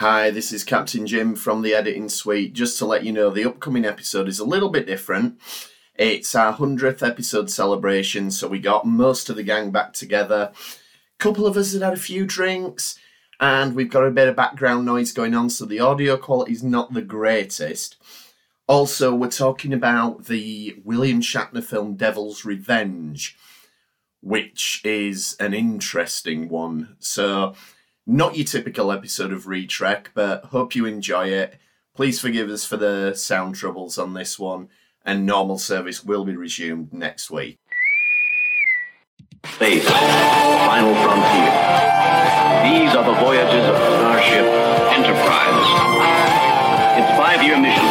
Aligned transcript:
Hi, 0.00 0.30
this 0.30 0.52
is 0.52 0.62
Captain 0.62 1.06
Jim 1.06 1.34
from 1.34 1.62
the 1.62 1.72
editing 1.72 2.10
suite. 2.10 2.52
Just 2.52 2.78
to 2.78 2.84
let 2.84 3.04
you 3.04 3.12
know, 3.12 3.30
the 3.30 3.46
upcoming 3.46 3.86
episode 3.86 4.28
is 4.28 4.38
a 4.38 4.44
little 4.44 4.68
bit 4.68 4.86
different. 4.86 5.40
It's 5.94 6.34
our 6.34 6.52
100th 6.52 7.02
episode 7.02 7.48
celebration, 7.48 8.30
so 8.30 8.46
we 8.46 8.58
got 8.58 8.86
most 8.86 9.30
of 9.30 9.36
the 9.36 9.42
gang 9.42 9.70
back 9.70 9.94
together. 9.94 10.52
A 10.52 11.16
couple 11.16 11.46
of 11.46 11.56
us 11.56 11.72
had 11.72 11.80
had 11.80 11.94
a 11.94 11.96
few 11.96 12.26
drinks, 12.26 12.98
and 13.40 13.74
we've 13.74 13.88
got 13.88 14.04
a 14.04 14.10
bit 14.10 14.28
of 14.28 14.36
background 14.36 14.84
noise 14.84 15.12
going 15.12 15.34
on, 15.34 15.48
so 15.48 15.64
the 15.64 15.80
audio 15.80 16.18
quality 16.18 16.52
is 16.52 16.62
not 16.62 16.92
the 16.92 17.00
greatest. 17.00 17.96
Also, 18.66 19.14
we're 19.14 19.30
talking 19.30 19.72
about 19.72 20.26
the 20.26 20.78
William 20.84 21.22
Shatner 21.22 21.64
film 21.64 21.94
Devil's 21.94 22.44
Revenge, 22.44 23.34
which 24.20 24.82
is 24.84 25.38
an 25.40 25.54
interesting 25.54 26.50
one. 26.50 26.96
So, 26.98 27.54
not 28.06 28.36
your 28.36 28.46
typical 28.46 28.92
episode 28.92 29.32
of 29.32 29.46
Retrek, 29.46 30.06
but 30.14 30.44
hope 30.46 30.76
you 30.76 30.86
enjoy 30.86 31.26
it. 31.26 31.58
Please 31.94 32.20
forgive 32.20 32.48
us 32.48 32.64
for 32.64 32.76
the 32.76 33.14
sound 33.14 33.56
troubles 33.56 33.98
on 33.98 34.14
this 34.14 34.38
one, 34.38 34.68
and 35.04 35.26
normal 35.26 35.58
service 35.58 36.04
will 36.04 36.24
be 36.24 36.36
resumed 36.36 36.92
next 36.92 37.30
week. 37.32 37.58
Space, 39.44 39.88
final 39.88 40.94
frontier. 41.02 41.50
These 42.62 42.94
are 42.94 43.04
the 43.04 43.18
voyages 43.20 43.64
of 43.66 43.76
Starship 43.76 44.46
Enterprise. 44.94 45.66
Its 46.98 47.10
five-year 47.18 47.58
mission 47.58 47.90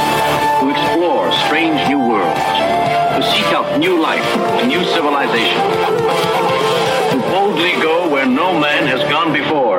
to 0.59 0.69
explore 0.71 1.31
strange 1.45 1.87
new 1.89 1.99
worlds, 1.99 2.39
to 2.39 3.21
seek 3.31 3.47
out 3.51 3.79
new 3.79 3.99
life, 4.01 4.23
new 4.65 4.83
civilization, 4.85 5.61
to 7.11 7.17
boldly 7.31 7.73
go 7.81 8.09
where 8.09 8.25
no 8.25 8.57
man 8.57 8.87
has 8.87 9.01
gone 9.09 9.33
before. 9.33 9.74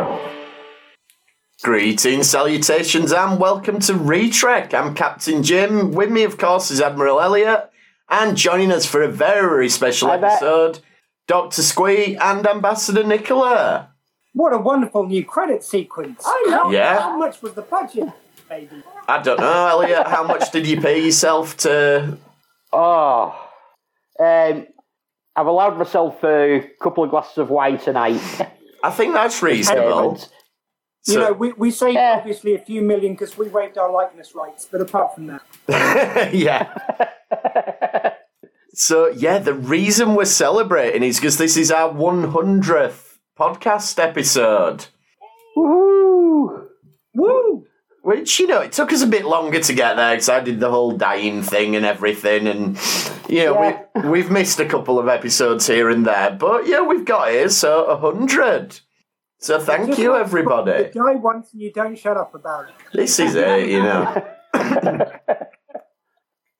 Greetings, 1.62 2.28
salutations, 2.28 3.12
and 3.12 3.40
welcome 3.40 3.80
to 3.80 3.94
Retrek. 3.94 4.74
I'm 4.74 4.94
Captain 4.94 5.42
Jim. 5.42 5.92
With 5.92 6.10
me, 6.10 6.22
of 6.22 6.36
course, 6.36 6.70
is 6.70 6.82
Admiral 6.82 7.18
Elliot, 7.18 7.70
and 8.10 8.36
joining 8.36 8.70
us 8.70 8.84
for 8.84 9.02
a 9.02 9.08
very 9.08 9.70
special 9.70 10.08
Hi 10.08 10.18
there. 10.18 10.30
episode, 10.30 10.80
Dr. 11.26 11.62
Squee 11.62 12.14
and 12.20 12.46
Ambassador 12.46 13.02
Nicola. 13.02 13.88
What 14.34 14.52
a 14.52 14.58
wonderful 14.58 15.06
new 15.06 15.24
credit 15.24 15.64
sequence. 15.64 16.22
I 16.26 16.44
know. 16.48 16.70
Yeah. 16.70 17.00
How 17.00 17.16
much 17.16 17.40
was 17.40 17.54
the 17.54 17.62
budget, 17.62 18.10
baby? 18.50 18.82
I 19.08 19.22
don't 19.22 19.40
know, 19.40 19.66
Elliot, 19.68 20.06
how 20.08 20.24
much 20.24 20.52
did 20.52 20.66
you 20.66 20.78
pay 20.80 21.04
yourself 21.04 21.56
to. 21.58 22.18
Oh, 22.72 23.34
um, 24.18 24.66
I've 25.34 25.46
allowed 25.46 25.78
myself 25.78 26.22
a 26.24 26.68
couple 26.82 27.04
of 27.04 27.10
glasses 27.10 27.38
of 27.38 27.48
wine 27.48 27.78
tonight. 27.78 28.20
I 28.82 28.90
think 28.90 29.14
that's 29.14 29.40
reasonable. 29.42 30.20
Payment. 31.06 31.24
You 31.26 31.30
know, 31.32 31.32
we, 31.38 31.52
we 31.52 31.70
saved 31.70 31.94
Yeah. 31.94 32.16
obviously 32.18 32.54
a 32.54 32.58
few 32.58 32.82
million 32.82 33.12
because 33.14 33.36
we 33.38 33.48
waived 33.48 33.78
our 33.78 33.90
likeness 33.92 34.34
rights, 34.34 34.66
but 34.70 34.80
apart 34.80 35.14
from 35.14 35.26
that, 35.28 35.42
yeah. 36.34 36.72
So, 38.78 39.08
yeah, 39.08 39.38
the 39.38 39.54
reason 39.54 40.14
we're 40.14 40.26
celebrating 40.26 41.02
is 41.02 41.16
because 41.16 41.38
this 41.38 41.56
is 41.56 41.70
our 41.70 41.88
100th 41.94 43.16
podcast 43.38 43.98
episode. 43.98 44.88
Woohoo! 45.56 46.66
woo! 47.14 47.64
Which, 48.02 48.38
you 48.38 48.46
know, 48.46 48.60
it 48.60 48.72
took 48.72 48.92
us 48.92 49.00
a 49.00 49.06
bit 49.06 49.24
longer 49.24 49.60
to 49.60 49.72
get 49.72 49.96
there 49.96 50.14
because 50.14 50.28
I 50.28 50.40
did 50.40 50.60
the 50.60 50.70
whole 50.70 50.92
dying 50.92 51.40
thing 51.42 51.74
and 51.74 51.86
everything. 51.86 52.46
And, 52.46 52.78
you 53.30 53.46
know, 53.46 53.62
Yeah. 53.62 53.82
we, 54.02 54.08
we've 54.10 54.30
missed 54.30 54.60
a 54.60 54.66
couple 54.66 54.98
of 54.98 55.08
episodes 55.08 55.66
here 55.66 55.88
and 55.88 56.06
there. 56.06 56.32
But, 56.38 56.66
yeah, 56.68 56.82
we've 56.82 57.06
got 57.06 57.30
here, 57.30 57.48
so 57.48 57.86
100. 57.88 58.80
So, 59.46 59.60
thank 59.60 59.96
you, 59.96 60.16
everybody. 60.16 60.90
The 60.92 60.98
guy 60.98 61.14
once 61.14 61.52
and 61.52 61.62
you 61.62 61.72
don't 61.72 61.96
shut 61.96 62.16
up 62.16 62.34
about 62.34 62.68
it. 62.68 62.74
This 62.92 63.20
is 63.20 63.36
it, 63.36 63.68
you 63.68 63.80
know. 63.80 64.26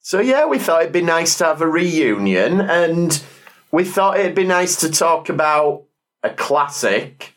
so 0.01 0.20
yeah, 0.20 0.47
we 0.47 0.61
thought 0.61 0.83
it'd 0.83 0.92
be 0.92 1.03
nice 1.03 1.36
to 1.39 1.47
have 1.47 1.61
a 1.63 1.67
reunion, 1.67 2.61
and 2.61 3.20
we 3.73 3.83
thought 3.83 4.20
it'd 4.20 4.36
be 4.36 4.45
nice 4.45 4.77
to 4.77 4.89
talk 4.89 5.29
about 5.29 5.83
a 6.23 6.30
classic. 6.30 7.35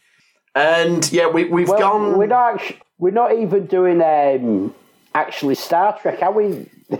And 0.53 1.11
yeah, 1.11 1.27
we 1.27 1.45
we've 1.45 1.67
Well, 1.67 1.79
gone. 1.79 2.17
we're 2.19 2.27
not. 2.27 2.61
actu- 2.61 2.75
We're 2.99 3.09
not 3.09 3.35
even 3.35 3.65
doing 3.65 4.03
um, 4.03 4.75
actually 5.15 5.55
Star 5.55 5.97
Trek, 5.99 6.21
are 6.21 6.31
we? 6.31 6.69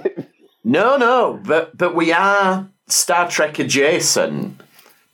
No, 0.64 0.98
no, 0.98 1.40
but 1.46 1.78
but 1.78 1.96
we 1.96 2.12
are 2.12 2.68
Star 2.88 3.30
Trek 3.30 3.60
adjacent 3.60 4.60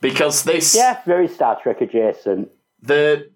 because 0.00 0.42
this 0.42 0.74
yeah, 0.74 1.00
very 1.04 1.28
Star 1.28 1.58
Trek 1.62 1.80
adjacent. 1.82 2.50
The 2.86 3.30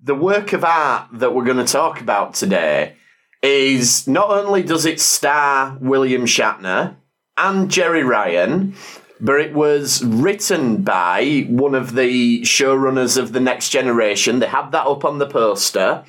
the 0.00 0.14
work 0.14 0.52
of 0.52 0.64
art 0.64 1.08
that 1.14 1.34
we're 1.34 1.44
going 1.44 1.64
to 1.64 1.72
talk 1.72 2.00
about 2.00 2.34
today 2.34 2.94
is 3.42 4.06
not 4.06 4.30
only 4.30 4.62
does 4.62 4.86
it 4.86 5.00
star 5.00 5.76
William 5.80 6.26
Shatner 6.26 6.94
and 7.36 7.68
Jeri 7.68 8.06
Ryan, 8.06 8.74
but 9.20 9.40
it 9.40 9.52
was 9.52 10.04
written 10.04 10.82
by 10.82 11.46
one 11.48 11.74
of 11.74 11.94
the 11.94 12.42
showrunners 12.42 13.16
of 13.16 13.32
the 13.32 13.40
Next 13.40 13.70
Generation. 13.70 14.38
They 14.38 14.46
had 14.46 14.70
that 14.72 14.86
up 14.86 15.04
on 15.04 15.18
the 15.18 15.26
poster, 15.26 16.04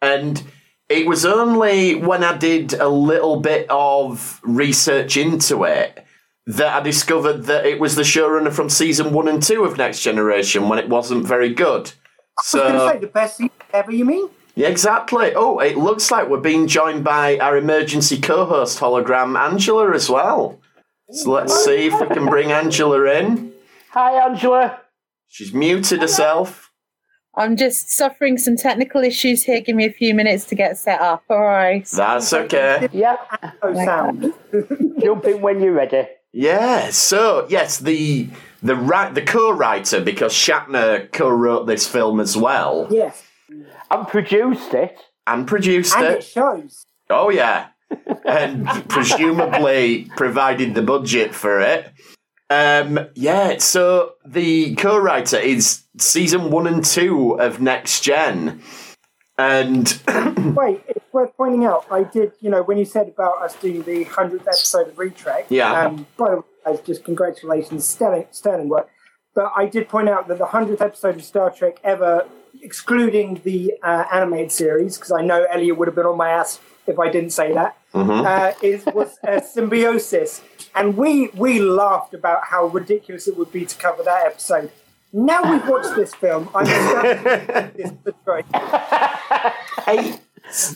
and 0.00 0.40
it 0.88 1.06
was 1.06 1.24
only 1.24 1.96
when 1.96 2.22
I 2.22 2.36
did 2.36 2.74
a 2.74 2.88
little 2.88 3.40
bit 3.40 3.66
of 3.68 4.40
research 4.44 5.16
into 5.16 5.64
it 5.64 6.04
that 6.46 6.80
I 6.80 6.80
discovered 6.82 7.44
that 7.44 7.66
it 7.66 7.80
was 7.80 7.96
the 7.96 8.02
showrunner 8.02 8.52
from 8.52 8.70
season 8.70 9.12
one 9.12 9.26
and 9.26 9.42
two 9.42 9.64
of 9.64 9.76
Next 9.76 10.02
Generation 10.02 10.68
when 10.68 10.78
it 10.78 10.88
wasn't 10.88 11.26
very 11.26 11.52
good. 11.52 11.92
I 12.38 12.40
was 12.42 12.52
going 12.52 12.72
to 12.72 12.88
say 12.92 12.98
the 12.98 13.06
best 13.08 13.36
season 13.36 13.50
ever. 13.72 13.92
You 13.92 14.04
mean? 14.04 14.28
yeah, 14.54 14.68
exactly. 14.68 15.32
Oh, 15.34 15.58
it 15.58 15.76
looks 15.76 16.10
like 16.10 16.28
we're 16.28 16.40
being 16.40 16.66
joined 16.66 17.04
by 17.04 17.38
our 17.38 17.56
emergency 17.56 18.20
co-host 18.20 18.78
hologram 18.80 19.38
Angela 19.38 19.92
as 19.92 20.08
well. 20.08 20.58
So 21.10 21.30
let's 21.30 21.64
see 21.64 21.86
if 21.86 22.00
we 22.00 22.06
can 22.08 22.26
bring 22.26 22.52
Angela 22.52 23.02
in. 23.04 23.52
Hi, 23.90 24.24
Angela. 24.28 24.80
She's 25.28 25.52
muted 25.54 26.00
herself. 26.02 26.70
I'm 27.36 27.56
just 27.56 27.90
suffering 27.90 28.36
some 28.36 28.56
technical 28.56 29.02
issues 29.02 29.44
here. 29.44 29.60
Give 29.60 29.76
me 29.76 29.84
a 29.86 29.92
few 29.92 30.12
minutes 30.14 30.44
to 30.46 30.54
get 30.54 30.76
set 30.76 31.00
up. 31.00 31.22
All 31.30 31.40
right. 31.40 31.86
That's 31.86 32.32
okay. 32.32 32.88
Yeah, 32.92 33.16
Oh, 33.62 33.72
sound. 33.74 34.32
jump 35.00 35.24
in 35.24 35.40
when 35.40 35.60
you're 35.62 35.72
ready. 35.72 36.08
Yeah. 36.32 36.90
So 36.90 37.46
yes, 37.48 37.78
the 37.78 38.28
the 38.62 38.76
ri- 38.76 39.12
the 39.12 39.22
co-writer 39.22 40.00
because 40.00 40.32
Shatner 40.32 41.10
co-wrote 41.12 41.66
this 41.66 41.86
film 41.86 42.20
as 42.20 42.36
well 42.36 42.86
yes. 42.90 43.22
And 43.90 44.06
produced 44.08 44.74
it. 44.74 44.98
and 45.26 45.46
produced 45.46 45.94
And 45.96 46.04
it 46.06 46.18
it. 46.18 46.24
shows. 46.24 46.84
Oh 47.10 47.30
yeah, 47.30 47.68
and 48.24 48.66
presumably 48.88 50.10
provided 50.16 50.74
the 50.74 50.82
budget 50.82 51.34
for 51.34 51.60
it. 51.60 51.90
Um, 52.50 52.98
yeah, 53.14 53.58
so 53.58 54.14
the 54.26 54.74
co-writer 54.76 55.38
is 55.38 55.82
season 55.98 56.50
one 56.50 56.66
and 56.66 56.84
two 56.84 57.32
of 57.40 57.60
Next 57.60 58.00
Gen, 58.02 58.60
and 59.38 59.86
Wait, 60.56 60.82
it's 60.88 61.12
worth 61.12 61.34
pointing 61.36 61.64
out. 61.64 61.86
I 61.90 62.04
did, 62.04 62.32
you 62.40 62.50
know, 62.50 62.62
when 62.62 62.76
you 62.78 62.84
said 62.84 63.08
about 63.08 63.40
us 63.42 63.54
doing 63.56 63.82
the 63.82 64.04
hundredth 64.04 64.46
episode 64.48 64.88
of 64.88 64.94
Retrek. 64.96 65.44
Yeah. 65.48 65.86
Um, 65.86 66.06
by 66.16 66.30
the 66.30 66.36
way, 66.36 66.42
guys, 66.64 66.80
just 66.80 67.04
congratulations, 67.04 67.86
sterling, 67.86 68.26
sterling 68.30 68.68
work. 68.68 68.88
But 69.34 69.52
I 69.56 69.66
did 69.66 69.88
point 69.88 70.08
out 70.08 70.28
that 70.28 70.38
the 70.38 70.46
hundredth 70.46 70.80
episode 70.82 71.16
of 71.16 71.24
Star 71.24 71.50
Trek 71.50 71.78
ever, 71.84 72.26
excluding 72.60 73.40
the 73.44 73.74
uh, 73.82 74.04
animated 74.12 74.50
series, 74.52 74.96
because 74.96 75.12
I 75.12 75.22
know 75.22 75.44
Elliot 75.44 75.76
would 75.76 75.88
have 75.88 75.94
been 75.94 76.06
on 76.06 76.16
my 76.16 76.30
ass 76.30 76.60
if 76.86 76.98
I 76.98 77.10
didn't 77.10 77.30
say 77.30 77.52
that, 77.52 77.76
uh, 77.94 78.52
is 78.62 78.84
was 78.86 79.18
a 79.24 79.40
symbiosis, 79.42 80.42
and 80.74 80.96
we 80.96 81.28
we 81.34 81.60
laughed 81.60 82.14
about 82.14 82.44
how 82.44 82.66
ridiculous 82.66 83.28
it 83.28 83.36
would 83.36 83.52
be 83.52 83.64
to 83.66 83.76
cover 83.76 84.02
that 84.02 84.26
episode. 84.26 84.70
Now 85.12 85.40
we've 85.50 85.66
watched 85.68 85.94
this 85.94 86.14
film, 86.14 86.50
I'm 86.54 86.66
starting 86.66 87.72
this 87.76 87.90
Detroit. 88.04 88.44
hey, 89.86 90.18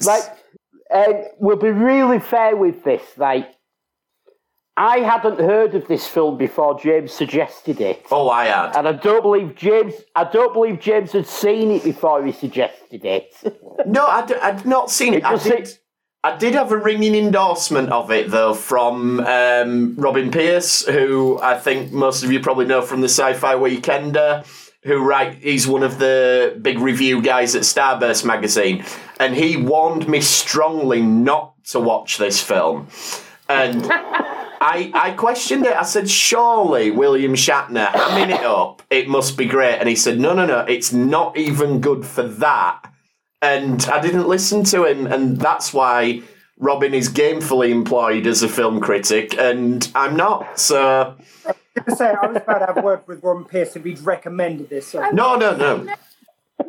Like, 0.07 0.25
um, 0.91 1.25
we'll 1.39 1.57
be 1.57 1.71
really 1.71 2.19
fair 2.21 2.57
with 2.57 2.85
this. 2.85 3.03
Like, 3.17 3.55
I 4.77 5.01
hadn't 5.01 5.39
heard 5.39 5.75
of 5.75 5.87
this 5.87 6.07
film 6.07 6.39
before 6.39 6.81
James 6.81 7.13
suggested 7.13 7.81
it, 7.81 8.07
oh, 8.11 8.31
I 8.31 8.47
had. 8.47 8.75
and 8.75 8.89
I 8.89 8.93
don't 8.93 9.23
believe 9.23 9.55
James. 9.55 9.93
I 10.17 10.25
don't 10.25 10.55
believe 10.55 10.81
James 10.81 11.13
had 11.13 11.27
seen 11.27 11.71
it 11.71 11.85
before 11.85 12.25
he 12.25 12.33
suggested 12.33 13.05
it. 13.05 13.35
No, 13.85 14.07
I'd, 14.07 14.33
I'd 14.35 14.65
not 14.65 14.91
seen 14.91 15.13
it. 15.13 15.19
It 15.19 15.25
I 15.25 15.37
did, 15.37 15.79
I 16.23 16.37
did 16.37 16.55
have 16.55 16.71
a 16.71 16.77
ringing 16.77 17.17
endorsement 17.17 17.91
of 17.91 18.13
it 18.13 18.31
though 18.31 18.55
from 18.55 19.19
um, 19.21 19.97
Robin 19.97 20.31
Pierce, 20.31 20.87
who 20.87 21.41
I 21.43 21.59
think 21.59 21.91
most 21.91 22.23
of 22.23 22.31
you 22.31 22.39
probably 22.39 22.67
know 22.67 22.81
from 22.81 23.01
the 23.01 23.09
Sci-Fi 23.09 23.55
Weekender. 23.55 24.47
Who 24.85 25.03
write? 25.03 25.39
He's 25.39 25.67
one 25.67 25.83
of 25.83 25.99
the 25.99 26.57
big 26.63 26.79
review 26.79 27.23
guys 27.23 27.57
at 27.57 27.63
Starburst 27.63 28.25
magazine, 28.25 28.85
and 29.19 29.35
he 29.35 29.57
warned 29.57 30.07
me 30.09 30.21
strongly 30.21 31.03
not 31.03 31.55
to 31.67 31.81
watch 31.81 32.19
this 32.19 32.41
film. 32.41 32.87
And 33.49 33.83
I, 34.63 34.91
I 34.95 35.11
questioned 35.13 35.67
it. 35.67 35.75
I 35.75 35.83
said, 35.83 36.09
surely 36.09 36.91
William 36.93 37.35
Shatner 37.35 37.87
hamming 37.89 38.31
it 38.33 38.45
up, 38.45 38.83
it 38.91 39.09
must 39.09 39.37
be 39.37 39.47
great. 39.47 39.79
And 39.79 39.89
he 39.89 39.97
said, 39.97 40.21
no, 40.21 40.33
no, 40.35 40.47
no, 40.47 40.61
it's 40.61 40.93
not 40.93 41.37
even 41.37 41.81
good 41.81 42.07
for 42.07 42.23
that. 42.23 42.87
and 43.43 43.85
I 43.87 44.01
didn't 44.01 44.29
listen 44.29 44.63
to 44.65 44.85
him, 44.85 45.07
and 45.07 45.37
that's 45.37 45.75
why 45.75 46.23
Robin 46.59 46.95
is 46.95 47.09
gamefully 47.09 47.71
employed 47.71 48.27
as 48.27 48.43
a 48.45 48.49
film 48.49 48.81
critic, 48.81 49.37
and 49.37 49.91
I'm 49.97 50.15
not. 50.17 50.61
So 50.61 51.17
to 51.85 51.97
say, 51.97 52.11
I 52.11 52.27
was 52.27 52.37
about 52.37 52.61
to 52.61 52.67
have 52.67 52.77
a 52.79 52.83
word 52.83 53.01
with 53.07 53.23
Ron 53.25 53.45
Pierce 53.45 53.75
if 53.75 53.85
he'd 53.85 53.99
recommended 54.01 54.71
this. 54.71 54.87
So. 54.87 55.01
no, 55.11 55.35
no, 55.35 55.57
no. 55.57 55.93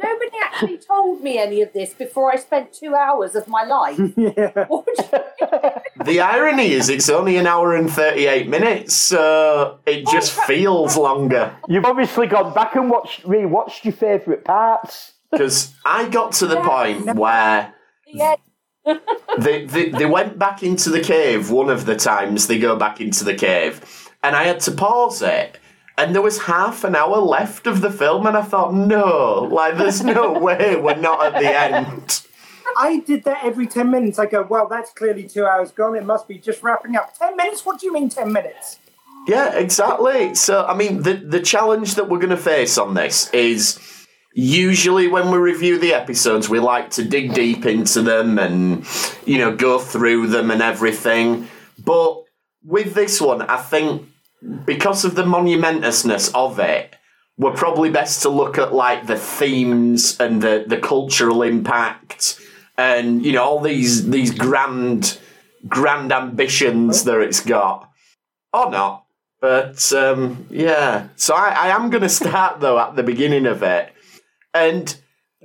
Nobody 0.01 0.31
actually 0.44 0.78
told 0.78 1.22
me 1.22 1.38
any 1.38 1.62
of 1.62 1.74
this 1.74 1.94
before 1.94 2.31
I 2.31 2.38
spent 2.38 2.74
two 2.74 2.95
hours 2.95 3.36
of 3.36 3.48
my 3.48 3.63
life. 3.63 4.00
Yeah. 4.16 4.66
What 4.68 4.86
would 4.86 4.98
you- 4.98 6.04
The 6.06 6.22
irony 6.22 6.72
is, 6.72 6.90
it's 6.90 7.10
only 7.10 7.38
an 7.38 7.48
hour 7.48 7.75
and 7.75 7.92
thirty-eight 7.92 8.48
minutes, 8.48 8.94
so 8.94 9.80
it 9.86 10.04
oh, 10.07 10.12
just 10.12 10.31
feels 10.42 10.98
longer. 10.98 11.56
You've 11.68 11.86
obviously 11.86 12.28
gone 12.28 12.54
back 12.54 12.75
and 12.75 12.90
watched, 12.90 13.24
rewatched 13.24 13.84
your 13.84 13.94
favourite 13.94 14.44
parts. 14.45 15.13
Because 15.31 15.74
I 15.84 16.07
got 16.10 16.31
to 16.34 16.48
the 16.48 16.62
point 16.62 17.16
where 17.16 17.74
yeah, 18.07 18.36
they, 19.38 19.66
they 19.66 19.90
they 19.90 20.06
went 20.06 20.38
back 20.38 20.62
into 20.62 20.90
the 20.90 21.00
cave 21.01 21.50
one 21.50 21.69
of 21.69 21.86
the 21.86 21.95
times 21.95 22.48
they 22.48 22.60
go 22.60 22.75
back 22.75 23.00
into 23.01 23.24
the 23.24 23.34
cave 23.34 24.10
and 24.22 24.36
i 24.36 24.44
had 24.44 24.60
to 24.60 24.72
pause 24.72 25.22
it 25.22 25.57
and 25.98 26.13
there 26.13 26.22
was 26.22 26.44
half 26.44 26.84
an 26.84 26.95
hour 26.95 27.18
left 27.18 27.68
of 27.68 27.81
the 27.81 27.92
film 27.92 28.25
and 28.25 28.38
i 28.38 28.42
thought 28.42 28.74
no 28.74 29.48
like 29.51 29.78
there's 29.78 30.04
no 30.04 30.38
way 30.40 30.75
we're 30.75 30.95
not 30.95 31.34
at 31.34 31.42
the 31.42 31.48
end 31.48 32.28
I 32.75 33.01
did 33.01 33.25
that 33.25 33.44
every 33.44 33.68
10 33.68 33.92
minutes. 33.92 34.18
I 34.18 34.25
go, 34.25 34.48
well, 34.50 34.68
that's 34.68 34.92
clearly 34.94 35.28
two 35.28 35.45
hours 35.45 35.69
gone. 35.72 35.95
It 35.95 36.06
must 36.06 36.28
be 36.28 36.40
just 36.40 36.63
wrapping 36.63 36.95
up. 36.95 37.16
10 37.16 37.38
minutes? 37.38 37.63
What 37.63 37.80
do 37.80 37.86
you 37.86 37.94
mean 37.94 38.10
10 38.10 38.34
minutes? 38.34 38.80
yeah 39.28 39.54
exactly 39.56 40.36
so 40.36 40.66
i 40.66 40.75
mean 40.75 41.01
the 41.04 41.13
the 41.13 41.40
challenge 41.40 41.95
that 41.95 42.10
we're 42.10 42.19
going 42.19 42.30
to 42.30 42.38
face 42.38 42.78
on 42.78 42.94
this 42.94 43.30
is 43.34 43.80
usually 44.34 45.07
when 45.07 45.30
we 45.31 45.38
review 45.38 45.78
the 45.78 45.94
episodes 45.94 46.50
we 46.50 46.60
like 46.60 46.90
to 46.90 47.04
dig 47.04 47.34
deep 47.34 47.66
into 47.66 48.01
them 48.01 48.38
and 48.38 48.86
you 49.25 49.38
know 49.38 49.56
go 49.56 49.80
through 49.80 50.28
them 50.28 50.51
and 50.51 50.62
everything 50.62 51.48
but 51.84 52.24
with 52.63 52.94
this 52.94 53.22
one 53.22 53.42
i 53.44 53.57
think 53.57 54.07
because 54.66 55.06
of 55.06 55.16
the 55.16 55.24
monumentousness 55.24 56.31
of 56.34 56.60
it 56.60 56.95
we're 57.38 57.54
probably 57.54 57.90
best 57.90 58.22
to 58.22 58.30
look 58.30 58.57
at 58.57 58.74
like 58.74 59.07
the 59.07 59.18
themes 59.18 60.18
and 60.19 60.42
the 60.42 60.66
the 60.68 60.78
cultural 60.78 61.42
impact 61.42 62.40
and 62.78 63.25
you 63.25 63.31
know 63.31 63.44
all 63.44 63.60
these 63.60 64.10
these 64.10 64.31
grand 64.31 65.18
grand 65.68 66.12
ambitions 66.12 67.04
that 67.06 67.19
it's 67.22 67.40
got. 67.40 67.90
Or 68.54 68.69
not. 68.69 69.06
But 69.42 69.92
um, 69.94 70.48
yeah. 70.50 71.07
So 71.16 71.36
I, 71.36 71.50
I 71.50 71.68
am 71.69 71.90
going 71.90 72.04
to 72.04 72.10
start 72.10 72.60
though 72.60 72.80
at 72.80 72.95
the 72.95 73.04
beginning 73.04 73.45
of 73.45 73.63
it. 73.63 73.92
And 74.54 74.95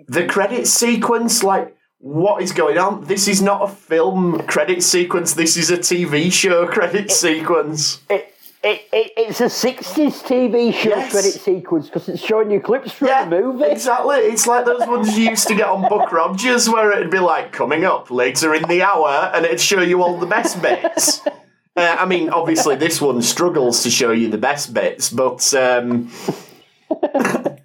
the 0.07 0.27
credit 0.27 0.67
sequence 0.67 1.43
like 1.43 1.75
what 2.01 2.43
is 2.43 2.53
going 2.53 2.79
on? 2.79 3.05
This 3.05 3.27
is 3.27 3.43
not 3.43 3.63
a 3.63 3.69
film 3.73 4.41
credit 4.47 4.83
sequence. 4.83 5.35
This 5.35 5.57
is 5.57 5.71
a 5.71 5.79
tv 5.79 6.33
show 6.33 6.67
credit 6.67 7.11
sequence. 7.11 8.01
It, 8.09 8.35
it, 8.63 8.83
it, 8.93 9.13
it's 9.17 9.41
a 9.41 9.45
60s 9.45 10.23
TV 10.25 10.73
show 10.75 10.89
Yes. 10.91 11.13
credit 11.13 11.33
sequence 11.33 11.87
because 11.87 12.09
it's 12.09 12.21
showing 12.23 12.51
you 12.51 12.61
clips 12.61 12.93
from 12.93 13.09
yeah 13.09 13.25
the 13.29 13.41
movie. 13.41 13.65
exactly 13.65 14.17
it's 14.17 14.47
like 14.47 14.65
those 14.65 14.87
ones 14.87 15.17
you 15.17 15.31
used 15.31 15.47
to 15.49 15.55
get 15.55 15.69
on 15.69 15.83
buck 15.89 16.11
rogers 16.13 16.69
where 16.69 16.91
it'd 16.93 17.11
be 17.11 17.21
like 17.21 17.53
coming 17.53 17.85
up 17.85 18.11
later 18.11 18.55
in 18.55 18.63
the 18.69 18.83
hour 18.83 19.31
and 19.35 19.45
it'd 19.45 19.61
show 19.61 19.81
you 19.81 20.03
all 20.03 20.19
the 20.19 20.27
best 20.27 20.61
bits 20.61 21.25
uh, 21.27 21.31
i 21.77 22.05
mean 22.05 22.31
obviously 22.31 22.75
this 22.75 23.01
one 23.01 23.23
struggles 23.23 23.83
to 23.85 23.91
show 23.91 24.11
you 24.11 24.29
the 24.29 24.39
best 24.39 24.75
bits 24.75 25.09
but 25.11 25.55
um, 25.55 26.11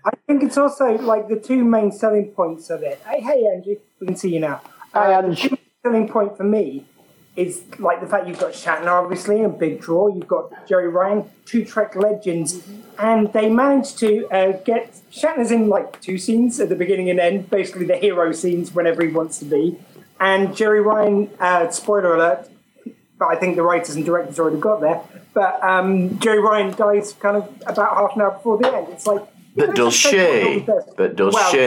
I 0.05 0.11
think 0.27 0.43
it's 0.43 0.57
also 0.57 0.97
like 0.97 1.27
the 1.29 1.37
two 1.39 1.63
main 1.63 1.91
selling 1.91 2.27
points 2.31 2.69
of 2.69 2.83
it. 2.83 3.01
Hey, 3.07 3.21
hey, 3.21 3.45
Angie, 3.47 3.77
we 4.01 4.07
can 4.07 4.15
see 4.17 4.33
you 4.33 4.41
now. 4.41 4.61
Hi, 4.93 5.13
Uh, 5.13 5.21
the 5.21 5.27
Angie. 5.29 5.59
selling 5.81 6.09
point 6.09 6.35
for 6.35 6.43
me 6.43 6.85
is 7.35 7.63
like 7.79 7.99
the 7.99 8.07
fact 8.07 8.27
you've 8.27 8.39
got 8.39 8.53
Shatner, 8.53 9.03
obviously, 9.03 9.41
and 9.41 9.57
Big 9.57 9.81
Draw. 9.81 10.09
You've 10.09 10.27
got 10.27 10.67
Jeri 10.67 10.91
Ryan, 10.91 11.29
two 11.45 11.65
Trek 11.65 11.95
legends, 11.95 12.67
and 12.99 13.31
they 13.33 13.49
managed 13.49 13.97
to 13.99 14.27
uh, 14.27 14.51
get 14.63 14.93
Shatner's 15.11 15.49
in 15.49 15.67
like 15.67 15.99
two 15.99 16.17
scenes 16.17 16.59
at 16.59 16.69
the 16.69 16.75
beginning 16.75 17.09
and 17.09 17.19
end, 17.19 17.49
basically 17.49 17.85
the 17.85 17.97
hero 17.97 18.31
scenes 18.31 18.73
whenever 18.73 19.03
he 19.03 19.11
wants 19.11 19.39
to 19.39 19.45
be. 19.45 19.79
And 20.19 20.49
Jeri 20.49 20.83
Ryan, 20.83 21.29
uh, 21.39 21.69
spoiler 21.71 22.15
alert, 22.15 22.49
but 23.17 23.27
I 23.29 23.35
think 23.35 23.55
the 23.55 23.63
writers 23.63 23.95
and 23.95 24.05
directors 24.05 24.39
already 24.39 24.59
got 24.59 24.81
there. 24.81 25.01
But 25.33 25.63
um, 25.63 26.11
Jeri 26.19 26.41
Ryan 26.41 26.75
dies 26.75 27.13
kind 27.13 27.37
of 27.37 27.49
about 27.65 27.97
half 27.97 28.15
an 28.15 28.21
hour 28.21 28.31
before 28.31 28.57
the 28.59 28.71
end. 28.71 28.89
It's 28.89 29.07
like. 29.07 29.23
But 29.55 29.61
you 29.61 29.67
know, 29.67 29.73
does 29.73 29.93
she? 29.93 30.19
all 30.19 30.53
the 30.53 30.59
best. 30.59 30.97
But 30.97 31.15
does 31.15 31.33
well, 31.33 31.51
she? 31.51 31.57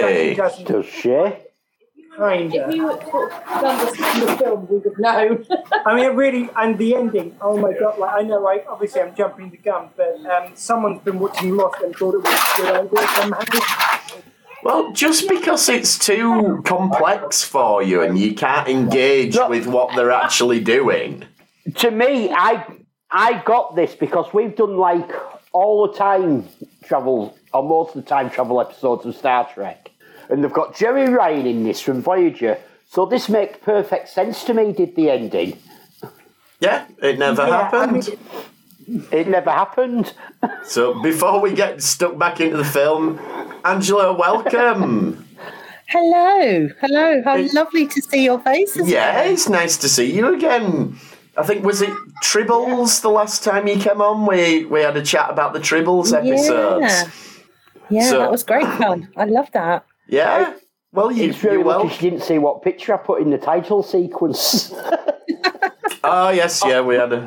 Doesn't- 2.19 2.49
Does 2.49 2.53
she? 2.53 2.59
Kinda. 2.59 2.69
if 2.69 2.75
you 2.75 2.89
had 2.89 3.09
sort 3.11 3.33
of 3.33 3.45
done 3.61 3.87
this 3.87 4.15
in 4.15 4.21
the 4.27 4.37
film, 4.37 4.67
we'd 4.69 4.85
have 4.85 4.99
known. 4.99 5.47
I 5.85 5.95
mean, 5.95 6.05
it 6.05 6.15
really, 6.23 6.51
and 6.57 6.79
the 6.79 6.95
ending. 6.95 7.37
Oh 7.41 7.57
my 7.57 7.73
god! 7.73 7.99
Like 7.99 8.15
I 8.15 8.23
know, 8.23 8.39
like 8.41 8.67
obviously 8.69 9.01
I'm 9.03 9.15
jumping 9.15 9.51
the 9.51 9.57
gun, 9.59 9.91
but 9.97 10.17
um, 10.27 10.53
someone's 10.55 11.03
been 11.03 11.19
watching 11.19 11.57
Lost 11.57 11.83
and 11.83 11.95
thought 11.95 12.15
it 12.15 12.23
was 12.23 12.35
a 12.35 12.63
good 12.63 12.75
idea 12.75 13.09
somehow. 13.17 14.21
Well, 14.63 14.93
just 14.93 15.29
because 15.29 15.69
it's 15.69 15.97
too 15.99 16.61
complex 16.65 17.45
for 17.45 17.83
you 17.83 18.03
and 18.03 18.19
you 18.19 18.35
can't 18.35 18.67
engage 18.69 19.37
No. 19.37 19.49
with 19.49 19.67
what 19.69 19.95
they're 19.95 20.11
actually 20.11 20.59
doing. 20.61 21.25
To 21.77 21.91
me, 21.91 22.31
I 22.33 22.65
I 23.11 23.43
got 23.45 23.77
this 23.77 23.95
because 23.95 24.33
we've 24.35 24.57
done 24.57 24.77
like 24.77 25.09
all 25.53 25.87
the 25.87 25.97
time 25.97 26.49
travel, 26.85 27.37
or 27.55 27.63
most 27.63 27.95
of 27.95 28.03
the 28.03 28.09
time 28.09 28.29
travel 28.31 28.61
episodes 28.61 29.07
of 29.07 29.15
Star 29.15 29.49
Trek. 29.53 29.91
And 30.29 30.43
they've 30.43 30.53
got 30.53 30.75
Jeri 30.75 31.09
Ryan 31.15 31.47
in 31.47 31.65
this 31.65 31.81
from 31.81 32.03
Voyager. 32.03 32.59
So 32.89 33.07
this 33.07 33.29
makes 33.29 33.59
perfect 33.63 34.09
sense 34.09 34.45
to 34.45 34.55
me, 34.55 34.73
did 34.73 34.95
the 34.97 35.11
ending. 35.11 35.59
Yeah, 36.61 36.87
it 37.03 37.19
never 37.19 37.47
Yeah, 37.47 37.55
I 37.55 37.63
happened. 37.63 38.09
mean, 38.89 39.05
It 39.11 39.29
never 39.29 39.51
happened. 39.51 40.15
So 40.65 41.01
before 41.03 41.41
we 41.41 41.53
get 41.55 41.83
stuck 41.83 42.19
back 42.19 42.41
into 42.41 42.57
the 42.57 42.65
film, 42.65 43.19
Angela, 43.65 44.13
welcome. 44.13 45.25
Hello, 45.89 46.69
hello. 46.81 47.23
How 47.25 47.37
lovely 47.53 47.87
to 47.87 48.03
see 48.03 48.25
your 48.25 48.41
faces. 48.41 48.89
yeah, 48.89 49.23
it's 49.23 49.49
nice 49.49 49.77
to 49.79 49.89
see 49.89 50.13
you 50.13 50.35
again. 50.35 50.99
I 51.37 51.45
think 51.45 51.65
was 51.65 51.81
it 51.83 51.91
Tribbles 52.25 53.01
the 53.03 53.09
last 53.11 53.45
time 53.45 53.69
you 53.69 53.77
came 53.79 54.01
on? 54.01 54.27
We 54.27 54.65
we 54.65 54.81
had 54.81 54.97
a 54.97 55.03
chat 55.03 55.31
about 55.31 55.53
the 55.53 55.61
Tribbles 55.61 56.13
episodes. 56.13 56.81
Yeah, 56.81 57.11
yeah, 57.89 58.11
So- 58.11 58.19
that 58.19 58.31
was 58.33 58.43
great 58.43 58.67
fun. 58.79 59.09
I 59.17 59.25
love 59.27 59.49
that. 59.53 59.85
Yeah. 60.09 60.55
Well, 60.93 61.13
you, 61.13 61.29
It's 61.31 61.43
really 61.43 61.59
you 61.59 61.65
lucky 61.65 61.87
well. 61.89 61.89
she 61.95 62.11
didn't 62.11 62.23
see 62.25 62.39
what 62.39 62.63
picture 62.63 62.95
I 62.95 62.97
put 62.99 63.21
in 63.21 63.31
the 63.31 63.39
title 63.39 63.83
sequence. 63.83 64.73
Oh 66.05 66.31
yes, 66.35 66.63
yeah, 66.65 66.81
we 66.81 66.95
had 66.95 67.13
a. 67.13 67.27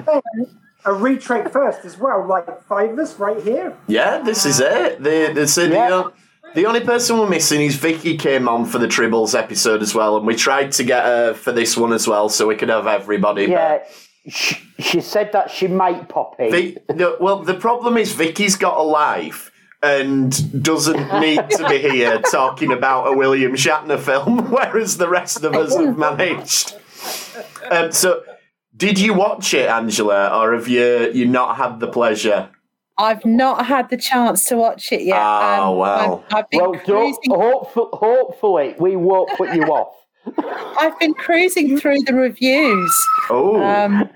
a 0.85 0.89
Retrek 0.91 1.51
first 1.51 1.85
as 1.85 1.97
well, 1.97 2.25
like 2.27 2.63
five 2.63 2.91
of 2.91 2.99
us 2.99 3.19
right 3.19 3.41
here. 3.43 3.77
Yeah, 3.87 4.19
this 4.19 4.45
is 4.45 4.59
it. 4.59 5.03
The 5.03 5.31
the, 5.33 5.47
so 5.47 5.67
the, 5.67 5.75
Yeah. 5.75 5.89
o- 5.93 6.13
the 6.55 6.65
only 6.65 6.79
person 6.79 7.19
we're 7.19 7.29
missing 7.29 7.61
is 7.61 7.75
Vicky 7.75 8.17
came 8.17 8.49
on 8.49 8.65
for 8.65 8.79
the 8.79 8.87
Tribbles 8.87 9.37
episode 9.37 9.81
as 9.83 9.93
well, 9.93 10.17
and 10.17 10.25
we 10.25 10.35
tried 10.35 10.71
to 10.73 10.83
get 10.83 11.03
her 11.05 11.33
for 11.35 11.51
this 11.51 11.77
one 11.77 11.93
as 11.93 12.07
well, 12.07 12.27
so 12.29 12.47
we 12.47 12.55
could 12.55 12.69
have 12.69 12.87
everybody. 12.87 13.45
yeah, 13.45 13.83
she, 14.27 14.55
she 14.79 15.01
said 15.01 15.31
that 15.33 15.51
she 15.51 15.67
might 15.67 16.07
pop 16.09 16.39
in. 16.39 16.49
Vi- 16.51 16.77
no, 16.95 17.17
well, 17.19 17.43
the 17.43 17.53
problem 17.53 17.97
is 17.97 18.13
Vicky's 18.13 18.55
got 18.55 18.77
a 18.79 18.81
life 18.83 19.48
and 19.81 20.63
doesn't 20.63 21.19
need 21.19 21.49
to 21.51 21.67
be 21.69 21.77
here 21.79 22.19
talking 22.31 22.71
about 22.71 23.07
a 23.07 23.17
William 23.17 23.53
Shatner 23.53 23.99
film, 23.99 24.39
whereas 24.51 24.97
the 24.97 25.09
rest 25.09 25.43
of 25.43 25.55
us 25.55 25.75
have 25.75 25.97
managed. 25.97 26.75
Um, 27.71 27.91
so, 27.91 28.23
did 28.75 28.99
you 28.99 29.13
watch 29.13 29.53
it, 29.53 29.69
Angela, 29.69 30.37
or 30.37 30.53
have 30.53 30.67
you 30.67 31.11
you 31.11 31.25
not 31.25 31.57
had 31.57 31.79
the 31.79 31.87
pleasure? 31.87 32.49
I've 32.97 33.23
not 33.23 33.65
had 33.65 33.89
the 33.89 33.95
chance 33.95 34.43
to 34.45 34.57
watch 34.57 34.91
it 34.91 35.03
yet. 35.03 35.17
Oh, 35.17 35.71
wow. 35.71 36.23
I've, 36.31 36.35
I've 36.35 36.49
been 36.49 36.59
well, 36.59 36.73
hopefully, 36.73 37.87
hopefully 37.93 38.75
we 38.77 38.97
won't 38.97 39.29
put 39.37 39.53
you 39.55 39.63
off. 39.63 39.95
I've 40.77 40.99
been 40.99 41.13
cruising 41.13 41.79
through 41.79 41.99
the 42.05 42.13
reviews. 42.13 43.07
Oh, 43.29 43.63
Um, 43.63 44.09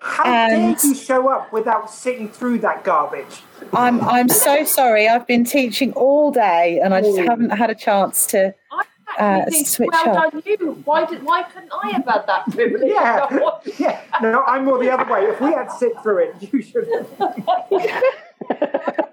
How 0.00 0.24
And- 0.24 0.76
dare 0.78 0.86
you 0.90 0.94
show 0.94 1.28
up 1.28 1.52
without 1.52 1.90
sitting 1.90 2.28
through 2.28 2.58
that 2.60 2.84
garbage? 2.84 3.42
I'm 3.74 4.00
I'm 4.00 4.28
so 4.28 4.64
sorry. 4.64 5.06
I've 5.08 5.26
been 5.26 5.44
teaching 5.44 5.92
all 5.92 6.30
day, 6.30 6.80
and 6.82 6.94
I 6.94 7.00
just 7.02 7.18
haven't 7.18 7.50
had 7.50 7.68
a 7.70 7.74
chance 7.74 8.26
to. 8.28 8.54
I 8.72 8.82
Uh, 9.18 9.22
actually 9.22 9.50
think, 9.52 9.66
switch 9.66 9.90
well 9.92 10.16
off. 10.16 10.32
done 10.32 10.42
you. 10.46 10.82
Why 10.84 11.04
did? 11.04 11.22
Why 11.24 11.42
couldn't 11.42 11.72
I 11.82 11.90
have 11.90 12.04
had 12.06 12.26
that 12.28 12.44
privilege? 12.50 12.90
Yeah, 12.90 13.26
yeah. 13.78 14.00
No, 14.22 14.42
I'm 14.46 14.64
more 14.64 14.78
the 14.78 14.88
other 14.90 15.10
way. 15.12 15.24
If 15.24 15.40
we 15.40 15.52
had 15.52 15.64
to 15.68 15.76
sit 15.76 15.92
through 16.02 16.18
it, 16.18 16.34
you 16.52 16.62
should. 16.62 16.88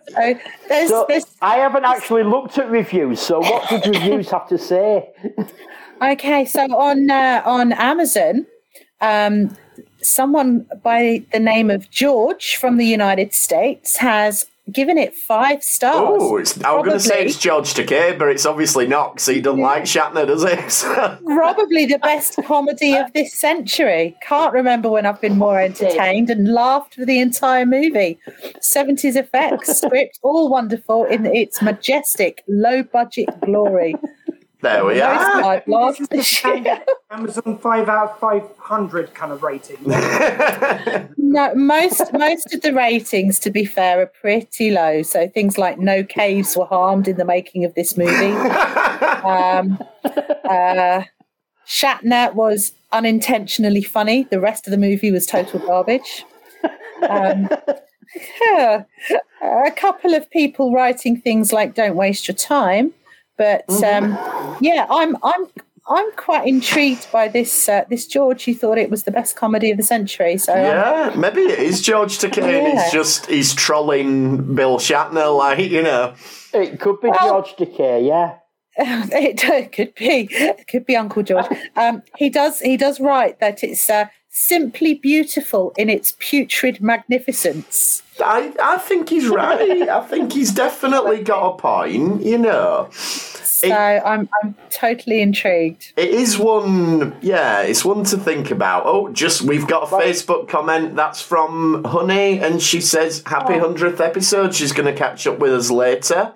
So 0.09 0.33
there's, 0.69 0.89
So 0.89 1.05
there's 1.07 1.25
I 1.41 1.57
haven't 1.57 1.83
actually 1.83 2.23
looked 2.23 2.57
at 2.57 2.69
reviews. 2.71 3.19
So 3.19 3.39
what 3.39 3.67
did 3.69 3.85
reviews 3.87 4.31
have 4.31 4.47
to 4.47 4.57
say? 4.57 5.09
Okay, 6.01 6.45
so 6.45 6.61
on 6.75 7.11
uh, 7.11 7.41
on 7.45 7.73
Amazon, 7.73 8.45
um, 9.01 9.55
someone 10.07 10.65
by 10.83 11.23
the 11.31 11.39
name 11.39 11.69
of 11.69 11.89
George 11.89 12.55
from 12.55 12.77
the 12.77 12.85
United 12.85 13.33
States 13.33 13.97
has 13.97 14.45
given 14.71 14.97
it 14.97 15.15
five 15.15 15.63
stars. 15.63 15.95
Oh, 16.19 16.37
I 16.37 16.41
was 16.41 16.53
going 16.53 16.91
to 16.91 16.99
say 16.99 17.25
it's 17.25 17.39
George 17.39 17.73
Takei, 17.73 18.17
but 18.17 18.27
it's 18.29 18.45
obviously 18.45 18.87
not 18.87 19.13
because 19.13 19.27
he 19.27 19.41
doesn't 19.41 19.61
like 19.61 19.83
Shatner, 19.83 20.27
does 20.27 20.43
he? 20.43 21.25
Probably 21.25 21.85
the 21.85 21.99
best 21.99 22.37
comedy 22.43 22.93
of 22.95 23.11
this 23.13 23.33
century. 23.33 24.15
Can't 24.21 24.53
remember 24.53 24.89
when 24.89 25.05
I've 25.05 25.21
been 25.21 25.37
more 25.37 25.59
entertained 25.59 26.29
and 26.29 26.53
laughed 26.53 26.95
for 26.95 27.05
the 27.05 27.19
entire 27.19 27.65
movie. 27.65 28.19
70s 28.57 29.15
effects, 29.15 29.77
script, 29.81 30.19
all 30.21 30.49
wonderful 30.49 31.05
in 31.05 31.25
its 31.25 31.61
majestic, 31.61 32.43
low 32.47 32.83
budget 32.83 33.29
glory. 33.41 33.95
There 34.61 34.85
we 34.85 35.01
are. 35.01 35.43
I've 35.43 35.67
laughed 35.67 35.99
This 35.99 36.01
is 36.01 36.07
the 36.09 36.23
standard 36.23 36.83
Amazon 37.11 37.57
five 37.59 37.87
out 37.89 38.11
of 38.11 38.19
five 38.19 38.43
hundred 38.57 39.13
kind 39.13 39.31
of 39.31 39.43
rating. 39.43 39.77
No, 41.29 41.53
most 41.55 42.13
most 42.13 42.53
of 42.53 42.61
the 42.61 42.73
ratings, 42.73 43.37
to 43.39 43.51
be 43.51 43.65
fair, 43.65 44.01
are 44.01 44.05
pretty 44.05 44.71
low. 44.71 45.03
So 45.03 45.27
things 45.27 45.57
like 45.57 45.77
no 45.77 46.01
caves 46.03 46.55
were 46.55 46.65
harmed 46.65 47.07
in 47.07 47.17
the 47.17 47.25
making 47.25 47.65
of 47.65 47.75
this 47.75 47.97
movie. 47.97 48.31
um, 49.25 49.77
uh, 50.05 51.03
Shatner 51.67 52.33
was 52.33 52.71
unintentionally 52.93 53.83
funny. 53.83 54.23
The 54.23 54.39
rest 54.39 54.67
of 54.67 54.71
the 54.71 54.77
movie 54.77 55.11
was 55.11 55.25
total 55.25 55.59
garbage. 55.59 56.23
Um, 57.07 57.49
yeah. 58.41 58.83
A 59.41 59.71
couple 59.71 60.13
of 60.13 60.29
people 60.31 60.73
writing 60.73 61.19
things 61.19 61.51
like 61.51 61.75
"Don't 61.75 61.95
waste 61.95 62.27
your 62.27 62.35
time," 62.35 62.93
but 63.37 63.69
um, 63.83 64.17
yeah, 64.61 64.85
I'm 64.89 65.15
I'm 65.23 65.47
I'm 65.89 66.11
quite 66.17 66.47
intrigued 66.47 67.09
by 67.11 67.27
this. 67.27 67.69
Uh, 67.69 67.85
this 67.89 68.05
George, 68.07 68.43
who 68.45 68.53
thought 68.53 68.77
it 68.77 68.89
was 68.89 69.03
the 69.03 69.11
best 69.11 69.35
comedy 69.35 69.71
of 69.71 69.77
the 69.77 69.83
century. 69.83 70.37
So 70.37 70.53
um, 70.53 70.59
Yeah, 70.59 71.13
maybe 71.15 71.41
it 71.41 71.59
is 71.59 71.81
George 71.81 72.17
Takei 72.17 72.63
Yeah. 72.63 72.83
he's 72.83 72.91
just 72.91 73.27
he's 73.27 73.53
trolling 73.53 74.53
Bill 74.55 74.77
Shatner, 74.79 75.35
like, 75.37 75.59
you 75.59 75.81
know. 75.81 76.13
It 76.53 76.79
could 76.79 76.99
be 76.99 77.09
Well- 77.09 77.41
George 77.41 77.55
Takei, 77.55 78.05
yeah. 78.05 78.37
it, 78.79 79.43
it 79.43 79.71
could 79.71 79.95
be 79.95 80.27
it 80.29 80.67
could 80.67 80.85
be 80.85 80.95
uncle 80.95 81.23
george 81.23 81.47
um, 81.77 82.03
he 82.15 82.29
does 82.29 82.59
he 82.59 82.77
does 82.77 82.99
write 82.99 83.39
that 83.39 83.63
it's 83.63 83.89
uh, 83.89 84.05
simply 84.37 84.93
beautiful 84.93 85.73
in 85.77 85.89
its 85.89 86.15
putrid 86.19 86.81
magnificence 86.81 88.03
I, 88.19 88.53
I 88.61 88.77
think 88.77 89.09
he's 89.09 89.27
right. 89.27 89.87
I 89.87 90.01
think 90.01 90.33
he's 90.33 90.51
definitely 90.51 91.23
got 91.23 91.53
a 91.53 91.57
point, 91.57 92.23
you 92.23 92.37
know. 92.37 92.89
so 92.91 93.71
i'm 93.73 94.29
i'm 94.41 94.55
totally 94.69 95.21
intrigued 95.21 95.93
It 95.97 96.09
is 96.09 96.37
one, 96.37 97.15
yeah, 97.21 97.61
it's 97.61 97.83
one 97.83 98.03
to 98.05 98.17
think 98.17 98.51
about. 98.51 98.83
Oh, 98.85 99.11
just 99.11 99.41
we've 99.41 99.67
got 99.67 99.83
a 99.83 99.95
Facebook 99.95 100.47
comment 100.47 100.95
that's 100.95 101.21
from 101.21 101.83
Honey, 101.83 102.39
and 102.39 102.61
she 102.61 102.81
says, 102.81 103.23
Happy 103.25 103.53
100th 103.53 103.99
episode. 103.99 104.53
She's 104.53 104.71
going 104.71 104.85
to 104.85 104.97
catch 104.97 105.25
up 105.27 105.39
with 105.39 105.53
us 105.53 105.71
later. 105.71 106.33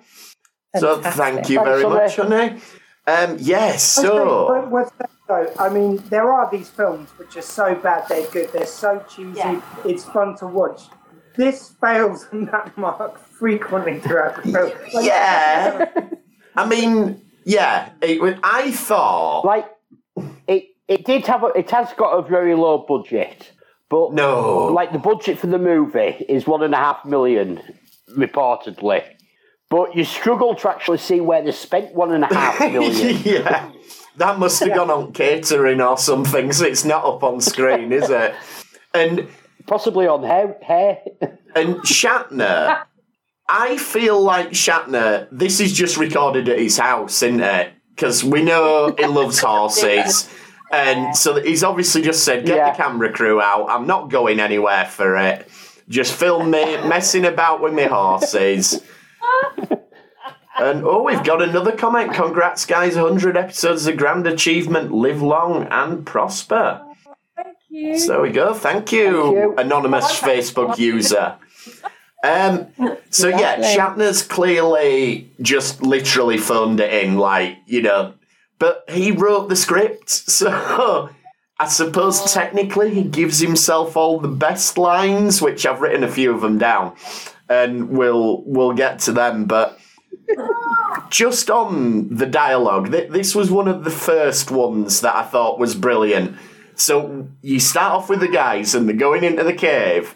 So 0.76 1.00
thank 1.00 1.48
you 1.48 1.62
very 1.62 1.82
Honey. 1.82 1.94
much, 1.94 2.16
Honey. 2.16 2.60
Um, 3.06 3.36
yes, 3.40 3.82
so. 3.84 4.88
But 5.32 5.40
what's 5.40 5.56
that 5.56 5.58
though? 5.58 5.64
I 5.64 5.68
mean, 5.72 5.96
there 6.08 6.32
are 6.32 6.50
these 6.50 6.68
films 6.68 7.10
which 7.18 7.36
are 7.36 7.42
so 7.42 7.74
bad 7.74 8.08
they're 8.08 8.26
good. 8.30 8.52
They're 8.52 8.66
so 8.66 9.04
cheesy. 9.08 9.38
Yeah. 9.38 9.60
It's 9.84 10.04
fun 10.04 10.36
to 10.38 10.46
watch. 10.46 10.82
This 11.36 11.74
fails 11.80 12.26
on 12.32 12.46
that 12.46 12.76
mark 12.76 13.18
frequently 13.18 14.00
throughout 14.00 14.36
the 14.42 14.52
film. 14.52 14.72
Like, 14.94 15.04
Yeah. 15.06 15.90
I 16.56 16.68
mean, 16.68 17.22
yeah, 17.44 17.90
it, 18.02 18.20
was- 18.20 18.34
I 18.42 18.70
thought. 18.72 19.44
Like, 19.44 19.66
it, 20.46 20.64
it 20.88 21.04
did 21.06 21.26
have 21.26 21.42
a, 21.42 21.46
it 21.56 21.70
has 21.70 21.92
got 21.94 22.12
a 22.18 22.22
very 22.28 22.54
low 22.54 22.84
budget, 22.86 23.50
but 23.88 24.12
No. 24.12 24.66
like 24.66 24.92
the 24.92 24.98
budget 24.98 25.38
for 25.38 25.46
the 25.46 25.58
movie 25.58 26.24
is 26.28 26.46
one 26.46 26.62
and 26.62 26.74
a 26.74 26.76
half 26.76 27.04
million, 27.06 27.60
reportedly. 28.16 29.02
But 29.70 29.96
you 29.96 30.04
struggle 30.04 30.54
to 30.56 30.68
actually 30.68 30.98
see 30.98 31.22
where 31.22 31.42
they 31.42 31.52
spent 31.52 31.94
one 31.94 32.12
and 32.12 32.24
a 32.24 32.26
half 32.34 32.60
million. 32.60 33.18
yeah. 33.24 33.70
That 34.16 34.38
must 34.38 34.60
have 34.62 34.74
gone 34.74 34.90
on 34.90 35.12
catering 35.12 35.80
or 35.80 35.96
something, 35.96 36.52
so 36.52 36.64
it's 36.66 36.84
not 36.84 37.04
up 37.04 37.22
on 37.22 37.40
screen, 37.40 37.92
is 37.92 38.10
it? 38.10 38.34
And 38.94 39.28
Possibly 39.66 40.06
on 40.06 40.22
hair. 40.22 40.56
hair. 40.62 40.98
and 41.54 41.76
Shatner, 41.76 42.82
I 43.48 43.76
feel 43.78 44.20
like 44.20 44.50
Shatner. 44.50 45.28
This 45.32 45.60
is 45.60 45.72
just 45.72 45.96
recorded 45.96 46.48
at 46.48 46.58
his 46.58 46.78
house, 46.78 47.22
isn't 47.22 47.40
it? 47.40 47.72
Because 47.94 48.22
we 48.24 48.42
know 48.42 48.94
he 48.98 49.06
loves 49.06 49.38
horses, 49.40 50.28
and 50.70 51.16
so 51.16 51.40
he's 51.40 51.62
obviously 51.62 52.02
just 52.02 52.24
said, 52.24 52.44
"Get 52.46 52.56
Yeah. 52.56 52.70
the 52.72 52.76
camera 52.76 53.12
crew 53.12 53.40
out. 53.40 53.66
I'm 53.70 53.86
not 53.86 54.10
going 54.10 54.40
anywhere 54.40 54.86
for 54.86 55.16
it. 55.16 55.48
Just 55.88 56.14
film 56.14 56.50
me 56.50 56.76
messing 56.86 57.24
about 57.24 57.60
with 57.62 57.72
my 57.74 57.84
horses." 57.84 58.82
And 60.62 60.84
oh, 60.84 61.02
we've 61.02 61.24
got 61.24 61.42
another 61.42 61.72
comment. 61.72 62.14
Congrats, 62.14 62.66
guys! 62.66 62.94
100 62.94 63.36
episodes 63.36 63.82
is 63.82 63.86
a 63.88 63.92
grand 63.92 64.28
achievement. 64.28 64.92
Live 64.92 65.20
long 65.20 65.64
and 65.64 66.06
prosper. 66.06 66.84
Thank 67.34 67.56
you. 67.68 67.98
So 67.98 68.12
there 68.12 68.22
we 68.22 68.30
go. 68.30 68.54
Thank 68.54 68.92
you, 68.92 69.22
Thank 69.22 69.34
you. 69.34 69.54
anonymous 69.58 70.20
Facebook 70.20 70.78
user. 70.78 71.34
Um, 72.22 72.68
so 73.10 73.26
yeah. 73.26 73.74
Shatner's 73.74 74.22
clearly 74.22 75.32
just 75.40 75.82
literally 75.82 76.38
phoned 76.38 76.78
it 76.78 77.04
in, 77.04 77.18
like 77.18 77.58
you 77.66 77.82
know, 77.82 78.14
but 78.60 78.84
he 78.88 79.10
wrote 79.10 79.48
the 79.48 79.56
script, 79.56 80.08
so 80.10 81.10
I 81.58 81.66
suppose 81.66 82.32
technically 82.32 82.94
he 82.94 83.02
gives 83.02 83.40
himself 83.40 83.96
all 83.96 84.20
the 84.20 84.28
best 84.28 84.78
lines, 84.78 85.42
which 85.42 85.66
I've 85.66 85.80
written 85.80 86.04
a 86.04 86.08
few 86.08 86.32
of 86.32 86.40
them 86.40 86.58
down, 86.58 86.94
and 87.48 87.88
we'll 87.88 88.44
we'll 88.46 88.74
get 88.74 89.00
to 89.00 89.12
them, 89.12 89.46
but. 89.46 89.80
Just 91.10 91.50
on 91.50 92.14
the 92.14 92.26
dialogue, 92.26 92.90
th- 92.90 93.10
this 93.10 93.34
was 93.34 93.50
one 93.50 93.68
of 93.68 93.84
the 93.84 93.90
first 93.90 94.50
ones 94.50 95.00
that 95.00 95.14
I 95.14 95.22
thought 95.24 95.58
was 95.58 95.74
brilliant. 95.74 96.36
So 96.74 97.28
you 97.42 97.60
start 97.60 97.92
off 97.92 98.08
with 98.08 98.20
the 98.20 98.28
guys 98.28 98.74
and 98.74 98.88
they're 98.88 98.96
going 98.96 99.24
into 99.24 99.44
the 99.44 99.52
cave, 99.52 100.14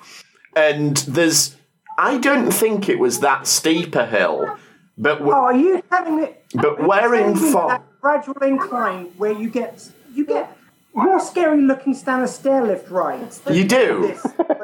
and 0.54 0.96
there's. 0.98 1.56
I 1.98 2.18
don't 2.18 2.50
think 2.50 2.88
it 2.88 2.98
was 2.98 3.20
that 3.20 3.46
steep 3.46 3.94
a 3.94 4.06
hill, 4.06 4.56
but 4.98 5.14
w- 5.18 5.32
Oh, 5.32 5.44
are 5.46 5.54
you 5.56 5.82
telling 5.90 6.16
me? 6.16 6.28
But 6.54 6.82
we're 6.82 7.14
in 7.14 7.36
fog. 7.36 7.70
That 7.70 8.00
gradual 8.00 8.38
incline 8.42 9.06
where 9.16 9.32
you 9.32 9.48
get 9.50 9.86
you 10.14 10.24
get 10.26 10.56
more 10.94 11.20
scary 11.20 11.60
looking 11.62 11.94
Stannah 11.94 12.24
stairlift 12.26 12.90
rides. 12.90 13.40
you 13.50 13.64
do, 13.64 14.14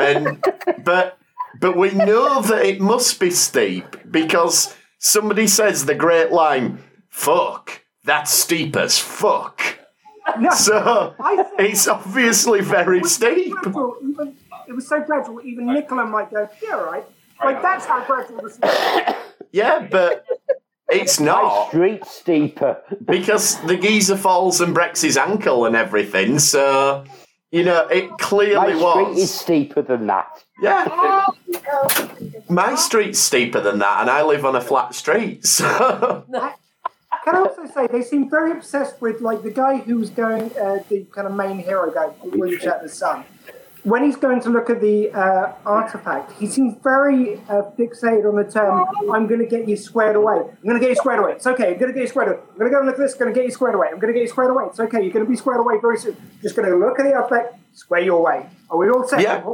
and 0.01 0.43
but 0.85 1.19
but 1.61 1.77
we 1.77 1.91
know 1.93 2.41
that 2.43 2.65
it 2.65 2.81
must 2.81 3.21
be 3.21 3.31
steep 3.31 3.97
because 4.11 4.75
somebody 5.07 5.47
says 5.47 5.85
the 5.85 5.95
great 5.95 6.31
line, 6.33 6.79
"Fuck, 7.11 7.83
that's 8.05 8.33
steep 8.33 8.77
as 8.77 8.99
fuck." 8.99 9.61
No, 10.39 10.51
So 10.51 11.15
it's 11.59 11.89
obviously 11.89 12.61
very 12.63 12.99
it 12.99 13.03
was 13.03 13.15
steep. 13.17 13.53
gradual, 13.53 13.97
even, 14.09 14.37
it 14.69 14.73
was 14.73 14.87
so 14.89 15.03
gradual, 15.03 15.43
even 15.43 15.67
Nicola 15.67 16.07
might 16.07 16.31
go, 16.31 16.49
yeah, 16.63 16.77
right. 16.77 17.05
Like, 17.45 17.61
that's 17.61 17.85
how 17.87 18.05
gradual 18.05 18.41
this 18.43 18.55
is. 18.63 19.15
Yeah, 19.55 19.87
but 19.91 20.25
it's 20.89 21.21
not. 21.21 21.69
Street 21.69 22.05
steeper. 22.07 22.81
because 23.05 23.61
the 23.67 23.77
geezer 23.77 24.17
falls 24.17 24.63
and 24.63 24.73
breaks 24.73 25.03
his 25.03 25.19
ankle 25.19 25.67
and 25.67 25.77
everything. 25.77 26.39
So 26.39 27.05
you 27.51 27.65
know, 27.65 27.87
it 27.89 28.09
clearly 28.19 28.55
My 28.55 28.73
clearly 28.73 28.81
street 28.93 29.09
was. 29.09 29.19
is 29.19 29.35
steeper 29.35 29.83
than 29.83 30.07
that. 30.07 30.43
Yeah, 30.63 31.27
my 32.49 32.75
street's 32.77 33.19
steeper 33.19 33.61
than 33.61 33.79
that, 33.81 34.01
and 34.01 34.11
I 34.11 34.23
live 34.23 34.45
on 34.45 34.57
a 34.57 34.61
flat 34.61 34.95
street. 34.95 35.45
So 35.47 36.25
Can 37.25 37.37
I 37.37 37.39
also 37.39 37.67
say, 37.67 37.87
they 37.87 38.03
seem 38.03 38.29
very 38.29 38.51
obsessed 38.51 39.01
with, 39.01 39.21
like, 39.21 39.43
the 39.43 39.51
guy 39.51 39.79
who's 39.79 40.11
going, 40.11 40.51
uh, 40.59 40.83
the 40.89 41.05
kind 41.13 41.27
of 41.29 41.35
main 41.35 41.59
hero 41.59 41.93
guy, 41.93 42.11
William 42.25 42.61
Shatner's 42.61 42.95
son. 42.95 43.25
When 43.85 44.03
he's 44.05 44.17
going 44.17 44.41
to 44.43 44.51
look 44.51 44.71
at 44.71 44.81
the 44.81 45.11
uh, 45.13 45.53
artifact, 45.67 46.33
he 46.41 46.47
seems 46.47 46.77
very 46.83 47.37
uh, 47.49 47.63
fixated 47.79 48.29
on 48.29 48.37
the 48.37 48.51
term, 48.51 48.87
I'm 49.13 49.27
going 49.27 49.41
to 49.41 49.47
get 49.47 49.69
you 49.69 49.77
squared 49.77 50.17
away. 50.17 50.37
I'm 50.37 50.65
going 50.65 50.75
to 50.75 50.81
get 50.81 50.91
you 50.91 50.95
squared 50.97 51.21
away. 51.21 51.33
It's 51.33 51.47
okay. 51.47 51.73
I'm 51.73 51.79
going 51.79 51.93
to 51.93 51.95
get 51.95 52.03
you 52.03 52.09
squared 52.09 52.29
away. 52.29 52.41
I'm 52.41 52.59
going 52.59 52.71
to 52.71 52.75
go 52.75 52.79
and 52.79 52.87
look 52.87 52.95
at 52.97 53.01
this. 53.01 53.13
I'm 53.15 53.19
going 53.19 53.35
to 53.35 53.39
get 53.39 53.45
you 53.45 53.51
squared 53.53 53.75
away. 53.75 53.89
I'm 53.93 53.99
going 53.99 54.13
to 54.13 54.19
get 54.19 54.23
you 54.23 54.29
squared 54.29 54.51
away. 54.51 54.65
It's 54.67 54.81
okay. 54.81 55.03
You're 55.03 55.13
going 55.13 55.27
to 55.27 55.31
be 55.31 55.37
squared 55.37 55.61
away 55.61 55.79
very 55.81 55.99
soon. 55.99 56.17
Just 56.43 56.55
going 56.57 56.69
to 56.69 56.77
look 56.77 56.99
at 56.99 57.05
the 57.05 57.13
artifact, 57.13 57.57
square 57.75 58.01
you 58.03 58.17
away. 58.17 58.47
Are 58.71 58.77
we 58.79 58.89
all 58.89 59.07
set? 59.07 59.21
Yeah. 59.21 59.45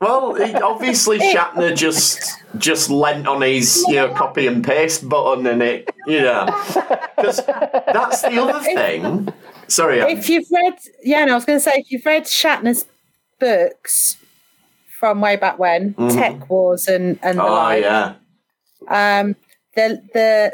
What 0.00 0.32
we 0.34 0.40
can- 0.40 0.52
well, 0.52 0.54
he, 0.54 0.54
obviously 0.54 1.18
Shatner 1.34 1.76
just 1.76 2.20
just 2.58 2.90
lent 2.90 3.28
on 3.28 3.42
his 3.42 3.84
you 3.88 3.96
know 3.96 4.14
copy 4.14 4.46
and 4.46 4.64
paste 4.64 5.08
button, 5.08 5.46
and 5.46 5.62
it 5.62 5.88
you 6.06 6.20
know 6.22 6.46
because 7.16 7.44
that's 7.46 8.22
the 8.22 8.38
other 8.42 8.60
thing. 8.60 9.28
Sorry, 9.68 10.00
Anne. 10.02 10.08
if 10.10 10.28
you've 10.28 10.48
read 10.50 10.74
yeah 11.04 11.24
no 11.24 11.32
i 11.32 11.34
was 11.36 11.44
going 11.44 11.58
to 11.58 11.62
say 11.62 11.72
if 11.76 11.92
you've 11.92 12.04
read 12.04 12.24
shatner's 12.24 12.86
books 13.38 14.16
from 14.98 15.20
way 15.20 15.36
back 15.36 15.58
when 15.58 15.94
TekWars 15.94 16.88
and 16.88 17.18
and 17.22 17.38
the 17.38 17.42
oh 17.42 17.52
like 17.52 17.82
yeah, 17.82 18.14
um, 18.88 19.36
the 19.76 20.02
the 20.12 20.52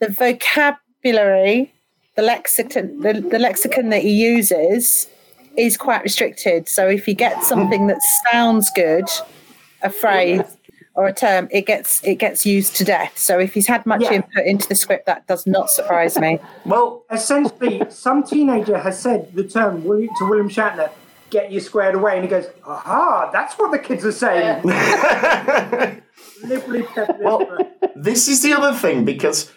the 0.00 0.08
vocabulary, 0.12 1.72
the 2.14 2.22
lexicon, 2.22 3.00
the, 3.00 3.14
the 3.14 3.38
lexicon 3.38 3.88
that 3.88 4.02
he 4.02 4.12
uses 4.12 5.08
is 5.56 5.76
quite 5.76 6.02
restricted. 6.02 6.68
So 6.68 6.88
if 6.88 7.06
you 7.08 7.14
get 7.14 7.42
something 7.44 7.86
that 7.88 7.98
sounds 8.30 8.70
good, 8.74 9.04
a 9.82 9.90
phrase, 9.90 10.42
or 10.94 11.06
a 11.06 11.12
term, 11.12 11.48
it 11.50 11.66
gets 11.66 12.02
it 12.04 12.14
gets 12.16 12.46
used 12.46 12.74
to 12.76 12.84
death. 12.84 13.18
So 13.18 13.38
if 13.38 13.52
he's 13.54 13.66
had 13.66 13.84
much 13.84 14.00
Yeah. 14.02 14.14
input 14.14 14.46
into 14.46 14.66
the 14.68 14.74
script, 14.74 15.06
that 15.06 15.26
does 15.26 15.46
not 15.46 15.70
surprise 15.70 16.18
me. 16.18 16.38
Well, 16.64 17.04
Essentially, 17.10 17.82
some 17.90 18.22
teenager 18.22 18.78
has 18.78 18.98
said 19.00 19.32
the 19.34 19.44
term 19.44 19.82
to 19.82 19.88
William 20.22 20.48
Shatner, 20.48 20.90
get 21.30 21.52
you 21.52 21.60
squared 21.60 21.94
away. 21.94 22.14
And 22.14 22.22
he 22.24 22.28
goes, 22.28 22.46
aha, 22.64 23.30
that's 23.32 23.54
what 23.58 23.70
the 23.72 23.78
kids 23.78 24.04
are 24.04 24.12
saying. 24.12 24.62
Liberally 26.44 26.82
peppered 26.82 27.20
Well, 27.20 27.46
this 27.94 28.28
is 28.28 28.42
the 28.42 28.52
other 28.52 28.72
thing 28.76 29.04
because 29.04 29.50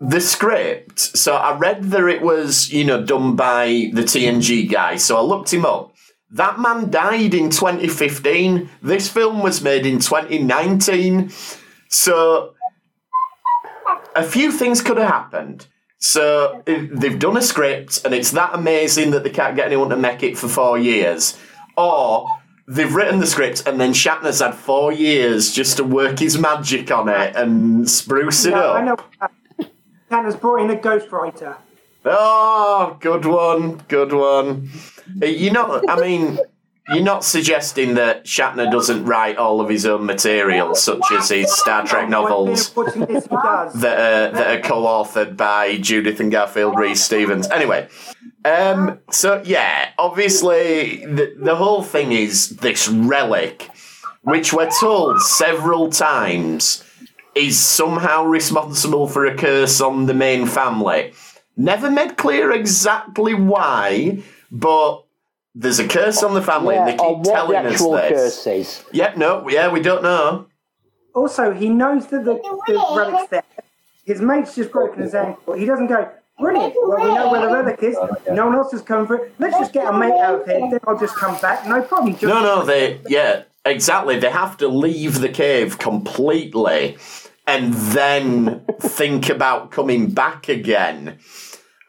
the 0.00 0.20
script. 0.20 0.98
So 0.98 1.34
I 1.36 1.56
read 1.56 1.84
that 1.84 2.04
it 2.04 2.22
was, 2.22 2.70
you 2.72 2.84
know, 2.84 3.02
done 3.04 3.36
by 3.36 3.90
the 3.92 4.02
TNG 4.02 4.70
guy. 4.70 4.96
So 4.96 5.16
I 5.16 5.20
looked 5.20 5.52
him 5.52 5.64
up. 5.64 5.94
That 6.30 6.58
man 6.58 6.90
died 6.90 7.32
in 7.34 7.50
2015. 7.50 8.68
This 8.82 9.08
film 9.08 9.40
was 9.40 9.62
made 9.62 9.86
in 9.86 10.00
2019. 10.00 11.30
So 11.88 12.54
a 14.16 14.24
few 14.24 14.50
things 14.50 14.82
could 14.82 14.98
have 14.98 15.08
happened. 15.10 15.68
So 15.98 16.62
they've 16.66 17.18
done 17.18 17.36
a 17.36 17.42
script 17.42 18.04
and 18.04 18.12
it's 18.12 18.32
that 18.32 18.50
amazing 18.52 19.12
that 19.12 19.22
they 19.24 19.30
can't 19.30 19.56
get 19.56 19.66
anyone 19.66 19.88
to 19.90 19.96
make 19.96 20.22
it 20.22 20.36
for 20.36 20.48
four 20.48 20.76
years. 20.76 21.38
Or 21.76 22.28
they've 22.68 22.94
written 22.94 23.20
the 23.20 23.26
script 23.26 23.62
and 23.66 23.80
then 23.80 23.92
Shatner's 23.92 24.40
had 24.40 24.54
four 24.54 24.92
years 24.92 25.52
just 25.52 25.76
to 25.78 25.84
work 25.84 26.18
his 26.18 26.36
magic 26.36 26.90
on 26.90 27.08
it 27.08 27.36
and 27.36 27.88
spruce 27.88 28.44
it 28.44 28.50
No, 28.50 28.72
up. 28.72 28.76
I 28.76 28.84
know. 28.84 29.28
Shatner's 30.10 30.36
brought 30.36 30.60
in 30.60 30.70
a 30.70 30.76
ghostwriter. 30.76 31.56
Oh, 32.04 32.96
good 33.00 33.24
one, 33.24 33.78
good 33.88 34.12
one. 34.12 34.68
Uh, 35.22 35.26
You're 35.26 35.52
not, 35.52 35.88
I 35.88 36.00
mean, 36.00 36.38
you're 36.88 37.02
not 37.02 37.24
suggesting 37.24 37.94
that 37.94 38.24
Shatner 38.24 38.70
doesn't 38.70 39.06
write 39.06 39.38
all 39.38 39.62
of 39.62 39.70
his 39.70 39.86
own 39.86 40.04
material, 40.04 40.74
such 40.74 41.00
as 41.12 41.30
his 41.30 41.50
Star 41.50 41.86
Trek 41.86 42.10
novels 42.10 42.68
Putting 42.70 43.06
this, 43.06 43.24
he 43.24 43.30
does. 43.30 43.72
that 43.80 43.98
are, 43.98 44.32
that 44.32 44.58
are 44.58 44.60
co-authored 44.60 45.36
by 45.36 45.78
Judith 45.78 46.20
and 46.20 46.30
Garfield 46.30 46.78
Reeves-Stevens. 46.78 47.48
Anyway, 47.50 47.88
um, 48.44 48.98
so 49.10 49.42
yeah, 49.46 49.92
obviously 49.98 51.06
the 51.06 51.34
the 51.38 51.56
whole 51.56 51.82
thing 51.82 52.12
is 52.12 52.50
this 52.56 52.86
relic, 52.86 53.70
which 54.20 54.52
we're 54.52 54.70
told 54.78 55.22
several 55.22 55.88
times 55.88 56.84
is 57.34 57.58
somehow 57.58 58.24
responsible 58.24 59.06
for 59.08 59.26
a 59.26 59.36
curse 59.36 59.80
on 59.80 60.06
the 60.06 60.14
main 60.14 60.46
family. 60.46 61.12
Never 61.56 61.90
made 61.90 62.16
clear 62.16 62.52
exactly 62.52 63.34
why, 63.34 64.22
but 64.50 65.04
there's 65.54 65.78
a 65.78 65.86
curse 65.86 66.22
on 66.22 66.34
the 66.34 66.42
family, 66.42 66.76
and 66.76 66.88
they 66.88 66.92
keep 66.92 67.00
what 67.00 67.24
the 67.24 67.30
telling 67.30 67.56
us 67.66 67.72
actual 67.74 67.92
this. 67.92 68.10
curse 68.10 68.46
is. 68.46 68.84
Yep, 68.92 69.16
no, 69.16 69.48
yeah, 69.48 69.70
we 69.70 69.80
don't 69.80 70.02
know. 70.02 70.46
Also, 71.14 71.52
he 71.52 71.68
knows 71.68 72.08
that 72.08 72.24
the, 72.24 72.34
the 72.66 72.94
relic's 72.96 73.30
there. 73.30 73.44
His 74.04 74.20
mate's 74.20 74.54
just 74.56 74.72
broken 74.72 75.02
his 75.02 75.14
ankle. 75.14 75.54
He 75.54 75.64
doesn't 75.64 75.86
go, 75.86 76.10
brilliant, 76.38 76.74
well, 76.76 76.98
we 76.98 77.14
know 77.14 77.30
where 77.30 77.40
the 77.46 77.52
relic 77.54 77.82
is. 77.82 77.96
Oh, 77.96 78.16
no 78.32 78.46
one 78.46 78.56
else 78.56 78.72
has 78.72 78.82
come 78.82 79.06
for 79.06 79.16
it. 79.16 79.34
Let's 79.38 79.56
just 79.58 79.72
get 79.72 79.86
a 79.86 79.96
mate 79.96 80.12
out 80.12 80.40
of 80.42 80.46
here, 80.46 80.58
then 80.70 80.80
I'll 80.86 80.98
just 80.98 81.14
come 81.14 81.40
back. 81.40 81.66
No 81.66 81.82
problem. 81.82 82.12
Just 82.12 82.24
No, 82.24 82.42
no, 82.42 82.64
they 82.64 83.00
yeah, 83.06 83.44
exactly. 83.64 84.18
They 84.18 84.30
have 84.30 84.56
to 84.58 84.68
leave 84.68 85.20
the 85.20 85.28
cave 85.28 85.78
completely 85.78 86.96
and 87.46 87.74
then 87.74 88.64
think 88.80 89.28
about 89.28 89.70
coming 89.70 90.10
back 90.10 90.48
again. 90.48 91.18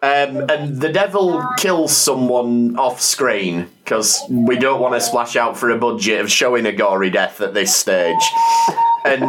Um, 0.01 0.46
and 0.50 0.82
the 0.82 0.91
devil 0.91 1.44
kills 1.58 1.96
someone 1.96 2.77
off 2.77 3.01
screen 3.01 3.70
because 3.84 4.22
we 4.29 4.55
don't 4.55 4.79
want 4.79 4.94
to 4.94 5.01
splash 5.01 5.36
out 5.36 5.58
for 5.58 5.72
a 5.72 5.79
budget 5.79 6.22
of 6.22 6.32
showing 6.32 6.67
a 6.67 6.72
gory 6.72 7.10
death 7.10 7.41
at 7.41 7.55
this 7.55 7.75
stage. 7.75 8.13
And 9.03 9.25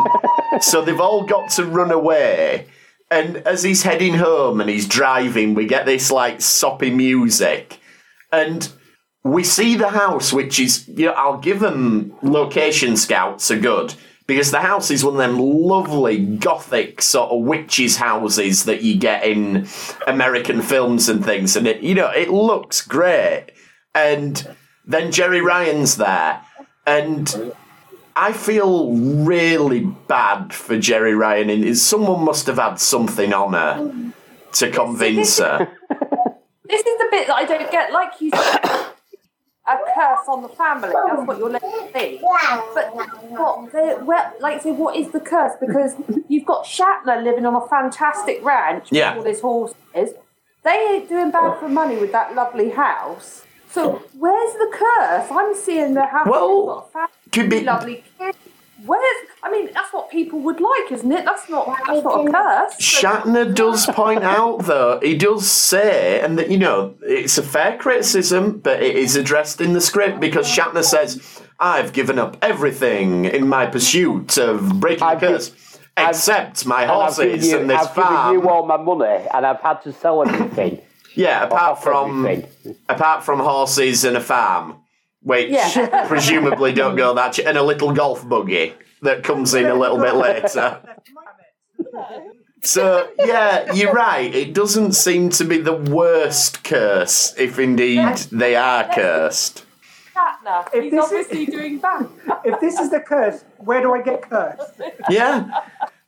so 0.60 0.82
they've 0.82 1.00
all 1.00 1.24
got 1.24 1.50
to 1.52 1.64
run 1.64 1.92
away. 1.92 2.66
And 3.10 3.36
as 3.38 3.62
he's 3.62 3.84
heading 3.84 4.14
home 4.14 4.60
and 4.60 4.68
he's 4.68 4.86
driving, 4.86 5.54
we 5.54 5.66
get 5.66 5.86
this 5.86 6.10
like 6.10 6.40
soppy 6.42 6.90
music. 6.90 7.78
And 8.30 8.70
we 9.32 9.44
see 9.44 9.76
the 9.76 9.88
house, 9.88 10.32
which 10.32 10.58
is, 10.58 10.86
you 10.88 11.06
know, 11.06 11.12
I'll 11.12 11.38
give 11.38 11.60
them 11.60 12.14
location 12.22 12.96
scouts 12.96 13.50
are 13.50 13.58
good 13.58 13.94
because 14.26 14.50
the 14.50 14.60
house 14.60 14.90
is 14.90 15.04
one 15.04 15.14
of 15.14 15.18
them 15.18 15.38
lovely 15.38 16.18
gothic 16.18 17.00
sort 17.00 17.30
of 17.30 17.44
witches' 17.44 17.96
houses 17.96 18.64
that 18.64 18.82
you 18.82 18.96
get 18.96 19.24
in 19.24 19.68
American 20.06 20.62
films 20.62 21.08
and 21.08 21.24
things, 21.24 21.56
and 21.56 21.66
it, 21.66 21.82
you 21.82 21.94
know, 21.94 22.10
it 22.10 22.28
looks 22.28 22.82
great. 22.82 23.46
And 23.94 24.56
then 24.84 25.08
Jeri 25.12 25.42
Ryan's 25.42 25.96
there, 25.96 26.42
and 26.86 27.52
I 28.14 28.32
feel 28.32 28.92
really 28.92 29.80
bad 29.80 30.52
for 30.52 30.76
Jeri 30.76 31.16
Ryan. 31.16 31.50
And 31.50 31.78
someone 31.78 32.24
must 32.24 32.46
have 32.46 32.58
had 32.58 32.80
something 32.80 33.32
on 33.32 33.52
her 33.52 34.12
to 34.52 34.70
convince 34.70 35.38
her. 35.38 35.68
This 36.68 36.80
is 36.80 36.98
the 36.98 37.08
bit 37.10 37.28
that 37.28 37.36
I 37.36 37.44
don't 37.44 37.70
get. 37.70 37.92
Like 37.92 38.20
you 38.20 38.30
said, 38.30 38.85
a 39.68 39.76
curse 39.94 40.28
on 40.28 40.42
the 40.42 40.48
family. 40.48 40.90
That's 41.06 41.26
what 41.26 41.38
you're 41.38 41.50
letting 41.50 41.70
it 41.72 41.92
be. 41.94 42.20
But 42.74 42.94
what? 43.30 43.72
They, 43.72 43.96
well, 44.02 44.32
like, 44.40 44.62
say, 44.62 44.72
what 44.72 44.96
is 44.96 45.10
the 45.10 45.20
curse? 45.20 45.52
Because 45.60 45.94
you've 46.28 46.46
got 46.46 46.64
Shatner 46.64 47.22
living 47.22 47.44
on 47.46 47.54
a 47.54 47.66
fantastic 47.68 48.44
ranch 48.44 48.88
Yeah. 48.92 49.16
with 49.16 49.18
all 49.18 49.30
his 49.30 49.40
horses. 49.40 50.14
They 50.62 50.70
ain't 50.90 51.08
doing 51.08 51.30
bad 51.30 51.58
for 51.60 51.68
money 51.68 51.96
with 51.96 52.12
that 52.12 52.34
lovely 52.34 52.70
house. 52.70 53.42
So 53.70 54.02
where's 54.18 54.52
the 54.54 54.68
curse? 54.72 55.28
I'm 55.30 55.54
seeing 55.54 55.94
the 55.94 56.06
house. 56.06 56.26
Well, 56.28 56.66
got 56.66 56.86
a 56.86 56.90
family, 56.90 57.12
could 57.32 57.50
be- 57.50 57.60
lovely 57.64 58.04
kids. 58.18 58.38
Where's? 58.86 59.26
I 59.42 59.50
mean, 59.50 59.70
that's 59.72 59.92
what 59.92 60.10
people 60.10 60.38
would 60.40 60.60
like, 60.60 60.92
isn't 60.92 61.10
it? 61.12 61.24
That's 61.24 61.48
not. 61.48 61.66
That's 61.66 62.02
not 62.04 62.28
a 62.28 62.32
curse. 62.32 62.76
Shatner 62.80 63.54
does 63.54 63.86
point 63.86 64.22
out, 64.22 64.60
though, 64.64 65.00
he 65.02 65.16
does 65.16 65.50
say, 65.50 66.20
and 66.20 66.38
that, 66.38 66.50
you 66.50 66.58
know, 66.58 66.94
it's 67.02 67.38
a 67.38 67.42
fair 67.42 67.76
criticism, 67.78 68.58
but 68.60 68.82
it 68.82 68.96
is 68.96 69.16
addressed 69.16 69.60
in 69.60 69.72
the 69.72 69.80
script 69.80 70.20
because 70.20 70.46
Shatner 70.48 70.84
says, 70.84 71.42
I've 71.58 71.92
given 71.92 72.18
up 72.18 72.36
everything 72.42 73.24
in 73.24 73.48
my 73.48 73.66
pursuit 73.66 74.36
of 74.38 74.78
breaking 74.80 75.02
I've 75.04 75.20
the 75.20 75.26
gi- 75.26 75.32
curse, 75.32 75.78
except 75.96 76.66
my 76.66 76.82
I've 76.90 77.16
given 77.16 77.30
horses 77.30 77.48
you, 77.48 77.58
and 77.58 77.70
this 77.70 77.80
I've 77.80 77.94
given 77.94 78.32
you 78.42 78.48
all 78.48 78.66
my 78.66 78.76
money, 78.76 79.26
and 79.32 79.46
I've 79.46 79.60
had 79.60 79.82
to 79.82 79.92
sell 79.92 80.22
everything. 80.28 80.80
yeah, 81.14 81.44
apart 81.44 81.82
from 81.82 82.26
everything. 82.26 82.76
apart 82.88 83.24
from 83.24 83.38
horses 83.40 84.04
and 84.04 84.16
a 84.16 84.20
farm, 84.20 84.76
which 85.26 85.50
Yeah. 85.50 86.06
presumably 86.08 86.72
don't 86.72 86.94
go 86.94 87.12
that, 87.14 87.32
ch- 87.32 87.40
and 87.40 87.58
a 87.58 87.62
little 87.62 87.92
golf 87.92 88.26
buggy 88.28 88.72
that 89.02 89.24
comes 89.24 89.54
in 89.54 89.66
a 89.66 89.74
little 89.74 89.98
bit 89.98 90.14
later. 90.14 90.80
So 92.62 93.08
yeah, 93.18 93.72
you're 93.72 93.92
right. 93.92 94.32
It 94.32 94.54
doesn't 94.54 94.92
seem 94.92 95.30
to 95.30 95.44
be 95.44 95.58
the 95.58 95.72
worst 95.72 96.62
curse, 96.64 97.34
if 97.38 97.58
indeed 97.58 98.16
they 98.30 98.54
are 98.56 98.84
cursed. 98.92 99.64
Shatner. 100.14 100.68
If 100.72 100.82
He's 100.84 100.92
this 100.92 101.04
is- 101.04 101.26
obviously 101.26 101.46
doing 101.46 101.78
bad. 101.78 102.08
If 102.44 102.60
this 102.60 102.78
is 102.78 102.90
the 102.90 103.00
curse, 103.00 103.44
where 103.58 103.80
do 103.82 103.92
I 103.94 104.02
get 104.02 104.22
cursed? 104.22 104.80
Yeah, 105.10 105.50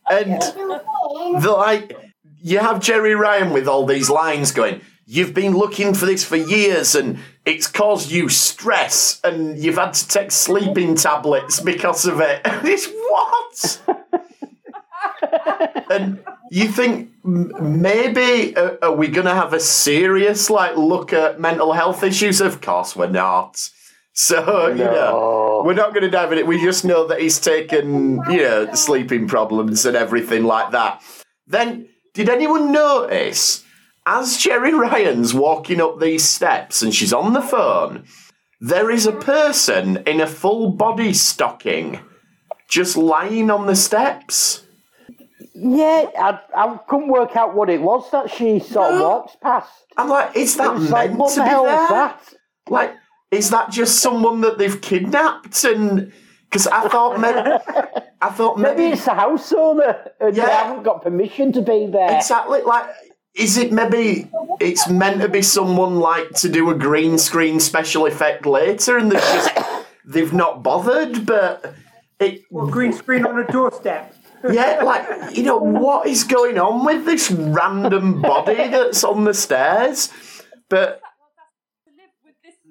and 0.09 0.41
the 1.43 1.53
like, 1.57 1.97
you 2.41 2.59
have 2.59 2.77
Jeri 2.77 3.17
Ryan 3.19 3.51
with 3.51 3.67
all 3.67 3.85
these 3.85 4.09
lines 4.09 4.51
going. 4.51 4.79
You've 5.11 5.33
been 5.33 5.57
looking 5.57 5.95
for 5.95 6.05
this 6.05 6.23
for 6.23 6.35
years, 6.35 6.93
and 6.93 7.17
it's 7.43 7.65
caused 7.65 8.11
you 8.11 8.29
stress, 8.29 9.19
and 9.23 9.57
you've 9.57 9.79
had 9.79 9.95
to 9.95 10.07
take 10.07 10.29
sleeping 10.29 10.93
tablets 10.93 11.59
because 11.59 12.05
of 12.05 12.19
it. 12.19 12.41
And 12.45 12.67
it's 12.67 12.87
what? 12.87 13.81
and 15.89 16.23
you 16.51 16.67
think 16.67 17.09
maybe 17.23 18.55
uh, 18.55 18.75
are 18.83 18.91
we 18.91 19.07
going 19.07 19.25
to 19.25 19.33
have 19.33 19.51
a 19.53 19.59
serious 19.59 20.47
like 20.47 20.77
look 20.77 21.11
at 21.11 21.39
mental 21.39 21.73
health 21.73 22.03
issues? 22.03 22.39
Of 22.39 22.61
course, 22.61 22.95
we're 22.95 23.09
not. 23.09 23.67
So 24.13 24.67
you 24.67 24.75
know, 24.75 25.63
we're 25.65 25.73
not 25.73 25.89
going 25.89 26.03
to 26.03 26.11
dive 26.11 26.31
in 26.33 26.37
it. 26.37 26.45
We 26.45 26.63
just 26.63 26.85
know 26.85 27.07
that 27.07 27.19
he's 27.19 27.39
taken 27.39 28.21
you 28.29 28.43
know 28.43 28.75
sleeping 28.75 29.27
problems 29.27 29.87
and 29.87 29.97
everything 29.97 30.43
like 30.43 30.69
that. 30.73 31.01
Then, 31.47 31.87
did 32.13 32.29
anyone 32.29 32.71
notice 32.71 33.65
as 34.05 34.37
Jeri 34.37 34.71
Ryan's 34.77 35.33
walking 35.33 35.81
up 35.81 35.99
these 35.99 36.23
steps 36.23 36.81
and 36.81 36.93
she's 36.93 37.13
on 37.13 37.33
the 37.33 37.41
phone? 37.41 38.05
There 38.61 38.91
is 38.91 39.05
a 39.05 39.11
person 39.13 39.97
in 40.05 40.19
a 40.19 40.27
full 40.27 40.71
body 40.71 41.13
stocking 41.13 41.99
just 42.69 42.97
lying 42.97 43.49
on 43.49 43.65
the 43.67 43.75
steps. 43.75 44.63
Yeah, 45.55 46.05
I, 46.17 46.39
I 46.55 46.77
couldn't 46.87 47.09
work 47.09 47.35
out 47.35 47.55
what 47.55 47.69
it 47.69 47.81
was 47.81 48.09
that 48.11 48.29
she 48.29 48.59
sort 48.59 48.93
of 48.93 49.01
walks 49.01 49.35
past. 49.41 49.71
I'm 49.97 50.07
like, 50.09 50.35
is 50.35 50.55
that 50.57 50.77
like, 50.79 51.09
meant 51.09 51.19
what 51.19 51.29
to 51.33 51.39
the 51.39 51.43
be 51.43 51.49
hell 51.49 51.63
there? 51.65 51.83
is 51.83 51.89
that? 51.89 52.33
Like, 52.69 52.93
is 53.31 53.49
that 53.49 53.71
just 53.71 53.99
someone 53.99 54.41
that 54.41 54.57
they've 54.57 54.79
kidnapped? 54.79 55.63
And 55.63 56.13
because 56.49 56.67
I 56.67 56.87
thought, 56.87 57.19
maybe, 57.19 57.39
I 58.21 58.29
thought 58.29 58.57
Maybe 58.57 58.81
maybe, 58.83 58.93
it's 58.93 59.05
the 59.05 59.13
house 59.13 59.51
owner, 59.51 60.11
and 60.19 60.35
they 60.35 60.41
haven't 60.41 60.83
got 60.83 61.01
permission 61.01 61.51
to 61.53 61.61
be 61.61 61.87
there. 61.91 62.15
exactly 62.15 62.61
like. 62.61 62.85
Is 63.39 63.57
it 63.57 63.71
maybe 63.71 64.29
it's 64.59 64.89
meant 64.89 65.21
to 65.21 65.29
be 65.29 65.41
someone 65.41 65.95
like 65.95 66.31
to 66.41 66.49
do 66.49 66.69
a 66.69 66.75
green 66.75 67.17
screen 67.17 67.61
special 67.61 68.05
effect 68.05 68.45
later, 68.45 68.97
and 68.97 69.09
they've 69.09 69.21
just 69.21 69.51
they've 70.05 70.33
not 70.33 70.61
bothered? 70.61 71.25
But 71.25 71.73
It, 72.19 72.43
Or 72.51 72.67
green 72.67 72.91
screen 72.91 73.25
on 73.25 73.39
a 73.39 73.47
doorstep. 73.47 74.13
yeah, 74.51 74.81
like 74.83 75.35
you 75.35 75.43
know 75.43 75.57
what 75.57 76.07
is 76.07 76.25
going 76.25 76.59
on 76.59 76.85
with 76.85 77.05
this 77.05 77.31
random 77.31 78.21
body 78.21 78.55
that's 78.75 79.05
on 79.05 79.23
the 79.23 79.33
stairs? 79.33 80.11
But 80.67 80.99
To 80.99 80.99
live 80.99 81.08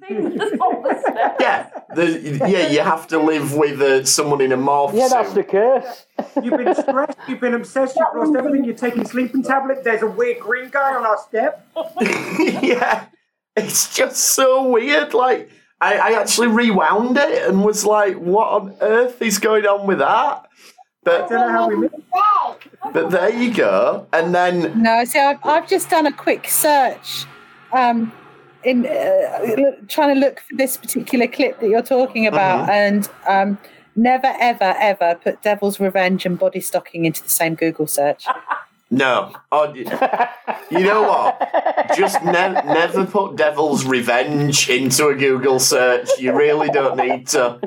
with 0.08 0.32
this 0.34 0.42
thing 0.42 0.48
that's 0.48 0.60
on 0.60 1.36
yeah, 1.40 1.68
the, 1.94 2.38
yeah, 2.48 2.68
you 2.68 2.80
have 2.80 3.06
to 3.08 3.18
live 3.18 3.54
with 3.54 3.80
uh, 3.80 4.04
someone 4.04 4.40
in 4.40 4.52
a 4.52 4.56
morph 4.56 4.94
Yeah, 4.94 5.08
that's 5.08 5.32
suit. 5.32 5.34
the 5.34 5.44
curse. 5.44 6.06
You've 6.42 6.56
been 6.56 6.74
stressed, 6.74 7.18
you've 7.28 7.40
been 7.40 7.54
obsessed, 7.54 7.96
you've 7.96 8.08
lost 8.16 8.36
everything, 8.36 8.64
you're 8.64 8.74
taking 8.74 9.04
sleeping 9.06 9.42
tablets, 9.42 9.82
there's 9.84 10.02
a 10.02 10.06
weird 10.06 10.40
green 10.40 10.68
guy 10.70 10.94
on 10.94 11.04
our 11.04 11.18
step. 11.18 11.66
yeah, 12.62 13.06
it's 13.56 13.94
just 13.94 14.16
so 14.16 14.68
weird. 14.68 15.14
Like, 15.14 15.50
I, 15.80 15.94
I 15.94 16.20
actually 16.20 16.48
rewound 16.48 17.16
it 17.16 17.48
and 17.48 17.64
was 17.64 17.84
like, 17.84 18.16
what 18.16 18.48
on 18.48 18.76
earth 18.80 19.22
is 19.22 19.38
going 19.38 19.66
on 19.66 19.86
with 19.86 19.98
that? 19.98 20.48
But, 21.04 21.28
Don't 21.28 21.40
know 21.40 21.48
how 21.50 21.68
we 21.68 21.76
missed 21.76 21.94
but 22.92 23.10
there 23.10 23.30
you 23.30 23.52
go. 23.52 24.06
And 24.12 24.34
then, 24.34 24.82
No, 24.82 25.04
see, 25.04 25.18
I've, 25.18 25.38
I've 25.44 25.68
just 25.68 25.90
done 25.90 26.06
a 26.06 26.12
quick 26.12 26.48
search 26.48 27.24
um, 27.72 28.12
in 28.68 28.86
uh, 28.86 29.72
trying 29.88 30.14
to 30.14 30.20
look 30.20 30.40
for 30.40 30.56
this 30.56 30.76
particular 30.76 31.26
clip 31.26 31.58
that 31.60 31.68
you're 31.68 31.82
talking 31.82 32.26
about, 32.26 32.68
and 32.68 33.08
um, 33.26 33.58
never, 33.96 34.32
ever, 34.38 34.74
ever 34.78 35.14
put 35.22 35.42
Devil's 35.42 35.80
Revenge 35.80 36.26
and 36.26 36.38
body 36.38 36.60
stocking 36.60 37.04
into 37.04 37.22
the 37.22 37.28
same 37.28 37.54
Google 37.54 37.86
search. 37.86 38.26
no. 38.90 39.32
Oh, 39.50 39.72
you 39.72 39.84
know 40.80 41.02
what? 41.02 41.96
Just 41.96 42.22
ne- 42.22 42.32
never 42.32 43.06
put 43.06 43.36
Devil's 43.36 43.84
Revenge 43.84 44.68
into 44.68 45.08
a 45.08 45.14
Google 45.14 45.58
search. 45.58 46.08
You 46.18 46.36
really 46.36 46.68
don't 46.68 46.96
need 46.96 47.26
to. 47.28 47.60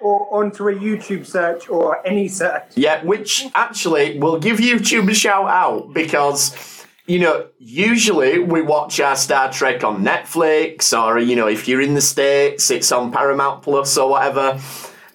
or 0.00 0.42
onto 0.42 0.68
a 0.68 0.74
YouTube 0.74 1.26
search 1.26 1.68
or 1.68 2.06
any 2.06 2.28
search. 2.28 2.64
Yeah, 2.74 3.02
which 3.04 3.46
actually 3.54 4.18
will 4.18 4.38
give 4.38 4.58
YouTube 4.58 5.10
a 5.10 5.14
shout 5.14 5.48
out 5.48 5.92
because, 5.92 6.75
you 7.06 7.20
know, 7.20 7.46
usually 7.58 8.38
we 8.38 8.62
watch 8.62 8.98
our 9.00 9.16
Star 9.16 9.52
Trek 9.52 9.84
on 9.84 10.04
Netflix 10.04 10.96
or, 10.96 11.18
you 11.18 11.36
know, 11.36 11.46
if 11.46 11.68
you're 11.68 11.80
in 11.80 11.94
the 11.94 12.00
States, 12.00 12.70
it's 12.70 12.90
on 12.90 13.12
Paramount 13.12 13.62
Plus 13.62 13.96
or 13.96 14.10
whatever. 14.10 14.60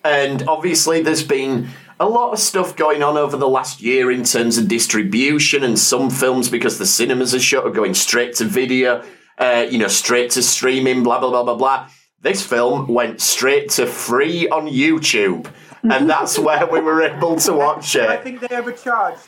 And 0.03 0.47
obviously, 0.47 1.01
there's 1.01 1.23
been 1.23 1.67
a 1.99 2.07
lot 2.07 2.31
of 2.33 2.39
stuff 2.39 2.75
going 2.75 3.03
on 3.03 3.17
over 3.17 3.37
the 3.37 3.47
last 3.47 3.81
year 3.81 4.09
in 4.09 4.23
terms 4.23 4.57
of 4.57 4.67
distribution, 4.67 5.63
and 5.63 5.77
some 5.77 6.09
films, 6.09 6.49
because 6.49 6.79
the 6.79 6.85
cinemas 6.85 7.35
are 7.35 7.39
shut, 7.39 7.65
are 7.65 7.71
going 7.71 7.93
straight 7.93 8.35
to 8.37 8.45
video, 8.45 9.03
uh, 9.37 9.67
you 9.69 9.77
know, 9.77 9.87
straight 9.87 10.31
to 10.31 10.41
streaming, 10.41 11.03
blah, 11.03 11.19
blah, 11.19 11.29
blah, 11.29 11.43
blah, 11.43 11.55
blah. 11.55 11.89
This 12.21 12.43
film 12.45 12.87
went 12.87 13.21
straight 13.21 13.69
to 13.71 13.85
free 13.85 14.49
on 14.49 14.67
YouTube, 14.67 15.51
and 15.83 16.09
that's 16.09 16.37
where 16.37 16.65
we 16.67 16.79
were 16.79 17.01
able 17.01 17.35
to 17.37 17.53
watch 17.53 17.95
it. 17.95 18.09
I 18.09 18.17
think 18.17 18.39
they 18.41 18.55
overcharged. 18.55 19.19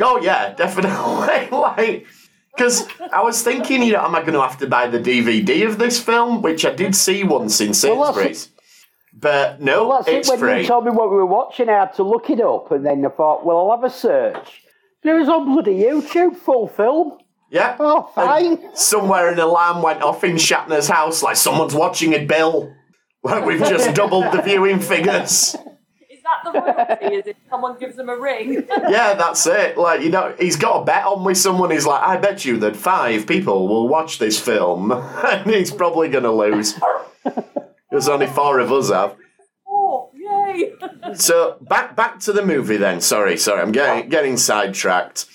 Oh 0.00 0.20
yeah, 0.22 0.52
definitely. 0.54 1.48
like, 1.56 2.06
because 2.54 2.86
I 3.12 3.22
was 3.22 3.42
thinking, 3.42 3.82
you 3.82 3.92
know, 3.94 4.04
am 4.04 4.14
I 4.14 4.20
going 4.20 4.34
to 4.34 4.40
have 4.42 4.58
to 4.58 4.66
buy 4.66 4.86
the 4.86 4.98
DVD 5.00 5.66
of 5.66 5.78
this 5.78 5.98
film, 6.00 6.40
which 6.42 6.64
I 6.64 6.70
did 6.74 6.94
see 6.94 7.24
once 7.24 7.60
in 7.60 7.68
Well, 7.68 7.74
Sainsbury's, 8.14 8.48
but 9.12 9.60
no, 9.60 9.88
Well, 9.88 9.98
that's 10.02 10.08
it's 10.08 10.28
it. 10.28 10.32
When 10.32 10.38
free. 10.40 10.60
you 10.62 10.66
told 10.66 10.84
me 10.84 10.90
what 10.92 11.10
we 11.10 11.16
were 11.16 11.26
watching, 11.26 11.68
I 11.68 11.80
had 11.80 11.92
to 11.94 12.02
look 12.02 12.30
it 12.30 12.40
up, 12.40 12.70
and 12.70 12.84
then 12.86 13.04
I 13.04 13.08
thought, 13.08 13.44
well, 13.44 13.58
I'll 13.58 13.76
have 13.76 13.84
a 13.84 13.90
search. 13.90 14.62
It 15.02 15.12
was 15.12 15.28
on 15.28 15.46
bloody 15.52 15.74
YouTube, 15.82 16.36
full 16.36 16.66
film. 16.68 17.18
yeah. 17.50 17.76
Oh, 17.78 18.10
fine. 18.14 18.74
Somewhere 18.74 19.28
an 19.32 19.38
alarm 19.38 19.82
went 19.82 20.02
off 20.02 20.24
in 20.24 20.36
Shatner's 20.36 20.88
house, 20.88 21.22
like 21.22 21.36
someone's 21.36 21.74
watching 21.74 22.14
a 22.14 22.24
bill. 22.24 22.72
Like 23.22 23.44
we've 23.46 23.58
just 23.60 23.94
doubled 23.94 24.32
the 24.32 24.40
viewing 24.42 24.78
figures. 24.80 25.56
Is 26.24 26.30
that 26.30 26.52
the 26.52 26.58
royalty? 26.58 27.16
Is 27.16 27.26
it 27.26 27.36
someone 27.50 27.78
gives 27.78 27.96
them 27.96 28.08
a 28.08 28.16
ring? 28.16 28.66
Yeah, 28.88 29.14
that's 29.14 29.46
it. 29.46 29.76
Like, 29.76 30.00
you 30.00 30.08
know, 30.08 30.34
he's 30.38 30.56
got 30.56 30.82
a 30.82 30.84
bet 30.84 31.04
on 31.04 31.22
with 31.24 31.36
someone. 31.36 31.70
He's 31.70 31.84
like, 31.84 32.02
I 32.02 32.16
bet 32.16 32.44
you 32.44 32.58
that 32.60 32.76
five 32.76 33.26
people 33.26 33.68
will 33.68 33.88
watch 33.88 34.18
this 34.18 34.38
film. 34.40 34.92
and 34.92 35.50
he's 35.50 35.70
probably 35.70 36.08
going 36.08 36.24
to 36.24 36.30
lose. 36.32 36.78
There's 37.90 38.08
only 38.08 38.26
four 38.26 38.58
of 38.58 38.72
us 38.72 38.90
have. 38.90 39.16
oh, 39.68 40.10
yay! 40.14 40.72
So, 41.14 41.58
back 41.60 41.94
back 41.94 42.20
to 42.20 42.32
the 42.32 42.44
movie 42.44 42.78
then. 42.78 43.00
Sorry, 43.02 43.36
sorry, 43.36 43.60
I'm 43.60 43.72
getting, 43.72 44.08
getting 44.08 44.36
sidetracked. 44.38 45.26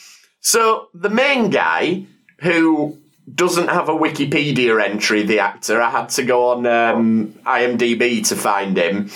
So, 0.42 0.88
the 0.96 1.10
main 1.10 1.52
guy, 1.52 2.06
who 2.42 2.98
doesn't 3.34 3.68
have 3.68 3.90
a 3.90 3.94
Wikipedia 3.94 4.84
entry, 4.84 5.24
the 5.24 5.40
actor, 5.40 5.82
I 5.82 5.92
had 5.92 6.10
to 6.10 6.24
go 6.24 6.50
on 6.50 6.66
um, 6.66 7.34
IMDb 7.46 8.28
to 8.30 8.36
find 8.36 8.76
him. 8.76 9.10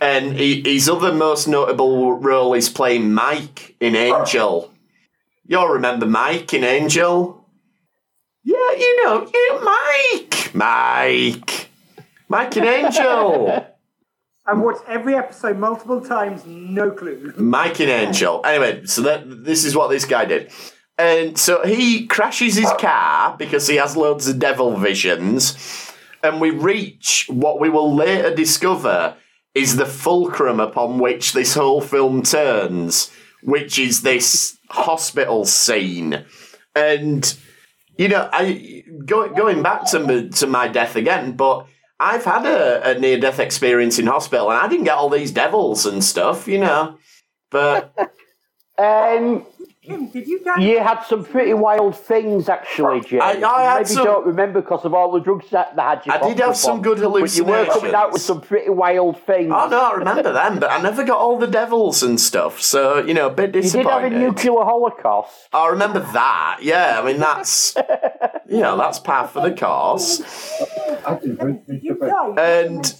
And 0.00 0.34
he, 0.34 0.62
his 0.62 0.88
other 0.88 1.12
most 1.12 1.48
notable 1.48 2.14
role 2.14 2.54
is 2.54 2.68
playing 2.68 3.12
Mike 3.12 3.74
in 3.80 3.96
Angel. 3.96 4.72
You'll 5.46 5.68
remember 5.68 6.06
Mike 6.06 6.52
in 6.54 6.62
Angel? 6.62 7.44
Yeah, 8.44 8.72
you 8.78 9.04
know, 9.04 9.30
you 9.32 9.60
Mike! 9.62 10.54
Mike! 10.54 11.70
Mike 12.28 12.56
in 12.56 12.64
Angel! 12.64 13.66
I've 14.46 14.60
watched 14.60 14.82
every 14.88 15.14
episode 15.14 15.58
multiple 15.58 16.00
times, 16.00 16.46
no 16.46 16.90
clue. 16.90 17.34
Mike 17.36 17.80
in 17.80 17.90
Angel. 17.90 18.40
Anyway, 18.46 18.86
so 18.86 19.02
that 19.02 19.44
this 19.44 19.66
is 19.66 19.76
what 19.76 19.88
this 19.90 20.06
guy 20.06 20.24
did. 20.24 20.50
And 20.96 21.38
so 21.38 21.64
he 21.64 22.06
crashes 22.06 22.56
his 22.56 22.70
car 22.80 23.36
because 23.36 23.66
he 23.66 23.76
has 23.76 23.94
loads 23.96 24.26
of 24.26 24.38
devil 24.38 24.76
visions. 24.76 25.92
And 26.22 26.40
we 26.40 26.50
reach 26.50 27.26
what 27.28 27.60
we 27.60 27.68
will 27.68 27.94
later 27.94 28.34
discover 28.34 29.16
is 29.58 29.76
the 29.76 29.86
fulcrum 29.86 30.60
upon 30.60 30.98
which 30.98 31.32
this 31.32 31.54
whole 31.54 31.80
film 31.80 32.22
turns, 32.22 33.10
which 33.42 33.78
is 33.78 34.02
this 34.02 34.58
hospital 34.70 35.44
scene. 35.44 36.24
And 36.74 37.36
you 37.96 38.08
know, 38.08 38.28
I 38.32 38.84
go, 39.04 39.28
going 39.28 39.62
back 39.62 39.86
to 39.90 39.98
my, 39.98 40.28
to 40.28 40.46
my 40.46 40.68
death 40.68 40.94
again, 40.96 41.32
but 41.32 41.66
I've 41.98 42.24
had 42.24 42.46
a, 42.46 42.90
a 42.90 42.98
near 42.98 43.18
death 43.18 43.40
experience 43.40 43.98
in 43.98 44.06
hospital, 44.06 44.50
and 44.50 44.60
I 44.60 44.68
didn't 44.68 44.84
get 44.84 44.96
all 44.96 45.10
these 45.10 45.32
devils 45.32 45.84
and 45.84 46.02
stuff, 46.02 46.46
you 46.46 46.58
know. 46.58 46.96
But 47.50 47.92
Um, 48.78 49.44
Kim, 49.88 50.06
did 50.08 50.26
you 50.28 50.44
get 50.44 50.60
you 50.60 50.78
had 50.80 51.02
some 51.02 51.24
pretty 51.24 51.54
wild 51.54 51.96
things, 51.96 52.48
actually, 52.48 53.00
Jim. 53.00 53.22
I- 53.22 53.42
I 53.42 53.62
had 53.62 53.74
Maybe 53.78 53.88
some- 53.94 54.04
don't 54.04 54.26
remember 54.26 54.60
because 54.60 54.84
of 54.84 54.92
all 54.94 55.10
the 55.12 55.20
drugs 55.20 55.48
that 55.50 55.74
they 55.76 55.82
had 55.82 56.04
you. 56.04 56.12
I 56.12 56.18
did 56.18 56.38
have 56.40 56.56
some 56.56 56.76
on. 56.76 56.82
good 56.82 56.98
But 57.00 57.36
you 57.36 57.44
were 57.44 57.64
coming 57.66 57.94
out 57.94 58.12
with 58.12 58.22
some 58.22 58.40
pretty 58.40 58.70
wild 58.70 59.20
things. 59.22 59.52
oh 59.54 59.68
no, 59.68 59.80
I 59.80 59.92
remember 59.94 60.32
them, 60.32 60.58
but 60.60 60.70
I 60.70 60.80
never 60.82 61.02
got 61.04 61.18
all 61.18 61.38
the 61.38 61.46
devils 61.46 62.02
and 62.02 62.20
stuff. 62.20 62.60
So 62.60 62.98
you 62.98 63.14
know, 63.14 63.26
a 63.26 63.30
bit 63.30 63.52
disappointed. 63.52 63.84
you 63.84 63.84
did 63.84 64.12
have 64.12 64.12
a 64.12 64.24
nuclear 64.26 64.64
holocaust. 64.64 65.48
I 65.52 65.68
remember 65.68 66.00
that. 66.00 66.58
Yeah, 66.62 67.00
I 67.00 67.06
mean 67.06 67.18
that's 67.18 67.74
you 68.48 68.60
know 68.60 68.76
that's 68.76 68.98
par 68.98 69.26
for 69.28 69.40
the 69.42 69.54
course. 69.54 70.18
did 71.22 71.82
you 71.82 71.94
die? 71.96 72.34
and 72.38 72.94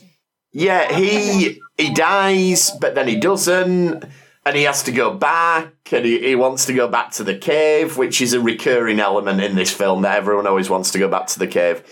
yeah, 0.53 0.93
he 0.93 1.61
he 1.77 1.93
dies, 1.93 2.73
but 2.81 2.95
then 2.95 3.07
he 3.07 3.17
doesn't, 3.17 4.05
and 4.49 4.57
he 4.57 4.63
has 4.63 4.83
to 4.85 4.93
go 4.93 5.13
back, 5.13 5.75
and 5.93 6.07
he, 6.07 6.21
he 6.21 6.35
wants 6.35 6.65
to 6.65 6.73
go 6.73 6.89
back 6.89 7.11
to 7.13 7.23
the 7.23 7.37
cave, 7.37 7.99
which 7.99 8.23
is 8.23 8.33
a 8.33 8.41
recurring 8.41 8.99
element 8.99 9.43
in 9.43 9.55
this 9.55 9.71
film 9.71 10.01
that 10.03 10.17
everyone 10.17 10.47
always 10.47 10.71
wants 10.71 10.91
to 10.93 10.99
go 10.99 11.07
back 11.07 11.27
to 11.27 11.39
the 11.39 11.47
cave. 11.47 11.83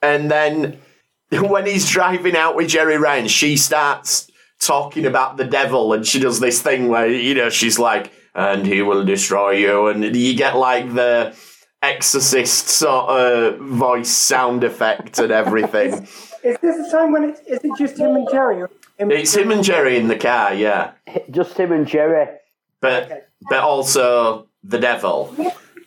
And 0.00 0.30
then 0.30 0.78
when 1.32 1.66
he's 1.66 1.90
driving 1.90 2.36
out 2.36 2.54
with 2.54 2.70
Jeri 2.70 2.96
Ryan, 2.96 3.26
she 3.26 3.56
starts 3.56 4.30
talking 4.60 5.04
about 5.04 5.36
the 5.36 5.44
devil, 5.44 5.92
and 5.92 6.06
she 6.06 6.20
does 6.20 6.38
this 6.38 6.62
thing 6.62 6.86
where 6.86 7.08
you 7.08 7.34
know 7.34 7.50
she's 7.50 7.76
like, 7.76 8.12
"And 8.36 8.64
he 8.64 8.80
will 8.80 9.04
destroy 9.04 9.50
you," 9.52 9.88
and 9.88 10.14
you 10.14 10.36
get 10.36 10.54
like 10.56 10.94
the 10.94 11.36
exorcist 11.82 12.68
sort 12.68 13.10
of 13.10 13.58
voice 13.58 14.10
sound 14.10 14.62
effect 14.62 15.18
and 15.18 15.32
everything. 15.32 16.06
Is 16.44 16.58
this 16.60 16.76
the 16.76 16.96
time 16.96 17.10
when 17.12 17.24
it's, 17.24 17.40
is 17.40 17.60
it 17.64 17.72
just 17.78 17.98
him 17.98 18.14
and 18.16 18.28
Jeri? 18.28 18.56
or 18.58 18.70
him 18.98 19.10
It's 19.10 19.34
him 19.34 19.50
and 19.50 19.62
Jeri 19.62 19.96
in 19.96 20.08
the 20.08 20.16
car, 20.16 20.52
yeah. 20.52 20.92
Just 21.30 21.56
him 21.56 21.72
and 21.72 21.86
Jeri. 21.86 22.36
But 22.80 23.30
but 23.48 23.60
also 23.60 24.46
the 24.62 24.78
devil. 24.78 25.34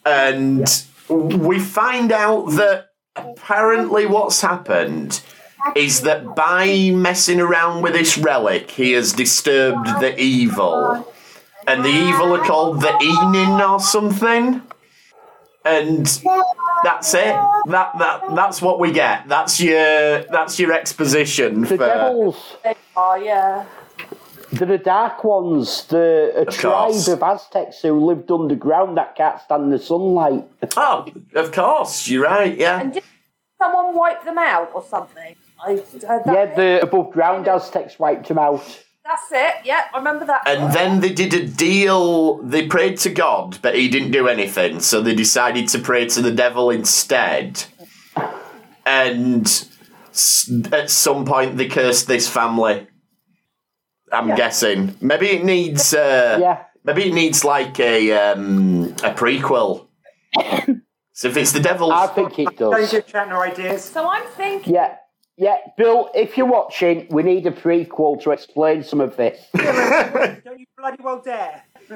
And 0.03 0.67
we 1.09 1.59
find 1.59 2.11
out 2.11 2.47
that 2.51 2.89
apparently 3.15 4.07
what's 4.07 4.41
happened 4.41 5.21
is 5.75 6.01
that 6.01 6.35
by 6.35 6.91
messing 6.91 7.39
around 7.39 7.83
with 7.83 7.93
this 7.93 8.17
relic, 8.17 8.71
he 8.71 8.93
has 8.93 9.13
disturbed 9.13 9.85
the 9.99 10.19
evil. 10.19 11.13
And 11.67 11.83
the 11.83 11.89
evil 11.89 12.33
are 12.35 12.43
called 12.43 12.81
the 12.81 12.87
Enin 12.87 13.69
or 13.69 13.79
something. 13.79 14.61
And 15.67 16.05
that's 16.83 17.13
it. 17.13 17.35
That 17.67 17.91
that 17.99 18.23
that's 18.35 18.61
what 18.61 18.79
we 18.79 18.91
get. 18.91 19.27
That's 19.27 19.59
your 19.59 20.23
that's 20.31 20.59
your 20.59 20.71
exposition 20.71 21.61
The 21.61 21.67
for 21.67 21.77
devils, 21.77 22.57
Oh, 22.95 23.15
yeah. 23.15 23.65
they're 24.53 24.67
the 24.67 24.77
dark 24.77 25.23
ones. 25.23 25.85
The 25.85 26.31
a 26.37 26.41
Of 26.43 26.55
tribe 26.55 26.91
course. 26.91 27.07
of 27.09 27.21
Aztecs 27.21 27.81
who 27.81 27.93
lived 28.05 28.31
underground 28.31 28.97
that 28.97 29.15
can't 29.15 29.39
stand 29.41 29.71
the 29.73 29.79
sunlight. 29.79 30.45
Oh, 30.77 31.05
of 31.35 31.51
course, 31.51 32.07
you're 32.07 32.23
right, 32.23 32.55
yeah. 32.57 32.79
And 32.81 32.93
did 32.93 33.03
someone 33.61 33.95
wipe 33.95 34.23
them 34.23 34.37
out 34.37 34.71
or 34.73 34.83
something? 34.83 35.35
I 35.65 35.71
heard 36.07 36.23
that. 36.25 36.33
Yeah, 36.33 36.55
the 36.55 36.79
above 36.83 37.11
ground 37.11 37.47
Aztecs 37.47 37.99
wiped 37.99 38.27
them 38.29 38.37
out. 38.39 38.63
That's 39.07 39.31
it. 39.31 39.65
Yeah, 39.65 39.85
I 39.93 39.97
remember 39.97 40.25
that. 40.25 40.43
And 40.45 40.73
then 40.73 40.99
they 40.99 41.13
did 41.13 41.33
a 41.33 41.47
deal. 41.47 42.37
They 42.43 42.67
prayed 42.67 42.97
to 42.99 43.09
God, 43.09 43.57
but 43.61 43.75
he 43.75 43.87
didn't 43.87 44.11
do 44.11 44.27
anything. 44.27 44.81
So 44.81 45.01
they 45.01 45.15
decided 45.15 45.69
to 45.69 45.79
pray 45.79 46.07
to 46.07 46.21
the 46.21 46.31
devil 46.31 46.69
instead. 46.69 47.63
And 48.85 49.45
at 50.71 50.89
some 50.89 51.25
point, 51.25 51.57
they 51.57 51.67
cursed 51.67 52.07
this 52.07 52.27
family. 52.27 52.87
I'm 54.11 54.35
guessing. 54.35 54.95
Maybe 55.01 55.27
it 55.27 55.43
needs. 55.43 55.93
Uh, 55.93 56.37
Yeah. 56.41 56.63
Maybe 56.83 57.09
it 57.09 57.13
needs 57.13 57.43
like 57.43 57.79
a 57.81 58.13
um, 58.13 58.83
a 59.03 59.11
prequel. 59.13 59.87
so 61.11 61.27
if 61.27 61.35
it's 61.35 61.51
the 61.51 61.59
devil, 61.59 61.91
I 61.91 62.07
think 62.07 62.39
it 62.39 62.55
Don't 62.57 62.71
does. 62.71 62.91
give 62.91 63.05
Shatner 63.07 63.39
ideas. 63.39 63.83
so 63.83 64.07
I'm 64.09 64.25
thinking. 64.37 64.73
Yeah. 64.73 64.95
Yeah, 65.39 65.57
Bill, 65.77 66.09
if 66.15 66.35
you're 66.35 66.47
watching, 66.47 67.07
we 67.11 67.21
need 67.21 67.45
a 67.45 67.51
prequel 67.51 68.19
to 68.23 68.31
explain 68.31 68.83
some 68.83 68.99
of 68.99 69.15
this. 69.17 69.39
Don't 69.55 70.59
you 70.59 70.65
bloody 70.75 70.97
well 71.03 71.21
dare. 71.23 71.63
I 71.91 71.93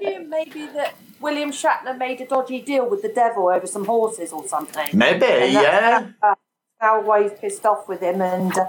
assume 0.00 0.30
maybe 0.30 0.66
that 0.68 0.94
William 1.20 1.50
Shatner 1.52 1.96
made 1.98 2.22
a 2.22 2.26
dodgy 2.26 2.62
deal 2.62 2.88
with 2.88 3.02
the 3.02 3.10
devil 3.10 3.48
over 3.48 3.66
some 3.66 3.84
horses 3.84 4.32
or 4.32 4.48
something. 4.48 4.88
maybe, 4.94 5.26
And 5.26 5.56
that- 5.56 5.62
yeah. 5.62 6.06
uh, 6.22 6.34
Now 6.80 7.02
why 7.02 7.24
he's 7.24 7.32
pissed 7.38 7.66
off 7.66 7.86
with 7.88 8.00
him 8.00 8.22
and 8.22 8.56
uh, 8.56 8.66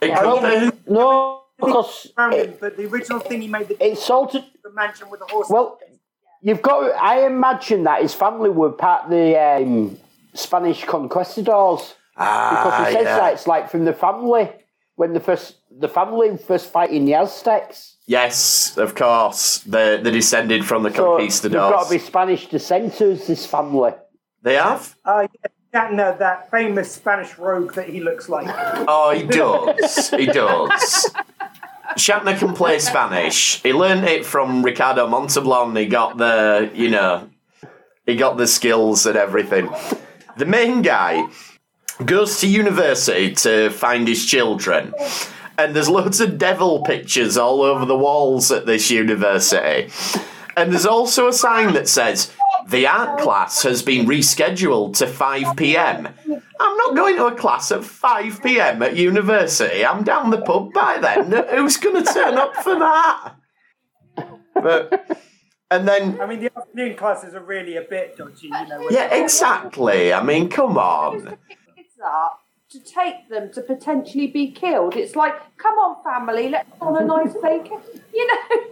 It 0.00 0.10
Yeah, 0.10 0.20
could 0.22 0.70
be. 0.86 0.92
No, 0.92 1.42
because 1.58 2.12
Found 2.14 2.34
him, 2.34 2.40
it, 2.50 2.60
but 2.60 2.76
the 2.76 2.86
original 2.86 3.18
thing 3.18 3.40
he 3.42 3.48
made 3.48 3.66
the, 3.66 3.84
it's 3.84 4.04
sort 4.04 4.30
the 4.32 4.44
mansion 4.74 5.10
with 5.10 5.18
the 5.20 5.26
horse. 5.26 5.48
Well, 5.50 5.78
you've 6.40 6.62
got. 6.62 6.94
I 6.94 7.26
imagine 7.26 7.82
that 7.84 8.02
his 8.02 8.14
family 8.14 8.50
were 8.50 8.70
part 8.70 9.04
of 9.06 9.10
the 9.10 9.36
um, 9.36 9.98
Spanish 10.34 10.84
conquistadors 10.84 11.94
because 12.16 12.72
Ah, 12.72 12.84
he 12.86 12.92
says 12.94 13.04
yeah. 13.04 13.16
that 13.18 13.32
it's 13.34 13.46
like 13.46 13.70
from 13.70 13.84
the 13.84 13.92
family 13.92 14.50
when 14.94 15.12
the 15.12 15.20
first 15.20 15.56
the 15.78 15.88
family 15.88 16.36
first 16.38 16.72
fighting 16.72 17.04
the 17.04 17.14
Aztecs. 17.14 17.96
Yes, 18.06 18.76
of 18.78 18.94
course. 18.94 19.58
They're, 19.66 19.98
they're 19.98 20.12
descended 20.12 20.64
from 20.64 20.84
the 20.84 20.94
So 20.94 21.16
they've 21.18 21.52
got 21.52 21.84
to 21.84 21.90
be 21.90 21.98
Spanish 21.98 22.46
dissenters. 22.48 23.26
This 23.26 23.44
family. 23.44 23.92
They 24.42 24.54
have? 24.54 24.94
uh, 25.04 25.26
yeah, 25.42 25.50
Shatner, 25.74 26.18
that 26.18 26.50
famous 26.50 26.92
Spanish 26.92 27.36
rogue 27.36 27.74
that 27.74 27.88
he 27.88 28.00
looks 28.00 28.28
like. 28.28 28.46
Oh, 28.88 29.10
he 29.10 29.24
does. 29.24 30.10
he 30.10 30.26
does. 30.26 31.10
Shatner 31.96 32.38
can 32.38 32.54
play 32.54 32.78
Spanish. 32.78 33.60
He 33.62 33.72
learned 33.72 34.04
it 34.04 34.24
from 34.24 34.62
Ricardo 34.62 35.06
Montalban. 35.08 35.74
He 35.76 35.86
got 35.86 36.16
the, 36.16 36.70
you 36.74 36.90
know, 36.90 37.28
he 38.06 38.14
got 38.16 38.36
the 38.36 38.46
skills 38.46 39.04
and 39.04 39.16
everything. 39.16 39.68
The 40.36 40.46
main 40.46 40.82
guy 40.82 41.26
goes 42.04 42.40
to 42.40 42.48
university 42.48 43.32
to 43.36 43.70
find 43.70 44.06
his 44.06 44.26
children. 44.26 44.92
And 45.58 45.74
there's 45.74 45.88
loads 45.88 46.20
of 46.20 46.36
devil 46.38 46.82
pictures 46.82 47.36
all 47.38 47.62
over 47.62 47.86
the 47.86 47.96
walls 47.96 48.50
at 48.50 48.66
this 48.66 48.90
university. 48.90 49.90
And 50.56 50.72
there's 50.72 50.86
also 50.86 51.28
a 51.28 51.32
sign 51.32 51.72
that 51.74 51.88
says, 51.88 52.32
the 52.68 52.86
art 52.86 53.20
class 53.20 53.62
has 53.62 53.82
been 53.82 54.06
rescheduled 54.06 54.96
to 54.96 55.06
5 55.06 55.56
pm. 55.56 56.08
I'm 56.60 56.76
not 56.76 56.96
going 56.96 57.16
to 57.16 57.26
a 57.26 57.34
class 57.34 57.70
at 57.70 57.84
5 57.84 58.42
pm 58.42 58.82
at 58.82 58.96
university. 58.96 59.84
I'm 59.84 60.02
down 60.02 60.30
the 60.30 60.40
pub 60.42 60.72
by 60.72 60.98
then. 60.98 61.30
Who's 61.50 61.76
going 61.76 62.04
to 62.04 62.12
turn 62.12 62.34
up 62.34 62.56
for 62.56 62.78
that? 62.78 63.34
But, 64.54 65.20
and 65.70 65.86
then, 65.86 66.20
I 66.20 66.26
mean, 66.26 66.40
the 66.40 66.50
afternoon 66.56 66.96
classes 66.96 67.34
are 67.34 67.44
really 67.44 67.76
a 67.76 67.82
bit 67.82 68.16
dodgy, 68.16 68.46
you 68.46 68.66
know. 68.66 68.88
yeah, 68.90 69.14
exactly. 69.14 70.12
I 70.12 70.22
mean, 70.22 70.48
come 70.48 70.76
on. 70.78 71.36
Kids 71.96 72.02
up 72.04 72.40
to 72.70 72.80
take 72.80 73.28
them 73.28 73.52
to 73.52 73.62
potentially 73.62 74.26
be 74.26 74.50
killed. 74.50 74.96
It's 74.96 75.14
like, 75.14 75.34
come 75.56 75.74
on, 75.74 76.02
family, 76.02 76.48
let's 76.48 76.68
go 76.78 76.88
on 76.88 77.02
a 77.02 77.06
nice 77.06 77.32
vacation. 77.34 78.02
You 78.12 78.26
know, 78.26 78.40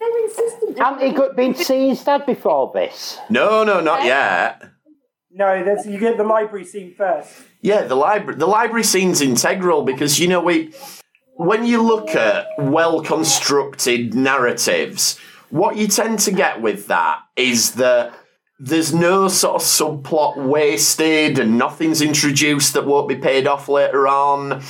they're 0.00 0.24
insistent. 0.24 0.78
Hadn't 0.78 1.06
he 1.06 1.12
got, 1.12 1.36
been 1.36 1.54
to 1.54 1.64
see 1.64 1.94
dad 1.94 2.26
before 2.26 2.72
this? 2.74 3.18
No, 3.28 3.64
no, 3.64 3.80
not 3.80 4.04
yet. 4.04 4.62
No, 5.30 5.64
that's, 5.64 5.86
you 5.86 5.98
get 5.98 6.16
the 6.16 6.24
library 6.24 6.64
scene 6.64 6.94
first. 6.94 7.32
Yeah, 7.62 7.82
the 7.82 7.94
library 7.94 8.38
the 8.38 8.46
library 8.46 8.82
scene's 8.82 9.22
integral 9.22 9.82
because 9.82 10.18
you 10.18 10.28
know 10.28 10.42
we 10.42 10.74
when 11.36 11.64
you 11.64 11.80
look 11.80 12.10
at 12.10 12.48
well 12.58 13.00
constructed 13.02 14.14
narratives, 14.14 15.18
what 15.48 15.76
you 15.76 15.86
tend 15.86 16.18
to 16.20 16.32
get 16.32 16.60
with 16.60 16.88
that 16.88 17.20
is 17.36 17.72
that 17.76 18.12
there's 18.64 18.94
no 18.94 19.26
sort 19.26 19.56
of 19.56 19.60
subplot 19.62 20.36
wasted 20.36 21.40
and 21.40 21.58
nothing's 21.58 22.00
introduced 22.00 22.74
that 22.74 22.86
won't 22.86 23.08
be 23.08 23.16
paid 23.16 23.44
off 23.48 23.68
later 23.68 24.06
on. 24.06 24.62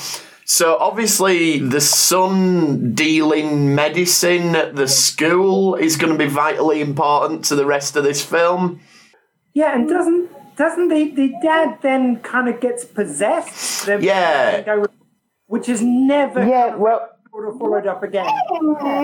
So 0.46 0.78
obviously 0.78 1.58
the 1.58 1.80
son 1.80 2.94
dealing 2.94 3.74
medicine 3.74 4.56
at 4.56 4.76
the 4.76 4.88
school 4.88 5.74
is 5.74 5.96
going 5.96 6.10
to 6.10 6.18
be 6.18 6.26
vitally 6.30 6.80
important 6.80 7.44
to 7.46 7.54
the 7.54 7.66
rest 7.66 7.94
of 7.94 8.02
this 8.02 8.24
film. 8.24 8.80
Yeah, 9.52 9.74
and 9.74 9.86
doesn't 9.86 10.30
doesn't 10.56 10.88
the, 10.88 11.10
the 11.10 11.34
dad 11.42 11.78
then 11.82 12.16
kind 12.20 12.48
of 12.48 12.60
gets 12.62 12.86
possessed? 12.86 13.84
Then- 13.84 14.02
Yeah. 14.02 14.62
go- 14.62 14.86
which 15.48 15.68
is 15.68 15.82
never 15.82 16.46
Yeah, 16.46 16.76
well, 16.76 17.10
sort 17.32 17.48
of 17.48 17.58
followed 17.58 17.86
up 17.86 18.02
again. 18.02 18.26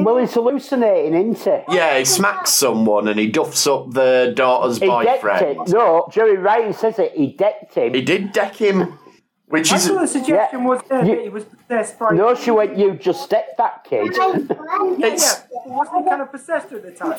well, 0.05 0.19
he's 0.19 0.35
hallucinating, 0.35 1.15
isn't 1.33 1.65
he? 1.69 1.75
Yeah, 1.77 1.99
he 1.99 2.05
smacks 2.05 2.53
someone 2.53 3.09
and 3.09 3.19
he 3.19 3.29
duffs 3.31 3.67
up 3.67 3.91
the 3.93 4.33
daughter's 4.37 4.79
He 4.79 4.87
decked 4.87 5.23
boyfriend. 5.23 5.69
No, 5.69 6.07
Jeri 6.13 6.41
Ryan 6.43 6.73
says 6.73 6.99
it. 6.99 7.13
He 7.15 7.33
decked 7.33 7.75
him. 7.75 7.95
He 7.95 8.03
did 8.03 8.33
deck 8.33 8.55
him, 8.55 8.99
which 9.47 9.73
I 9.73 9.77
is 9.77 9.89
thought 9.89 10.01
the 10.03 10.07
suggestion 10.07 10.65
was 10.65 10.81
there 10.89 11.05
You- 11.05 11.15
that 11.17 11.23
he 11.23 11.29
was 11.31 11.45
possessed 11.45 11.99
by. 11.99 12.11
No, 12.11 12.35
she 12.35 12.51
went. 12.51 12.77
You 12.77 12.95
just 12.95 13.31
decked 13.31 13.57
that 13.57 13.85
kid. 13.85 14.13
yeah, 14.17 15.07
it's 15.07 15.43
wasn't 15.67 16.05
he 16.05 16.09
kind 16.11 16.23
of 16.23 16.31
possessed 16.31 16.73
at 16.73 16.83
the 16.83 16.91
time? 16.93 17.19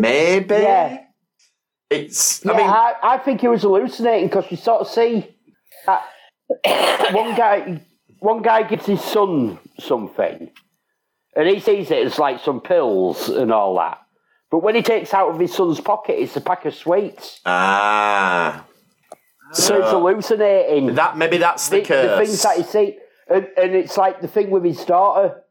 maybe 0.00 0.54
Yeah. 0.54 0.98
it's. 1.90 2.44
Yeah, 2.44 2.52
I 2.52 2.56
mean, 2.58 2.66
I, 2.68 2.94
I 3.02 3.18
think 3.18 3.40
he 3.40 3.48
was 3.48 3.62
hallucinating 3.62 4.28
because 4.28 4.50
you 4.50 4.56
sort 4.58 4.82
of 4.82 4.88
see 4.88 5.34
that 5.86 6.02
one 7.14 7.34
guy, 7.34 7.80
one 8.22 8.42
guy 8.42 8.62
gives 8.62 8.86
his 8.86 9.02
son 9.02 9.58
something, 9.78 10.50
and 11.36 11.48
he 11.48 11.60
sees 11.60 11.90
it 11.90 12.06
as 12.06 12.18
like 12.18 12.40
some 12.40 12.60
pills 12.60 13.28
and 13.28 13.52
all 13.52 13.76
that. 13.76 13.98
But 14.50 14.58
when 14.62 14.74
he 14.74 14.82
takes 14.82 15.12
out 15.14 15.30
of 15.30 15.38
his 15.40 15.54
son's 15.54 15.80
pocket, 15.80 16.20
it's 16.20 16.36
a 16.36 16.40
pack 16.40 16.64
of 16.66 16.74
sweets. 16.74 17.40
ah, 17.46 18.64
So 19.52 19.80
it's 19.80 19.90
hallucinating. 19.90 20.94
that 20.94 21.16
maybe 21.16 21.38
that's 21.38 21.68
the, 21.68 21.80
the, 21.80 21.86
curse. 21.86 22.10
the 22.10 22.24
things 22.26 22.42
that 22.42 22.58
you 22.58 22.64
see, 22.64 22.98
and, 23.28 23.48
and 23.56 23.74
it's 23.74 23.96
like 23.96 24.20
the 24.20 24.28
thing 24.28 24.50
with 24.50 24.64
his 24.64 24.84
daughter 24.84 25.42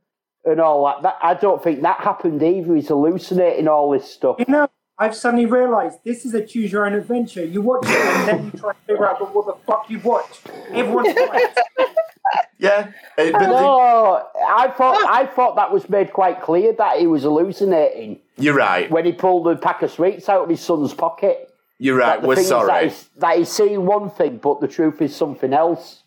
and 0.45 0.59
all 0.61 0.85
that. 0.85 1.01
that. 1.03 1.17
I 1.21 1.33
don't 1.33 1.61
think 1.63 1.81
that 1.81 1.99
happened 2.01 2.41
either. 2.43 2.75
He's 2.75 2.87
hallucinating 2.89 3.67
all 3.67 3.91
this 3.91 4.09
stuff. 4.11 4.35
You 4.39 4.45
know, 4.47 4.69
I've 5.01 5.15
suddenly 5.15 5.47
realised 5.47 5.99
this 6.05 6.25
is 6.25 6.33
a 6.35 6.45
choose 6.45 6.71
your 6.71 6.85
own 6.85 6.93
adventure. 6.93 7.43
You 7.43 7.61
watch 7.61 7.85
it 7.85 7.89
and 7.91 8.27
then 8.27 8.45
you 8.45 8.51
try 8.59 8.73
to 8.73 8.79
figure 8.87 9.07
out 9.09 9.33
what 9.35 9.45
the 9.47 9.55
fuck 9.65 9.89
you 9.89 9.99
watched. 9.99 10.41
Everyone's 10.71 11.15
right. 11.31 11.55
yeah, 12.59 12.91
but 13.17 13.31
the- 13.33 13.47
No, 13.47 14.27
I 14.47 14.67
thought 14.77 14.97
I 15.09 15.25
thought 15.25 15.55
that 15.55 15.71
was 15.71 15.89
made 15.89 16.13
quite 16.13 16.41
clear 16.41 16.73
that 16.73 16.99
he 16.99 17.07
was 17.07 17.23
hallucinating 17.23 18.19
you're 18.37 18.53
right. 18.53 18.89
when 18.91 19.05
he 19.05 19.11
pulled 19.11 19.45
the 19.47 19.55
pack 19.55 19.81
of 19.81 19.91
sweets 19.91 20.29
out 20.29 20.43
of 20.43 20.49
his 20.49 20.61
son's 20.61 20.93
pocket. 20.93 21.49
You're 21.79 21.97
right. 21.97 22.21
That 22.21 22.27
We're 22.27 22.35
thing 22.35 22.43
is 22.43 22.49
that 22.51 22.67
sorry. 22.67 22.89
he's, 22.89 23.09
that 23.17 23.37
he's 23.39 23.49
seeing 23.49 23.85
one 23.87 24.11
thing, 24.11 24.37
but 24.37 24.61
the 24.61 24.67
truth 24.67 25.01
is 25.01 25.15
something 25.15 25.51
else. 25.51 26.03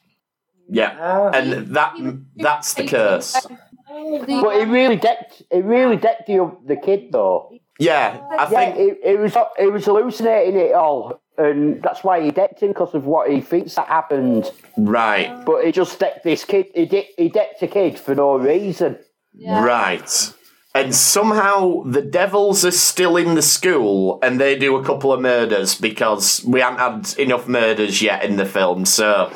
Yeah, 0.68 0.96
Ah. 1.00 1.30
and 1.34 1.74
that 1.74 1.94
that's 2.36 2.74
the 2.74 2.86
curse. 2.86 3.44
But 3.88 4.56
he 4.58 4.64
really 4.64 4.96
decked, 4.96 5.42
he 5.52 5.60
really 5.60 5.96
decked 5.96 6.26
the 6.28 6.56
the 6.64 6.76
kid 6.76 7.10
though. 7.10 7.58
Yeah, 7.78 8.20
I 8.30 8.48
Yeah, 8.50 8.72
think 8.72 8.76
he, 9.02 9.10
he 9.10 9.16
was 9.16 9.36
he 9.58 9.66
was 9.66 9.84
hallucinating 9.84 10.56
it 10.60 10.72
all, 10.74 11.20
and 11.36 11.82
that's 11.82 12.04
why 12.04 12.20
he 12.22 12.30
decked 12.30 12.60
him 12.62 12.68
because 12.68 12.94
of 12.94 13.04
what 13.06 13.30
he 13.30 13.40
thinks 13.40 13.74
that 13.74 13.88
happened. 13.88 14.50
right, 14.76 15.44
But 15.44 15.64
he 15.64 15.72
just 15.72 15.98
decked 15.98 16.22
this 16.24 16.44
kid. 16.44 16.66
He, 16.74 16.86
de- 16.86 17.10
he 17.18 17.28
decked 17.28 17.62
a 17.62 17.66
kid 17.66 17.98
for 17.98 18.14
no 18.14 18.36
reason. 18.38 18.98
right. 19.44 20.32
And 20.76 20.92
somehow 20.92 21.84
the 21.84 22.02
devils 22.02 22.64
are 22.64 22.72
still 22.72 23.16
in 23.16 23.36
the 23.36 23.42
school 23.42 24.18
and 24.24 24.40
they 24.40 24.58
do 24.58 24.74
a 24.76 24.82
couple 24.84 25.12
of 25.12 25.20
murders 25.20 25.76
because 25.76 26.44
we 26.44 26.58
haven't 26.60 26.80
had 26.80 27.18
enough 27.20 27.46
murders 27.46 28.02
yet 28.02 28.24
in 28.24 28.36
the 28.36 28.44
film. 28.44 28.84
So 28.84 29.32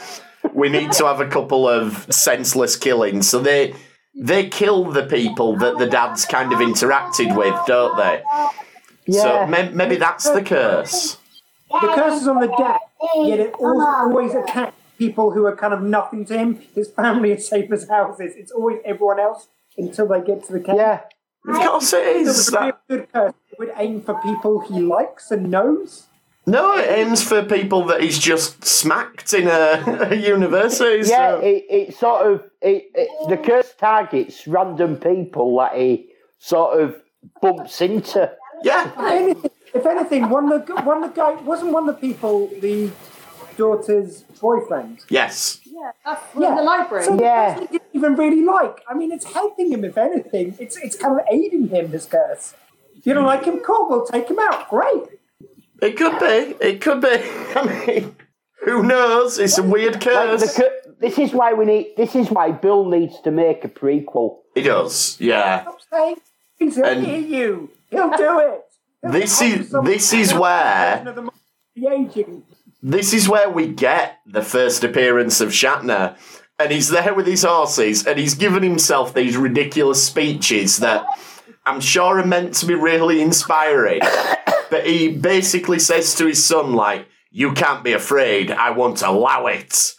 we 0.53 0.69
need 0.69 0.91
to 0.93 1.05
have 1.07 1.21
a 1.21 1.29
couple 1.29 1.69
of 1.69 2.13
senseless 2.13 2.75
killings. 2.75 3.29
So 3.29 3.39
they 3.39 3.75
they 4.21 4.49
kill 4.49 4.85
the 4.85 5.05
people 5.05 5.57
that 5.59 5.79
the 5.79 5.87
dads 5.87 6.25
kind 6.25 6.53
of 6.53 6.59
interacted 6.59 7.37
with, 7.37 7.55
don't 7.67 7.97
they? 7.97 8.23
So 9.13 9.47
may- 9.47 9.71
maybe 9.71 9.97
that's 9.97 10.29
the 10.29 10.43
curse. 10.43 11.17
The 11.71 11.93
curse 11.95 12.23
is 12.23 12.29
on 12.29 12.41
the 12.41 12.49
dad, 12.49 12.81
yet 13.17 13.41
it 13.41 13.55
always 13.59 14.35
attacks 14.35 14.75
people 14.99 15.31
who 15.31 15.45
are 15.47 15.55
kind 15.57 15.73
of 15.73 15.83
nothing 15.83 16.25
to 16.27 16.37
him. 16.37 16.61
His 16.75 16.91
family 16.91 17.31
is 17.33 17.47
safe 17.49 17.71
as 17.71 17.89
houses. 17.89 18.33
It's 18.37 18.51
always 18.51 18.79
everyone 18.85 19.21
else 19.21 19.47
until 19.77 20.09
they 20.09 20.21
get 20.21 20.45
to 20.47 20.53
the 20.55 20.61
cave. 20.61 20.75
Yeah. 20.77 21.01
Of 21.49 21.55
course 21.57 21.93
it 21.93 22.05
It 22.07 22.17
is. 22.27 22.51
would 22.51 22.61
be 22.61 22.69
a 22.69 22.77
good 22.99 23.13
curse. 23.13 23.33
It 23.53 23.59
would 23.61 23.73
aim 23.77 24.01
for 24.03 24.15
people 24.21 24.61
he 24.61 24.81
likes 24.81 25.31
and 25.31 25.51
knows. 25.51 26.08
No, 26.49 26.77
it 26.79 26.89
aims 26.91 27.23
for 27.23 27.43
people 27.45 27.85
that 27.87 28.01
he's 28.03 28.19
just 28.19 28.65
smacked 28.65 29.35
in 29.35 29.47
a, 29.49 30.09
a 30.11 30.15
university. 30.15 31.09
Yeah, 31.09 31.33
so- 31.33 31.41
it, 31.41 31.65
it 31.69 31.95
sort 31.97 32.27
of 32.33 32.45
it, 32.63 32.91
it, 32.95 33.09
the 33.29 33.37
curse 33.37 33.75
targets 33.79 34.47
random 34.47 34.97
people 34.97 35.57
that 35.59 35.77
he 35.77 36.09
sort 36.39 36.81
of 36.81 36.97
bumps 37.43 37.81
into. 37.81 38.31
yeah. 38.63 38.91
anything, 38.99 39.51
if 39.75 39.85
anything, 39.87 40.29
one 40.31 40.51
of 40.51 40.67
the 40.67 40.75
one 40.83 41.05
of 41.05 41.15
the 41.15 41.21
guy 41.21 41.33
wasn't 41.43 41.73
one 41.73 41.89
of 41.89 41.95
the 41.95 42.01
people 42.01 42.49
the 42.61 42.91
daughter's 43.57 44.23
boyfriend. 44.41 45.01
Yes. 45.11 45.61
Yeah, 45.67 45.91
that's 46.05 46.33
from 46.33 46.43
the 46.43 46.63
library. 46.63 47.05
So 47.05 47.21
Yeah. 47.21 47.61
he 47.61 47.67
didn't 47.67 47.83
even 47.93 48.15
really 48.17 48.43
like. 48.43 48.83
I 48.89 48.95
mean, 48.95 49.13
it's 49.13 49.25
helping 49.27 49.71
him. 49.71 49.85
If 49.85 49.99
anything, 49.99 50.57
it's 50.59 50.77
it's 50.77 50.97
kind 50.97 51.21
of 51.21 51.27
aiding 51.31 51.69
him. 51.69 51.91
This 51.91 52.07
curse. 52.07 52.55
You 53.05 53.15
don't 53.15 53.27
like 53.27 53.45
him? 53.45 53.61
Cool. 53.61 53.89
We'll 53.89 54.07
take 54.07 54.29
him 54.29 54.39
out. 54.41 54.69
Great. 54.71 55.18
It 55.81 55.97
could 55.97 56.19
be. 56.19 56.57
It 56.67 56.81
could 56.81 57.01
be. 57.01 57.09
I 57.57 57.85
mean, 57.87 58.17
who 58.65 58.83
knows? 58.83 59.39
It's 59.39 59.59
a 59.59 59.63
weird 59.63 59.95
Like 59.95 60.03
curse. 60.05 60.55
the, 60.57 60.63
cur- 60.63 60.95
this 61.01 61.19
is 61.19 61.33
why 61.33 61.53
we 61.55 61.65
need. 61.65 61.95
This 61.97 62.15
is 62.15 62.31
why 62.31 62.51
Bill 62.53 62.85
needs 62.87 63.21
to 63.23 63.31
make 63.31 63.65
a 63.65 63.69
prequel. 63.69 64.39
He 64.55 64.63
does. 64.63 65.17
Yeah. 65.21 65.63
Stop 65.63 65.79
saying 65.93 66.17
things. 66.59 66.77
He'll 66.77 66.85
And- 66.85 67.07
hear 67.07 67.19
you. 67.21 67.71
He'll 67.91 68.11
do 68.17 68.39
it. 68.41 68.61
He'll 69.03 69.13
This 69.13 69.41
is- 69.41 69.71
this 69.85 70.13
is 70.13 70.35
where- 70.35 71.03
the 71.05 71.13
the. 71.13 72.43
This 72.83 73.13
is 73.13 73.29
where 73.29 73.49
we 73.51 73.69
get 73.69 74.19
the 74.27 74.43
first 74.43 74.83
appearance 74.85 75.41
of 75.41 75.51
Shatner. 75.51 76.17
And 76.61 76.73
he's 76.73 76.89
there 76.91 77.15
with 77.15 77.27
his 77.27 77.45
horses, 77.45 78.05
and 78.05 78.19
he's 78.19 78.35
given 78.35 78.65
himself 78.65 79.15
these 79.15 79.37
ridiculous 79.37 80.03
speeches 80.03 80.79
that 80.79 81.07
I'm 81.69 81.81
sure 81.81 82.19
are 82.19 82.27
meant 82.27 82.55
to 82.55 82.67
be 82.67 82.75
really 82.75 83.21
inspiring. 83.21 84.01
but 84.71 84.87
he 84.87 85.09
basically 85.17 85.79
says 85.79 86.15
to 86.17 86.27
his 86.27 86.45
son, 86.45 86.73
like, 86.73 87.07
you 87.31 87.53
can't 87.53 87.85
be 87.85 87.93
afraid, 87.93 88.51
I 88.51 88.71
won't 88.71 89.03
allow 89.03 89.47
it. 89.47 89.95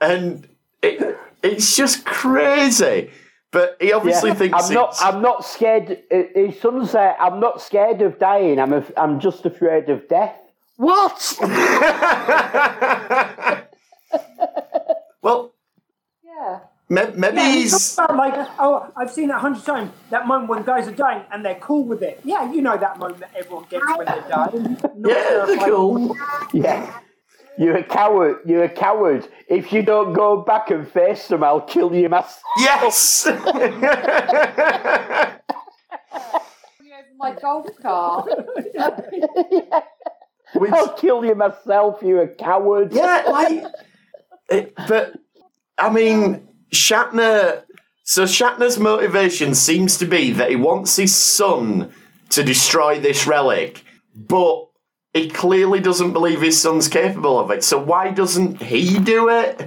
And 0.00 0.46
it, 0.82 1.18
it's 1.42 1.76
just 1.76 2.04
crazy. 2.04 3.10
But 3.50 3.76
he 3.80 3.92
obviously 3.92 4.30
Yeah. 4.30 4.34
thinks 4.34 4.68
I'm 4.68 4.74
not. 4.74 4.88
it's- 4.90 5.02
I'm 5.02 5.22
not 5.22 5.44
scared. 5.44 6.02
His 6.10 6.60
son 6.60 6.84
said, 6.86 7.14
"I'm 7.20 7.38
not 7.38 7.62
scared 7.62 8.02
of 8.02 8.18
dying. 8.18 8.58
I'm. 8.58 8.72
af- 8.72 8.90
I'm 8.96 9.20
just 9.20 9.46
afraid 9.46 9.88
of 9.90 10.08
death." 10.08 10.36
What? 10.76 11.36
well, 15.22 15.54
yeah. 16.24 16.58
May- 16.94 17.12
maybe 17.16 17.36
Yeah, 17.36 17.52
he's. 17.52 17.72
he's 17.72 17.94
about 17.98 18.16
like, 18.16 18.48
oh, 18.58 18.90
I've 18.96 19.10
seen 19.10 19.28
that 19.28 19.36
a 19.36 19.40
hundred 19.40 19.64
times. 19.64 19.90
That 20.10 20.26
moment 20.26 20.48
when 20.50 20.62
guys 20.62 20.86
are 20.88 20.92
dying 20.92 21.22
and 21.32 21.44
they're 21.44 21.58
cool 21.60 21.84
with 21.84 22.02
it. 22.02 22.20
Yeah, 22.24 22.50
you 22.52 22.60
know 22.62 22.76
that 22.76 22.98
moment 22.98 23.20
that 23.20 23.30
everyone 23.36 23.64
gets 23.70 23.84
when 23.96 24.06
they're 24.06 24.24
dying. 24.28 24.76
Yeah, 24.96 25.14
they're 25.14 25.46
terrified. 25.46 25.68
cool. 25.68 26.16
Yeah. 26.52 26.98
You're 27.56 27.76
a 27.76 27.84
coward. 27.84 28.38
You're 28.46 28.64
a 28.64 28.68
coward. 28.68 29.28
If 29.48 29.72
you 29.72 29.82
don't 29.82 30.12
go 30.12 30.38
back 30.42 30.70
and 30.70 30.88
face 30.90 31.28
them, 31.28 31.44
I'll 31.44 31.60
kill 31.60 31.94
you 31.94 32.08
myself. 32.08 32.42
Yes! 32.58 33.26
My 37.16 37.32
golf 37.40 37.66
cart. 37.80 38.28
Which, 40.56 40.72
I'll 40.72 40.92
kill 40.94 41.24
you 41.24 41.34
myself. 41.34 42.00
You're 42.02 42.22
a 42.22 42.28
coward. 42.28 42.92
yeah, 42.92 43.22
like. 43.28 43.64
It, 44.50 44.74
but, 44.88 45.14
I 45.78 45.90
mean, 45.90 46.46
Shatner. 46.72 47.62
So 48.04 48.24
Shatner's 48.24 48.78
motivation 48.78 49.54
seems 49.54 49.96
to 49.98 50.04
be 50.04 50.30
that 50.32 50.50
he 50.50 50.56
wants 50.56 50.96
his 50.96 51.14
son 51.16 51.92
to 52.30 52.42
destroy 52.42 53.00
this 53.00 53.26
relic, 53.26 53.84
but 54.14 54.66
he 55.14 55.30
clearly 55.30 55.80
doesn't 55.80 56.12
believe 56.12 56.40
his 56.42 56.60
son's 56.60 56.88
capable 56.88 57.38
of 57.38 57.50
it. 57.50 57.64
So 57.64 57.78
why 57.78 58.10
doesn't 58.10 58.60
he 58.60 58.98
do 58.98 59.28
it? 59.30 59.60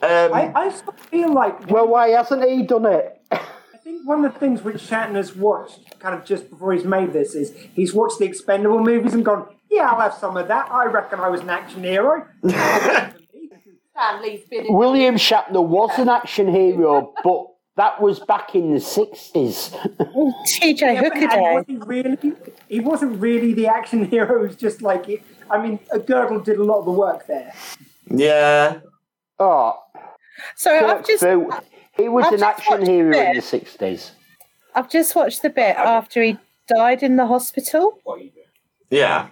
Um, 0.00 0.32
I, 0.32 0.52
I 0.54 0.68
sort 0.70 0.98
of 0.98 1.00
feel 1.00 1.32
like 1.32 1.70
Well, 1.70 1.88
why 1.88 2.08
hasn't 2.10 2.48
he 2.48 2.62
done 2.62 2.86
it? 2.86 3.20
I 3.30 3.76
think 3.82 4.06
one 4.06 4.24
of 4.24 4.32
the 4.32 4.38
things 4.38 4.62
which 4.62 4.76
Shatner's 4.76 5.34
watched 5.36 5.98
kind 5.98 6.14
of 6.14 6.24
just 6.24 6.50
before 6.50 6.72
he's 6.72 6.84
made 6.84 7.12
this 7.12 7.34
is 7.34 7.54
he's 7.74 7.92
watched 7.92 8.18
the 8.18 8.24
Expendable 8.24 8.82
movies 8.82 9.14
and 9.14 9.24
gone, 9.24 9.46
yeah, 9.70 9.90
I'll 9.90 10.00
have 10.00 10.14
some 10.14 10.36
of 10.36 10.48
that. 10.48 10.70
I 10.70 10.86
reckon 10.86 11.20
I 11.20 11.28
was 11.28 11.42
an 11.42 11.50
action 11.50 11.82
hero. 11.82 12.26
Stan 13.98 14.22
Lee's 14.22 14.44
been. 14.48 14.66
William 14.68 15.16
Shatner 15.16 15.64
was 15.66 15.90
an 15.98 16.08
action 16.08 16.48
hero, 16.48 17.12
but 17.24 17.46
that 17.76 18.00
was 18.00 18.20
back 18.20 18.54
in 18.54 18.74
the 18.74 18.80
sixties. 18.80 19.74
Oh, 20.00 20.32
TJ 20.46 20.80
Yeah, 20.80 20.94
Hooker 20.96 21.18
and 21.18 21.30
Day. 21.30 21.52
wasn't 21.54 21.86
really, 21.86 22.32
he 22.68 22.80
wasn't 22.80 23.20
really 23.20 23.54
the 23.54 23.66
action 23.66 24.04
hero. 24.04 24.42
It 24.44 24.46
was 24.48 24.56
just 24.56 24.82
like, 24.82 25.08
it, 25.08 25.22
I 25.50 25.60
mean, 25.60 25.78
uh, 25.92 25.96
a 25.96 25.98
Girdle 26.00 26.40
did 26.40 26.58
a 26.58 26.64
lot 26.64 26.78
of 26.80 26.84
the 26.84 26.92
work 26.92 27.26
there. 27.26 27.52
yeah. 28.08 28.80
Oh, 29.40 29.78
So 30.56 30.70
I've 30.72 31.06
just 31.06 31.22
Fu- 31.22 31.50
he 31.96 32.08
was 32.08 32.26
I've 32.26 32.32
an 32.34 32.42
action 32.42 32.84
hero 32.86 33.16
in 33.16 33.36
the 33.36 33.42
sixties. 33.42 34.12
I've 34.74 34.90
just 34.90 35.14
watched 35.16 35.42
the 35.42 35.50
bit 35.50 35.76
after 35.76 36.22
he 36.22 36.38
died 36.68 37.02
in 37.02 37.16
the 37.16 37.26
hospital 37.26 37.98
Yeah. 38.90 39.28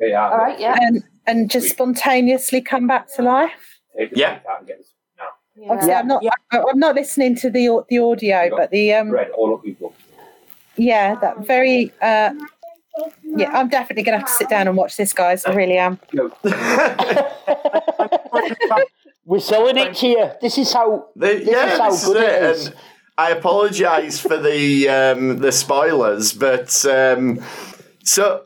All 0.00 0.36
right, 0.38 0.58
yeah. 0.60 0.76
and 0.80 1.02
and 1.26 1.50
just 1.50 1.70
spontaneously 1.70 2.60
come 2.60 2.86
back 2.86 3.12
to 3.16 3.22
life. 3.22 3.75
Yeah. 4.12 4.40
Obviously, 4.48 5.90
Yeah. 5.90 6.00
I'm 6.00 6.06
not. 6.06 6.22
I, 6.52 6.62
I'm 6.70 6.78
not 6.78 6.94
listening 6.94 7.34
to 7.36 7.50
the 7.50 7.82
the 7.88 7.98
audio, 7.98 8.50
but 8.50 8.70
the 8.70 8.92
um. 8.94 9.14
all 9.36 9.54
of 9.54 9.62
people. 9.62 9.94
Yeah, 10.76 11.14
that 11.16 11.46
very. 11.46 11.92
Uh, 12.02 12.34
yeah, 13.22 13.50
I'm 13.52 13.68
definitely 13.68 14.02
gonna 14.04 14.18
have 14.18 14.26
to 14.26 14.32
sit 14.32 14.48
down 14.48 14.68
and 14.68 14.76
watch 14.76 14.96
this, 14.96 15.12
guys. 15.12 15.44
I 15.44 15.52
really 15.54 15.78
am. 15.78 15.98
We're 19.24 19.40
selling 19.40 19.76
it 19.76 19.96
to 19.96 20.06
you. 20.06 20.30
This 20.40 20.56
is 20.56 20.72
how. 20.72 21.08
The, 21.16 21.26
this 21.26 21.48
yeah, 21.48 21.72
is 21.72 21.78
how 21.78 21.90
this 21.90 22.02
is 22.02 22.08
good 22.08 22.22
it. 22.22 22.42
it 22.42 22.42
is. 22.44 22.72
I 23.18 23.30
apologise 23.30 24.20
for 24.20 24.36
the 24.36 24.88
um, 24.88 25.38
the 25.38 25.50
spoilers, 25.52 26.32
but 26.32 26.84
um, 26.84 27.42
so 28.04 28.44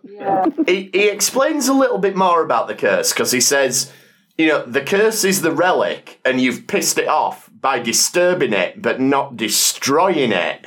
he, 0.67 0.91
he 0.93 1.09
explains 1.09 1.69
a 1.69 1.75
little 1.75 1.99
bit 1.99 2.17
more 2.17 2.43
about 2.43 2.67
the 2.67 2.75
curse 2.75 3.13
because 3.13 3.31
he 3.31 3.41
says, 3.41 3.93
you 4.41 4.49
know, 4.49 4.65
the 4.65 4.81
curse 4.81 5.23
is 5.23 5.43
the 5.43 5.53
relic, 5.53 6.19
and 6.25 6.41
you've 6.41 6.67
pissed 6.67 6.97
it 6.97 7.07
off 7.09 7.51
by 7.61 7.79
disturbing 7.79 8.55
it, 8.55 8.81
but 8.81 8.99
not 8.99 9.37
destroying 9.37 10.33
it. 10.33 10.67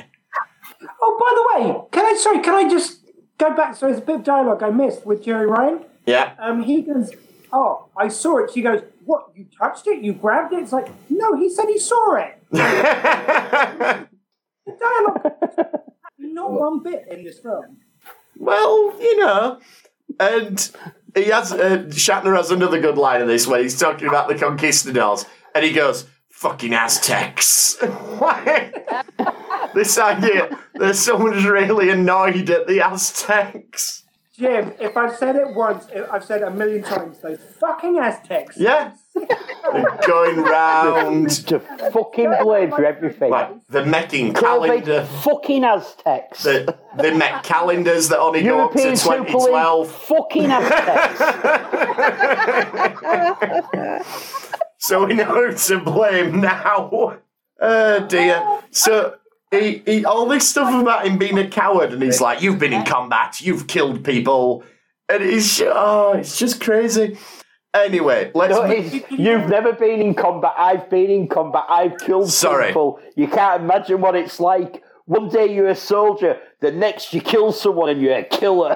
Oh, 1.02 1.16
by 1.18 1.32
the 1.34 1.44
way, 1.64 1.80
can 1.90 2.04
I, 2.04 2.16
sorry, 2.16 2.38
can 2.38 2.54
I 2.54 2.68
just 2.70 3.00
go 3.36 3.52
back? 3.56 3.74
So 3.74 3.86
there's 3.86 3.98
a 3.98 4.02
bit 4.02 4.14
of 4.16 4.22
dialogue 4.24 4.62
I 4.62 4.70
missed 4.70 5.04
with 5.04 5.24
Jeri 5.24 5.48
Ryan. 5.48 5.84
Yeah, 6.06 6.34
Um, 6.38 6.62
he 6.62 6.82
goes, 6.82 7.10
oh, 7.52 7.88
I 7.96 8.06
saw 8.06 8.44
it. 8.44 8.52
She 8.52 8.62
goes, 8.62 8.82
what, 9.06 9.32
you 9.34 9.46
touched 9.58 9.88
it? 9.88 10.04
You 10.04 10.12
grabbed 10.12 10.52
it? 10.52 10.60
It's 10.60 10.72
like, 10.72 10.88
no, 11.10 11.34
he 11.36 11.50
said 11.50 11.66
he 11.66 11.80
saw 11.80 12.14
it. 12.14 12.40
the 12.52 14.06
Dialogue. 14.78 15.32
Not 16.18 16.52
one 16.52 16.80
bit 16.80 17.06
in 17.10 17.24
this 17.24 17.40
film. 17.40 17.78
well, 18.38 18.94
you 19.00 19.16
know, 19.18 19.58
and 20.20 20.70
he 21.14 21.24
has 21.24 21.52
uh, 21.52 21.84
Shatner 21.88 22.36
has 22.36 22.50
another 22.50 22.80
good 22.80 22.98
line 22.98 23.20
in 23.22 23.28
this 23.28 23.46
where 23.46 23.62
he's 23.62 23.78
talking 23.78 24.08
about 24.08 24.28
the 24.28 24.34
conquistadors, 24.34 25.26
and 25.54 25.64
he 25.64 25.72
goes, 25.72 26.06
"Fucking 26.30 26.74
Aztecs." 26.74 27.76
this 29.74 29.98
idea 29.98 30.58
that 30.74 30.96
someone's 30.96 31.44
really 31.44 31.90
annoyed 31.90 32.50
at 32.50 32.66
the 32.66 32.80
Aztecs. 32.80 34.03
Jim, 34.36 34.72
if 34.80 34.96
I've 34.96 35.14
said 35.16 35.36
it 35.36 35.54
once, 35.54 35.86
I've 36.10 36.24
said 36.24 36.42
it 36.42 36.48
a 36.48 36.50
million 36.50 36.82
times. 36.82 37.18
Those 37.20 37.38
fucking 37.60 37.98
Aztecs. 37.98 38.56
Yeah, 38.56 38.92
They're 39.14 39.98
going 40.06 40.42
round 40.42 41.30
To 41.46 41.60
fucking 41.60 42.34
blame 42.42 42.70
for 42.70 42.84
everything. 42.84 43.30
like 43.30 43.50
the 43.68 43.86
Mayan 43.86 44.34
calendar. 44.34 45.04
fucking 45.22 45.62
Aztecs. 45.64 46.42
The, 46.42 46.76
they 46.98 47.14
met 47.16 47.44
calendars 47.44 48.08
that 48.08 48.18
only 48.18 48.42
go 48.42 48.64
up 48.64 48.72
to 48.72 48.78
European 48.80 48.96
Super 48.96 49.18
League 49.20 49.28
2012. 49.28 49.92
fucking 49.92 50.50
Aztecs. 50.50 51.20
So 54.78 55.06
we 55.06 55.14
know 55.14 55.24
who 55.24 55.54
to 55.54 55.78
blame 55.80 56.42
now. 56.42 57.18
Oh 57.58 58.06
dear. 58.06 58.60
So 58.70 59.14
he, 59.60 59.82
he 59.86 60.04
all 60.04 60.26
this 60.26 60.48
stuff 60.48 60.72
about 60.80 61.06
him 61.06 61.18
being 61.18 61.38
a 61.38 61.48
coward, 61.48 61.92
and 61.92 62.02
he's 62.02 62.20
like, 62.20 62.42
"You've 62.42 62.58
been 62.58 62.72
in 62.72 62.84
combat, 62.84 63.40
you've 63.40 63.66
killed 63.66 64.04
people," 64.04 64.62
and 65.08 65.22
it's 65.22 65.60
oh, 65.64 66.12
it's 66.12 66.38
just 66.38 66.60
crazy. 66.60 67.18
Anyway, 67.74 68.30
let's. 68.34 68.54
No, 68.54 68.64
it's- 68.70 69.02
you've 69.10 69.48
never 69.48 69.72
been 69.72 70.00
in 70.00 70.14
combat. 70.14 70.52
I've 70.56 70.88
been 70.88 71.10
in 71.10 71.28
combat. 71.28 71.64
I've 71.68 71.98
killed 71.98 72.30
Sorry. 72.30 72.68
people. 72.68 73.00
You 73.16 73.26
can't 73.26 73.62
imagine 73.62 74.00
what 74.00 74.14
it's 74.14 74.38
like. 74.38 74.82
One 75.06 75.28
day 75.28 75.52
you're 75.54 75.68
a 75.68 75.76
soldier, 75.76 76.38
the 76.60 76.72
next 76.72 77.12
you 77.12 77.20
kill 77.20 77.52
someone 77.52 77.90
and 77.90 78.00
you're 78.00 78.16
a 78.16 78.24
killer. 78.24 78.74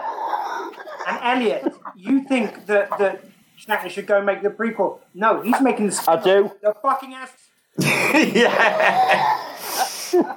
And 1.07 1.19
Elliot, 1.23 1.73
you 1.97 2.23
think 2.25 2.67
that, 2.67 2.91
that 2.99 3.25
Shatner 3.59 3.89
should 3.89 4.07
go 4.07 4.23
make 4.23 4.43
the 4.43 4.51
prequel? 4.51 4.99
No, 5.15 5.41
he's 5.41 5.59
making 5.63 5.89
the 5.89 6.05
I 6.07 6.23
do. 6.23 6.51
The 6.61 6.75
fucking 6.83 7.15
ass. 7.15 7.33
yeah. 8.35 9.45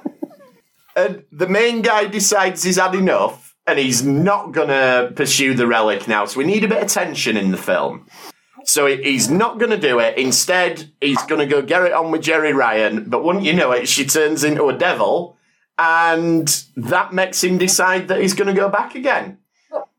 and 0.96 1.24
the 1.32 1.48
main 1.48 1.82
guy 1.82 2.06
decides 2.06 2.62
he's 2.62 2.78
had 2.78 2.94
enough, 2.94 3.54
and 3.66 3.78
he's 3.78 4.02
not 4.02 4.52
gonna 4.52 5.12
pursue 5.14 5.54
the 5.54 5.66
relic 5.66 6.08
now. 6.08 6.24
So 6.24 6.38
we 6.38 6.44
need 6.44 6.64
a 6.64 6.68
bit 6.68 6.82
of 6.82 6.88
tension 6.88 7.36
in 7.36 7.50
the 7.50 7.56
film. 7.56 8.06
So 8.64 8.86
he's 8.86 9.30
not 9.30 9.58
going 9.58 9.70
to 9.70 9.78
do 9.78 9.98
it. 9.98 10.16
Instead, 10.16 10.92
he's 11.00 11.22
going 11.24 11.40
to 11.40 11.46
go 11.46 11.62
get 11.62 11.82
it 11.82 11.92
on 11.92 12.10
with 12.10 12.22
Jeri 12.22 12.54
Ryan. 12.54 13.08
But 13.08 13.24
wouldn't 13.24 13.44
you 13.44 13.52
know 13.52 13.72
it, 13.72 13.88
she 13.88 14.04
turns 14.06 14.44
into 14.44 14.68
a 14.68 14.76
devil, 14.76 15.36
and 15.78 16.64
that 16.76 17.12
makes 17.12 17.42
him 17.42 17.58
decide 17.58 18.08
that 18.08 18.20
he's 18.20 18.34
going 18.34 18.54
to 18.54 18.60
go 18.60 18.68
back 18.68 18.94
again. 18.94 19.38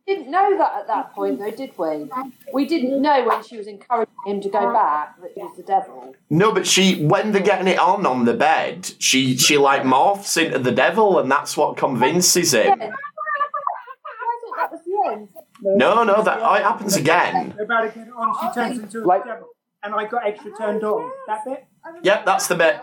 But 0.06 0.12
we 0.12 0.16
didn't 0.16 0.32
know 0.32 0.58
that 0.58 0.74
at 0.80 0.88
that 0.88 1.14
point, 1.14 1.40
though, 1.40 1.52
did 1.52 1.78
we? 1.78 2.10
We 2.54 2.66
didn't 2.66 3.02
know 3.02 3.26
when 3.26 3.44
she 3.44 3.58
was 3.58 3.68
encouraging 3.68 4.14
him 4.26 4.42
to 4.42 4.50
go 4.50 4.72
back 4.74 5.22
that 5.22 5.32
he 5.36 5.42
was 5.42 5.56
the 5.58 5.64
devil. 5.64 6.16
No, 6.30 6.54
but 6.54 6.68
she 6.68 7.06
when 7.06 7.32
they're 7.32 7.42
getting 7.42 7.68
it 7.68 7.80
on 7.80 8.06
on 8.06 8.26
the 8.26 8.34
bed, 8.34 8.92
she 9.00 9.38
she 9.38 9.58
like 9.58 9.84
morphs 9.84 10.38
into 10.44 10.60
the 10.60 10.72
devil, 10.72 11.20
and 11.20 11.30
that's 11.32 11.56
what 11.58 11.78
convinces 11.78 12.54
him. 12.54 12.80
Yeah. 12.80 12.90
I 12.90 14.40
thought 14.42 14.58
that 14.58 14.72
was 14.72 14.82
the 14.86 15.12
end. 15.12 15.30
No, 15.62 16.04
no, 16.04 16.22
that 16.22 16.40
oh, 16.42 16.54
it 16.56 16.64
happens 16.64 16.96
again. 16.96 17.56
About 17.60 17.82
to 17.82 17.88
get 17.88 18.08
it 18.08 18.14
on, 18.14 18.36
she 18.42 18.54
turns 18.54 18.80
into 18.80 19.04
a 19.04 19.06
Like- 19.06 19.26
devil. 19.26 19.48
And 19.86 19.94
I 19.94 20.06
got 20.06 20.26
extra 20.26 20.50
turned 20.56 20.82
on. 20.86 21.12
That 21.28 21.44
bit? 21.44 21.66
Yep, 22.04 22.26
that's 22.26 22.48
the 22.48 22.56
bit. 22.56 22.80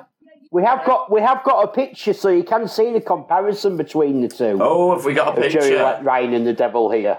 We 0.52 0.62
have 0.64 0.84
got 0.84 1.10
we 1.12 1.20
have 1.20 1.44
got 1.44 1.62
a 1.64 1.68
picture, 1.68 2.12
so 2.12 2.28
you 2.28 2.42
can 2.42 2.66
see 2.66 2.92
the 2.92 3.00
comparison 3.00 3.76
between 3.76 4.20
the 4.20 4.28
two. 4.28 4.58
Oh, 4.60 4.94
have 4.96 5.04
we 5.04 5.14
got 5.14 5.38
a 5.38 5.46
of 5.46 5.52
Jeri 5.52 5.60
picture? 5.60 6.00
Ryan 6.02 6.34
and 6.34 6.46
the 6.46 6.52
devil 6.52 6.90
here. 6.90 7.18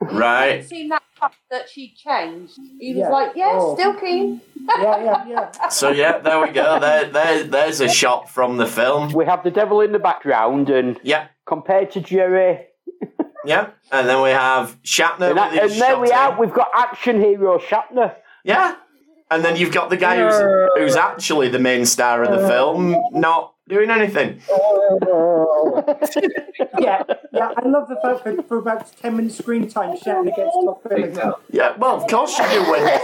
Right. 0.00 0.64
Seen 0.64 0.88
that 0.88 1.02
that 1.50 1.68
she 1.68 1.94
changed. 1.94 2.58
He 2.80 2.94
was 2.94 2.98
Yeah. 3.02 3.08
like, 3.10 3.32
yeah, 3.36 3.52
Oh. 3.54 3.74
still 3.76 3.94
keen. 3.94 4.40
Yeah, 4.80 5.04
yeah, 5.04 5.24
yeah. 5.26 5.68
So 5.68 5.90
yeah, 5.90 6.18
there 6.18 6.40
we 6.40 6.50
go. 6.50 6.78
There, 6.80 7.04
there, 7.06 7.42
there's 7.44 7.80
a 7.80 7.88
shot 7.88 8.28
from 8.28 8.56
the 8.58 8.66
film. 8.66 9.12
We 9.12 9.24
have 9.26 9.42
the 9.44 9.50
devil 9.50 9.80
in 9.80 9.90
the 9.92 9.98
background, 9.98 10.70
and 10.70 10.98
Yeah, 11.02 11.26
compared 11.46 11.90
to 11.92 12.00
Jeri, 12.00 12.64
yeah. 13.44 13.70
And 13.90 14.08
then 14.08 14.22
we 14.22 14.30
have 14.30 14.80
Shatner 14.82 15.28
and, 15.30 15.38
that, 15.38 15.52
with 15.52 15.60
and 15.62 15.70
his 15.70 15.78
there 15.80 15.98
we 15.98 16.08
shot 16.08 16.32
are. 16.32 16.40
We've 16.40 16.52
got 16.54 16.68
action 16.74 17.20
hero 17.20 17.58
Shatner. 17.58 18.14
Yeah. 18.44 18.74
And 19.32 19.42
then 19.44 19.56
you've 19.56 19.72
got 19.72 19.88
the 19.88 19.96
guy 19.96 20.16
who's, 20.18 20.70
who's 20.76 20.96
actually 20.96 21.48
the 21.48 21.58
main 21.58 21.86
star 21.86 22.22
of 22.22 22.38
the 22.38 22.46
film 22.46 22.94
not 23.12 23.54
doing 23.68 23.90
anything. 23.90 24.40
Yeah, 26.78 27.02
yeah. 27.32 27.52
I 27.56 27.66
love 27.68 27.88
the 27.88 27.96
fact 28.02 28.24
that 28.24 28.46
for 28.48 28.58
about 28.58 28.90
10 29.00 29.16
minutes 29.16 29.38
screen 29.38 29.68
time, 29.68 29.96
Shatner 29.96 30.34
gets 30.36 30.50
top 30.64 30.82
billing. 30.88 31.16
Yeah, 31.50 31.76
well, 31.76 31.96
of 32.02 32.10
course 32.10 32.36
you 32.38 32.44
do. 32.48 32.70
When, 32.70 33.00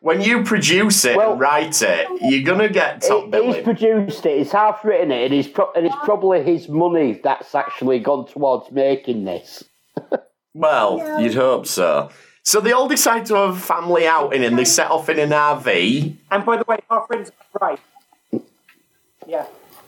when 0.00 0.20
you 0.20 0.42
produce 0.44 1.04
it 1.04 1.16
Well- 1.16 1.32
and 1.32 1.40
write 1.40 1.80
it, 1.82 2.06
you're 2.20 2.44
going 2.44 2.58
to 2.60 2.68
get 2.68 3.02
top 3.02 3.32
He- 3.34 3.52
he's 3.52 3.64
produced 3.64 4.24
it. 4.26 4.38
He's 4.38 4.52
half 4.52 4.84
written 4.84 5.10
it, 5.10 5.24
and, 5.24 5.34
he's 5.34 5.48
pro- 5.48 5.72
and 5.72 5.86
it's 5.86 5.96
probably 6.04 6.42
his 6.42 6.68
money 6.68 7.20
that's 7.24 7.54
actually 7.54 7.98
gone 8.00 8.26
towards 8.26 8.70
making 8.70 9.24
this. 9.24 9.64
Well, 10.54 11.18
you'd 11.22 11.32
hope 11.34 11.66
so. 11.66 12.10
So 12.44 12.60
they 12.60 12.72
all 12.72 12.88
decide 12.88 13.26
to 13.26 13.34
have 13.36 13.56
a 13.56 13.58
family 13.58 14.06
outing 14.06 14.42
and 14.44 14.58
they 14.58 14.64
set 14.64 14.90
off 14.90 15.08
in 15.08 15.18
an 15.18 15.30
RV. 15.30 16.16
And 16.30 16.44
by 16.44 16.56
the 16.56 16.64
way, 16.66 16.78
our 16.90 17.06
friends 17.06 17.30
are 17.54 17.68
right. 17.68 18.42
Yeah, 19.26 19.46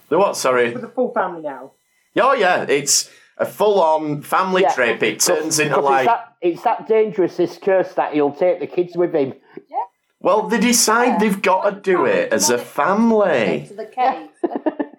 The 0.09 0.19
what, 0.19 0.37
sorry? 0.37 0.73
with 0.73 0.83
the 0.83 0.89
full 0.89 1.13
family 1.13 1.43
now. 1.43 1.73
Oh, 2.17 2.33
yeah, 2.35 2.63
it's 2.69 3.11
a 3.37 3.45
full 3.45 3.83
on 3.83 4.23
family 4.23 4.63
Yeah. 4.63 4.73
trip. 4.73 5.03
It 5.03 5.19
turns 5.19 5.59
into 5.59 5.75
Because 5.75 5.85
like. 5.85 6.01
it's, 6.07 6.13
that, 6.13 6.35
it's 6.41 6.63
that 6.63 6.87
dangerous, 6.89 7.37
this 7.37 7.59
curse, 7.59 7.93
that 7.95 8.15
he'll 8.15 8.31
take 8.33 8.61
the 8.61 8.69
kids 8.69 8.97
with 8.97 9.13
him. 9.13 9.35
Yeah. 9.69 9.77
Well, 10.21 10.49
they 10.49 10.61
decide 10.61 11.19
they've 11.21 11.43
got 11.43 11.69
to 11.69 11.81
do 11.81 12.05
it 12.07 12.33
as 12.33 12.49
a 12.51 12.59
family. 12.59 13.65
To 13.69 13.75
the 13.75 13.87
cave. 13.87 14.29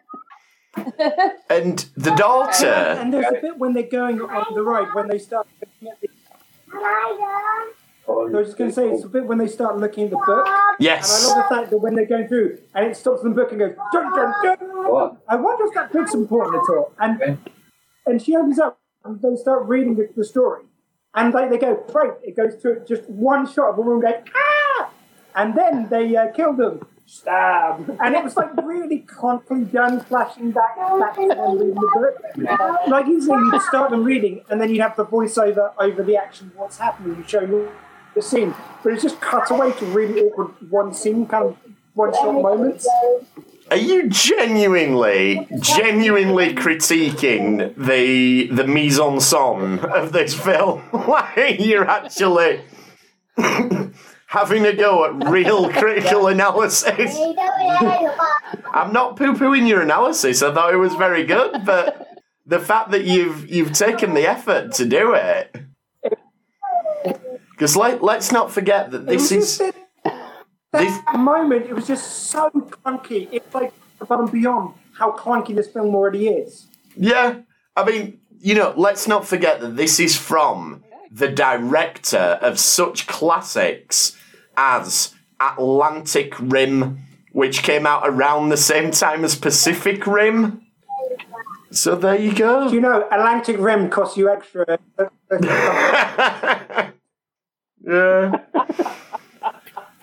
And 1.49 1.85
the 1.95 2.11
daughter. 2.15 2.67
And 2.67 3.13
there's 3.13 3.25
a 3.27 3.39
bit 3.41 3.57
when 3.57 3.73
they're 3.73 3.83
going 3.83 4.19
on 4.19 4.53
the 4.53 4.61
ride 4.61 4.93
when 4.93 5.07
they 5.07 5.17
start 5.17 5.47
looking 5.61 5.87
at 5.87 6.01
the. 6.01 6.09
I 8.07 8.37
was 8.37 8.47
just 8.47 8.57
going 8.57 8.69
to 8.69 8.75
say, 8.75 8.87
it's 8.89 9.03
a 9.03 9.09
bit 9.09 9.25
when 9.25 9.37
they 9.37 9.47
start 9.47 9.77
looking 9.77 10.05
at 10.05 10.09
the 10.11 10.21
book. 10.25 10.47
Yes. 10.79 11.25
And 11.25 11.33
I 11.33 11.35
love 11.35 11.49
the 11.49 11.55
fact 11.55 11.69
that 11.71 11.77
when 11.77 11.95
they're 11.95 12.05
going 12.05 12.27
through 12.27 12.59
and 12.73 12.85
it 12.85 12.95
stops 12.95 13.23
in 13.23 13.29
the 13.29 13.35
book 13.35 13.51
and 13.51 13.59
goes, 13.59 13.75
dun 13.91 14.11
dun 14.15 14.33
dun. 14.43 15.17
I 15.27 15.35
wonder 15.35 15.65
if 15.65 15.73
that 15.73 15.91
book's 15.91 16.13
important 16.13 16.55
at 16.57 16.75
all. 16.75 16.93
And 16.99 17.39
and 18.05 18.21
she 18.21 18.35
opens 18.35 18.59
up 18.59 18.79
and 19.03 19.21
they 19.21 19.35
start 19.35 19.67
reading 19.67 19.95
the, 19.95 20.09
the 20.15 20.23
story. 20.23 20.63
And 21.15 21.33
they, 21.33 21.47
they 21.47 21.57
go, 21.57 21.83
right, 21.93 22.11
it 22.23 22.35
goes 22.35 22.61
to 22.61 22.83
just 22.87 23.09
one 23.09 23.51
shot 23.51 23.69
of 23.69 23.77
a 23.77 23.81
woman 23.81 24.01
going, 24.01 24.23
ah! 24.35 24.89
And 25.35 25.55
then 25.55 25.87
they 25.89 26.15
uh, 26.15 26.31
kill 26.31 26.53
them. 26.53 26.85
Stab. 27.07 27.97
And 28.03 28.15
it 28.15 28.23
was 28.23 28.35
like 28.35 28.55
really 28.63 29.01
clunkily 29.01 29.71
done, 29.71 29.99
flashing 30.01 30.51
back, 30.51 30.75
back 30.75 31.15
to 31.15 31.27
them 31.27 31.57
reading 31.57 31.75
the 31.75 31.89
book. 31.93 32.87
Like 32.87 33.07
easily 33.07 33.37
you'd 33.37 33.61
start 33.61 33.91
them 33.91 34.03
reading 34.03 34.41
and 34.49 34.59
then 34.59 34.69
you'd 34.69 34.81
have 34.81 34.95
the 34.95 35.05
voiceover 35.05 35.73
over 35.77 36.01
the 36.01 36.17
action, 36.17 36.51
what's 36.55 36.77
happening, 36.77 37.17
you 37.17 37.23
show 37.27 37.69
the 38.15 38.21
scene. 38.21 38.55
But 38.83 38.93
it's 38.93 39.03
just 39.03 39.21
cut 39.21 39.51
away 39.51 39.73
to 39.73 39.85
really 39.87 40.21
awkward 40.21 40.49
one 40.69 40.93
scene, 40.93 41.27
kind 41.27 41.45
of 41.45 41.57
one 41.93 42.13
shot 42.13 42.33
moments. 42.33 42.87
Are 43.71 43.77
you 43.77 44.09
genuinely, 44.09 45.47
genuinely 45.59 46.53
critiquing 46.53 47.73
the 47.75 48.47
the 48.47 48.67
mise 48.67 48.99
en 48.99 49.17
scène 49.17 49.83
of 49.83 50.11
this 50.11 50.33
film? 50.33 50.83
like 50.93 51.59
you're 51.59 51.87
actually 51.87 52.61
having 54.35 54.65
a 54.65 54.73
go 54.73 55.05
at 55.05 55.29
real 55.29 55.69
critical 55.79 56.27
analysis. 56.27 57.17
I'm 58.73 58.91
not 58.91 59.15
poo-pooing 59.15 59.67
your 59.67 59.81
analysis. 59.81 60.43
I 60.43 60.53
thought 60.53 60.73
it 60.73 60.77
was 60.77 60.93
very 60.95 61.23
good, 61.23 61.65
but 61.65 62.19
the 62.45 62.59
fact 62.59 62.91
that 62.91 63.05
you've 63.05 63.49
you've 63.49 63.71
taken 63.71 64.13
the 64.13 64.27
effort 64.27 64.73
to 64.73 64.85
do 64.85 65.13
it. 65.13 65.55
Because 67.51 67.77
let, 67.77 68.03
let's 68.03 68.33
not 68.33 68.51
forget 68.51 68.91
that 68.91 69.05
this 69.05 69.31
is 69.31 69.57
just 69.59 69.75
that, 70.03 71.03
that 71.05 71.17
moment, 71.17 71.67
it 71.67 71.73
was 71.73 71.87
just 71.87 72.05
so 72.27 72.49
clunky. 72.49 73.29
It's 73.31 73.55
like 73.55 73.71
above 74.01 74.19
and 74.19 74.29
beyond 74.29 74.73
how 74.91 75.15
clunky 75.15 75.55
this 75.55 75.69
film 75.69 75.95
already 75.95 76.27
is. 76.27 76.67
Yeah, 76.97 77.43
I 77.77 77.85
mean, 77.85 78.19
you 78.41 78.55
know, 78.55 78.73
let's 78.75 79.07
not 79.07 79.25
forget 79.25 79.61
that 79.61 79.77
this 79.77 80.01
is 80.01 80.17
from 80.17 80.83
the 81.09 81.29
director 81.29 82.37
of 82.41 82.59
such 82.59 83.07
classics 83.07 84.17
as 84.57 85.13
Atlantic 85.39 86.33
Rim, 86.39 86.99
which 87.31 87.63
came 87.63 87.85
out 87.85 88.03
around 88.05 88.49
the 88.49 88.57
same 88.57 88.91
time 88.91 89.23
as 89.25 89.35
Pacific 89.35 90.05
Rim. 90.07 90.61
So 91.71 91.95
there 91.95 92.15
you 92.15 92.33
go. 92.33 92.63
Do 92.63 92.69
go. 92.69 92.73
you 92.75 92.81
know 92.81 93.07
Atlantic 93.11 93.57
Rim 93.59 93.89
costs 93.89 94.17
you 94.17 94.29
extra? 94.29 94.79
Yeah. 97.87 98.39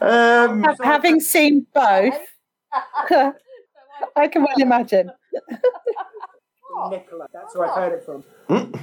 Um, 0.00 0.62
Having 0.82 1.20
seen 1.20 1.66
both, 1.74 2.14
I 2.72 4.28
can 4.28 4.42
well 4.44 4.54
imagine. 4.58 5.10
Nicola, 6.90 7.26
that's 7.32 7.56
where 7.56 7.68
I've 7.68 7.76
heard 7.76 7.92
it 7.98 8.04
from. 8.04 8.24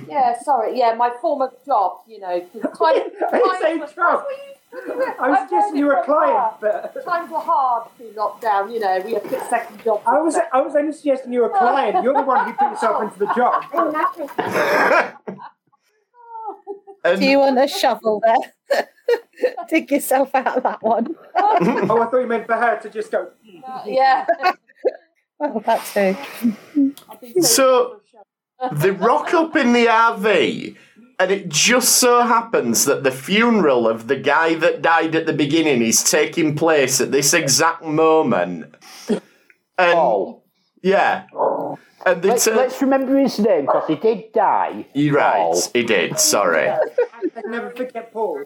Yeah, 0.08 0.38
sorry. 0.42 0.78
Yeah, 0.78 0.96
my 0.96 1.12
former 1.22 1.52
job, 1.66 2.00
you 2.08 2.20
know. 2.20 2.42
'cause 2.42 2.62
Time, 2.78 3.12
I 3.34 4.59
didn't 4.72 4.88
say 5.00 5.06
times- 5.06 5.18
job. 5.18 5.20
I 5.20 5.30
was 5.30 5.40
suggesting 5.50 5.78
you 5.78 5.86
were 5.88 5.94
a 5.94 6.04
client, 6.06 6.54
but 6.62 7.06
Times 7.06 7.32
were 7.32 7.40
hard 7.40 7.90
through 7.98 8.12
lockdown, 8.12 8.72
you 8.72 8.80
know. 8.80 9.00
We 9.04 9.14
had 9.14 9.24
to 9.24 9.30
get 9.30 9.50
second 9.50 9.84
jobs. 9.84 10.04
I 10.06 10.20
was 10.20 10.38
I 10.54 10.62
was 10.62 10.76
only 10.76 10.92
suggesting 10.94 11.34
you 11.34 11.42
were 11.42 11.48
a 11.52 11.58
client. 11.58 12.04
You're 12.04 12.14
the 12.14 12.22
one 12.24 12.46
who 12.46 12.54
put 12.54 12.72
yourself 12.72 13.04
into 13.04 13.20
the 13.20 13.34
job. 13.34 13.64
and 17.04 17.20
Do 17.20 17.26
you 17.26 17.40
want 17.40 17.60
a 17.60 17.68
shovel 17.68 18.22
there? 18.26 18.86
Dig 19.70 19.90
yourself 19.92 20.36
out 20.36 20.58
of 20.58 20.64
that 20.64 20.82
one. 20.84 21.16
Oh, 21.36 22.02
I 22.02 22.06
thought 22.06 22.20
you 22.20 22.28
meant 22.28 22.46
for 22.46 22.56
her 22.56 22.80
to 22.82 22.90
just 22.90 23.12
go. 23.12 23.30
Uh, 23.68 23.82
yeah. 23.86 24.26
Well, 25.40 25.62
that 25.66 25.86
too. 25.86 26.16
I've 27.10 27.44
So- 27.44 28.02
the 28.74 28.92
rock 28.92 29.34
up 29.34 29.56
in 29.56 29.72
the 29.72 29.86
RV, 29.86 30.76
and 31.20 31.32
it 31.32 31.50
just 31.50 31.98
so 31.98 32.22
happens 32.22 32.86
that 32.86 33.04
the 33.04 33.12
funeral 33.12 33.88
of 33.88 34.08
the 34.08 34.16
guy 34.16 34.56
that 34.56 34.82
died 34.82 35.16
at 35.16 35.26
the 35.26 35.34
beginning 35.34 35.82
is 35.82 36.02
taking 36.02 36.56
place 36.56 37.02
at 37.02 37.12
this 37.12 37.34
exact 37.34 37.84
moment. 37.84 38.74
And 39.10 39.94
Paul. 39.94 40.46
yeah, 40.82 41.26
and 42.06 42.24
Let's, 42.24 42.46
turn. 42.46 42.56
let's 42.56 42.82
remember 42.82 43.18
his 43.18 43.38
name 43.40 43.66
because 43.66 43.88
he 43.88 43.96
did 43.96 44.32
die. 44.32 44.88
You're 44.94 45.20
oh. 45.20 45.22
right, 45.22 45.52
Paul. 45.52 45.62
he 45.74 45.84
did. 45.84 46.20
Sorry. 46.20 46.70
I 46.70 46.80
never 47.46 47.72
forget 47.72 48.14
Paul. 48.14 48.44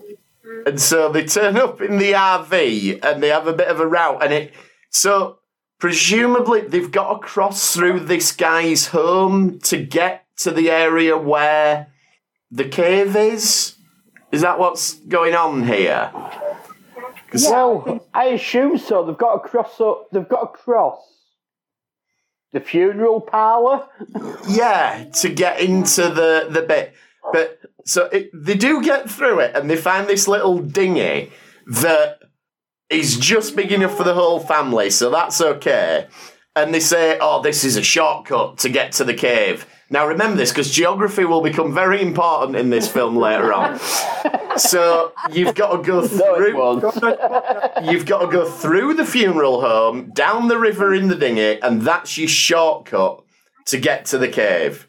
And 0.66 0.80
so 0.80 1.12
they 1.12 1.26
turn 1.26 1.58
up 1.58 1.82
in 1.82 1.98
the 1.98 2.14
RV 2.14 3.04
and 3.04 3.22
they 3.22 3.30
have 3.30 3.48
a 3.48 3.54
bit 3.54 3.68
of 3.68 3.80
a 3.80 3.88
row. 3.88 4.18
And 4.20 4.34
it 4.34 4.54
so 4.90 5.40
presumably 5.80 6.62
they've 6.62 6.92
got 6.92 7.14
to 7.14 7.20
cross 7.20 7.74
through 7.74 8.02
this 8.02 8.32
guy's 8.32 8.88
home 8.88 9.60
to 9.60 9.84
get 9.84 10.26
to 10.38 10.52
the 10.52 10.70
area 10.70 11.18
where 11.18 11.93
the 12.54 12.66
cave 12.66 13.16
is. 13.16 13.76
Is 14.32 14.42
that 14.42 14.58
what's 14.58 14.94
going 14.94 15.36
on 15.36 15.64
here? 15.64 16.12
Well, 17.34 18.06
I 18.14 18.26
assume 18.26 18.78
so. 18.78 19.06
They've 19.06 19.18
got 19.18 19.34
to 19.34 19.50
cross 19.50 19.82
up. 19.82 20.08
They've 20.12 20.28
got 20.28 20.54
to 20.54 20.60
cross 20.60 21.00
the 22.52 22.60
funeral 22.60 23.22
parlour. 23.22 23.88
Yeah, 24.48 25.06
to 25.22 25.30
get 25.30 25.60
into 25.60 26.10
the 26.10 26.48
the 26.50 26.62
bit. 26.62 26.94
But 27.32 27.60
so 27.86 28.06
it, 28.06 28.30
they 28.34 28.56
do 28.56 28.84
get 28.84 29.10
through 29.10 29.40
it, 29.40 29.56
and 29.56 29.70
they 29.70 29.78
find 29.78 30.08
this 30.08 30.28
little 30.28 30.60
dinghy 30.60 31.32
that 31.68 32.20
is 32.90 33.18
just 33.18 33.56
big 33.56 33.72
enough 33.72 33.98
for 33.98 34.04
the 34.04 34.14
whole 34.14 34.40
family, 34.40 34.90
so 34.90 35.10
that's 35.10 35.42
okay. 35.42 36.08
And 36.56 36.74
they 36.74 36.80
say, 36.80 37.18
"Oh, 37.20 37.42
this 37.42 37.64
is 37.64 37.78
a 37.78 37.84
shortcut 37.84 38.60
to 38.60 38.70
get 38.70 38.92
to 38.94 39.04
the 39.04 39.14
cave." 39.14 39.66
Now 39.90 40.08
remember 40.08 40.38
this 40.38 40.50
because 40.50 40.72
geography 40.72 41.26
will 41.26 41.42
become 41.42 41.74
very 41.74 42.02
important 42.02 42.58
in 42.58 42.70
this 42.70 42.88
film 42.88 43.16
later 43.16 43.54
on. 43.54 43.80
So 44.56 45.14
you've 45.32 45.56
got 45.56 45.76
to 45.76 45.82
go 45.82 46.08
through. 46.08 46.56
won't. 46.56 46.84
You've 47.84 48.06
got 48.06 48.20
to 48.20 48.28
go 48.28 48.46
through 48.48 48.94
the 48.94 49.04
funeral 49.04 49.62
home, 49.62 50.12
down 50.12 50.48
the 50.48 50.60
river 50.60 50.94
in 50.94 51.08
the 51.08 51.16
dinghy, 51.16 51.60
and 51.60 51.82
that's 51.82 52.20
your 52.20 52.28
shortcut 52.28 53.24
to 53.66 53.80
get 53.80 54.06
to 54.06 54.20
the 54.20 54.28
cave. 54.28 54.88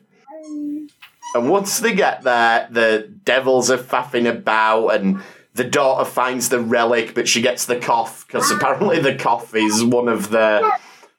And 1.34 1.48
once 1.48 1.80
they 1.80 1.94
get 1.94 2.24
there, 2.24 2.68
the 2.70 3.10
devils 3.24 3.70
are 3.70 3.78
faffing 3.78 4.28
about, 4.28 4.88
and 4.88 5.22
the 5.54 5.64
daughter 5.64 6.04
finds 6.04 6.50
the 6.50 6.60
relic, 6.60 7.14
but 7.14 7.26
she 7.26 7.40
gets 7.40 7.64
the 7.64 7.76
cough 7.78 8.26
because 8.26 8.50
apparently 8.50 9.00
the 9.00 9.14
cough 9.14 9.54
is 9.54 9.82
one 9.82 10.08
of 10.08 10.28
the 10.28 10.70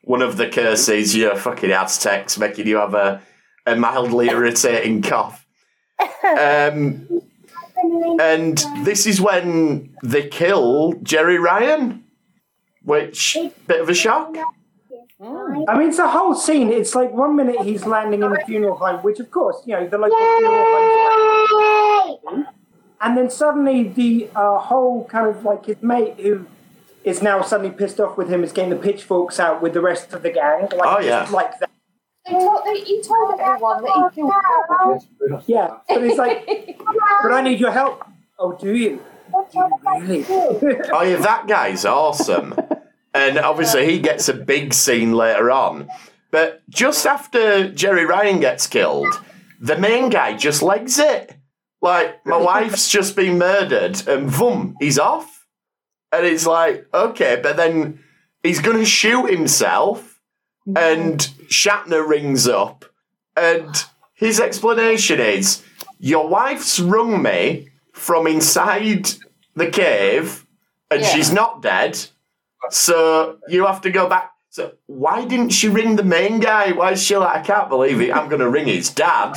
one 0.05 0.21
of 0.21 0.37
the 0.37 0.47
curses. 0.47 1.15
You 1.15 1.27
know, 1.27 1.35
fucking 1.35 1.71
Aztecs 1.71 2.37
making 2.37 2.67
you 2.67 2.77
have 2.77 2.93
a, 2.93 3.21
a 3.65 3.75
mildly 3.75 4.29
irritating 4.29 5.01
cough. 5.01 5.45
Um, 6.23 7.21
and 8.19 8.57
this 8.83 9.05
is 9.05 9.21
when 9.21 9.95
they 10.03 10.27
kill 10.27 10.93
Jeri 11.03 11.39
Ryan, 11.39 12.03
which 12.83 13.37
bit 13.67 13.81
of 13.81 13.89
a 13.89 13.93
shock. 13.93 14.35
I 15.21 15.77
mean, 15.77 15.89
it's 15.89 15.99
a 15.99 16.09
whole 16.09 16.35
scene. 16.35 16.71
It's 16.71 16.93
like 16.93 17.11
one 17.11 17.35
minute 17.35 17.61
he's 17.61 17.85
landing 17.85 18.21
in 18.23 18.31
a 18.31 18.45
funeral 18.45 18.75
home, 18.75 19.01
which, 19.01 19.19
of 19.19 19.31
course, 19.31 19.61
you 19.65 19.73
know, 19.73 19.87
the 19.87 19.97
local 19.97 20.17
funeral 20.37 20.65
home. 22.23 22.47
And 23.01 23.17
then 23.17 23.29
suddenly 23.29 23.87
the 23.87 24.29
uh, 24.35 24.59
whole 24.59 25.05
kind 25.05 25.27
of 25.27 25.43
like 25.43 25.65
his 25.65 25.81
mate 25.81 26.15
who 26.19 26.45
is 27.05 27.21
now 27.21 27.41
suddenly 27.41 27.71
pissed 27.71 27.99
off 27.99 28.17
with 28.17 28.27
him 28.29 28.43
is 28.43 28.51
getting 28.51 28.71
the 28.71 28.75
pitchforks 28.75 29.39
out 29.39 29.61
with 29.61 29.73
the 29.73 29.81
rest 29.81 30.11
of 30.13 30.23
the 30.23 30.31
gang. 30.31 30.61
Like, 30.75 30.81
Oh, 30.83 30.99
yeah. 30.99 31.27
Like 31.31 31.59
that. 31.59 31.69
He 32.25 32.33
told, 32.33 32.61
he 32.65 33.01
told 33.03 33.39
everyone 33.39 33.83
that 33.83 34.11
he 34.11 34.15
killed 34.21 34.33
Paul. 34.67 35.43
Yeah. 35.45 35.77
But 35.87 36.03
it's 36.03 36.17
like, 36.17 36.77
but 37.21 37.31
I 37.31 37.41
need 37.41 37.59
your 37.59 37.71
help. 37.71 38.03
Oh, 38.39 38.53
do 38.57 38.75
you? 38.75 39.01
Do 39.51 39.59
you 39.59 39.69
really? 39.99 40.25
Oh 40.91 41.01
yeah, 41.03 41.17
that 41.17 41.45
guy's 41.47 41.85
awesome. 41.85 42.55
and 43.13 43.37
obviously 43.37 43.85
he 43.91 43.99
gets 43.99 44.27
a 44.29 44.33
big 44.33 44.73
scene 44.73 45.13
later 45.13 45.51
on. 45.51 45.87
But 46.31 46.67
just 46.69 47.05
after 47.05 47.69
Jeri 47.69 48.07
Ryan 48.07 48.39
gets 48.39 48.65
killed, 48.67 49.21
the 49.61 49.77
main 49.77 50.09
guy 50.09 50.35
just 50.35 50.61
legs 50.63 50.97
it. 50.99 51.35
Like, 51.81 52.25
my 52.25 52.37
wife's 52.37 52.89
just 52.89 53.15
been 53.15 53.37
murdered, 53.37 54.07
and 54.07 54.31
boom, 54.31 54.75
he's 54.79 54.97
off. 54.97 55.34
And 56.11 56.25
it's 56.25 56.45
like, 56.45 56.87
okay, 56.93 57.39
but 57.41 57.57
then 57.57 57.99
he's 58.43 58.61
going 58.61 58.77
to 58.77 58.85
shoot 58.85 59.29
himself, 59.29 60.19
mm-hmm. 60.67 60.77
and 60.77 61.19
Shatner 61.49 62.07
rings 62.07 62.47
up, 62.47 62.85
and 63.35 63.75
his 64.13 64.39
explanation 64.39 65.19
is, 65.19 65.63
Your 65.99 66.27
wife's 66.27 66.79
rung 66.79 67.21
me 67.21 67.69
from 67.93 68.27
inside 68.27 69.11
the 69.55 69.69
cave, 69.69 70.45
and 70.89 71.01
Yeah. 71.01 71.07
she's 71.07 71.31
not 71.33 71.61
dead, 71.61 71.97
so 72.69 73.37
you 73.47 73.65
have 73.65 73.81
to 73.81 73.91
go 73.91 74.07
back. 74.07 74.31
So 74.49 74.71
why 74.85 75.25
didn't 75.25 75.49
she 75.49 75.67
ring 75.67 75.97
the 75.97 76.03
main 76.03 76.39
guy? 76.39 76.71
Why 76.71 76.93
is 76.93 77.03
she 77.03 77.17
like, 77.17 77.35
I 77.35 77.41
can't 77.41 77.67
believe 77.67 77.99
it. 77.99 78.15
I'm 78.15 78.29
going 78.29 78.39
to 78.39 78.49
ring 78.49 78.67
his 78.67 78.89
dad 78.89 79.33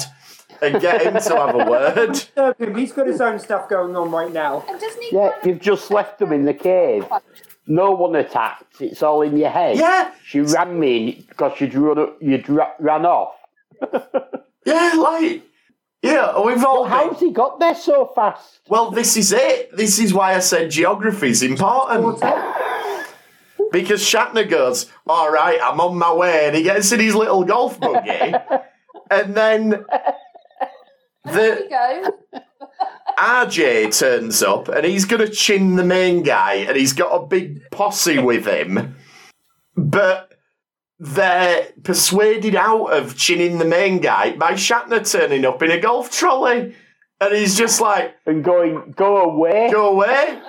and 0.62 0.80
get 0.80 1.02
him 1.02 1.14
to 1.14 1.36
have 1.36 1.54
a 1.54 1.64
word. 1.70 1.94
Disturb 2.12 2.58
him. 2.60 2.76
He's 2.76 2.92
got 2.92 3.06
his 3.06 3.20
own 3.20 3.38
stuff 3.38 3.68
going 3.68 3.94
on 3.96 4.10
right 4.10 4.32
now. 4.32 4.64
And 4.68 4.80
doesn't 4.80 5.02
he? 5.02 5.16
Yeah, 5.16 5.32
you've 5.44 5.60
just 5.60 5.90
left 5.90 6.18
them 6.18 6.32
in 6.32 6.44
the 6.44 6.54
cave. 6.54 7.06
No 7.66 7.90
one 7.90 8.16
attacked. 8.16 8.80
It's 8.80 9.02
all 9.02 9.22
in 9.22 9.36
your 9.36 9.50
head. 9.50 9.76
Yeah, 9.76 10.12
She 10.24 10.40
ran 10.40 10.78
me 10.80 11.26
because 11.28 11.60
you'd 11.60 11.74
run, 11.74 12.14
you'd 12.20 12.48
ra- 12.48 12.72
ran 12.78 13.04
off. 13.04 13.34
yeah, 14.64 14.94
like, 14.96 15.42
yeah, 16.02 16.40
we've 16.40 16.64
all 16.64 16.84
been- 16.84 16.92
How's 16.92 17.20
he 17.20 17.30
got 17.30 17.60
there 17.60 17.74
so 17.74 18.10
fast? 18.14 18.60
Well, 18.68 18.90
this 18.90 19.16
is 19.16 19.32
it. 19.32 19.76
This 19.76 19.98
is 19.98 20.14
why 20.14 20.34
I 20.34 20.38
said 20.38 20.70
geography 20.70 21.28
is 21.30 21.42
important. 21.42 22.22
Because 23.70 24.00
Shatner 24.00 24.48
goes, 24.48 24.90
All 25.06 25.30
right, 25.30 25.58
I'm 25.62 25.78
on 25.80 25.98
my 25.98 26.10
way. 26.12 26.46
And 26.46 26.56
he 26.56 26.62
gets 26.62 26.90
in 26.92 27.00
his 27.00 27.14
little 27.14 27.44
golf 27.44 27.78
buggy. 27.78 28.32
and 29.10 29.34
then 29.34 29.70
There 29.70 30.14
the 31.24 31.64
you 31.64 31.70
go. 31.70 32.40
RJ 33.18 33.98
turns 33.98 34.42
up 34.42 34.68
and 34.68 34.84
he's 34.84 35.04
going 35.04 35.26
to 35.26 35.28
chin 35.28 35.76
the 35.76 35.84
main 35.84 36.22
guy 36.22 36.54
and 36.54 36.76
he's 36.76 36.92
got 36.92 37.10
a 37.10 37.26
big 37.26 37.68
posse 37.70 38.18
with 38.18 38.46
him. 38.46 38.96
But 39.76 40.32
they're 41.00 41.72
persuaded 41.82 42.54
out 42.54 42.86
of 42.86 43.16
chinning 43.16 43.58
the 43.58 43.64
main 43.64 43.98
guy 43.98 44.36
by 44.36 44.52
Shatner 44.52 45.10
turning 45.10 45.44
up 45.44 45.62
in 45.62 45.70
a 45.70 45.80
golf 45.80 46.10
trolley. 46.10 46.74
And 47.20 47.34
he's 47.34 47.58
just 47.58 47.80
like, 47.80 48.14
And 48.26 48.44
going, 48.44 48.92
go 48.96 49.16
away. 49.16 49.68
Go 49.72 49.88
away. 49.88 50.40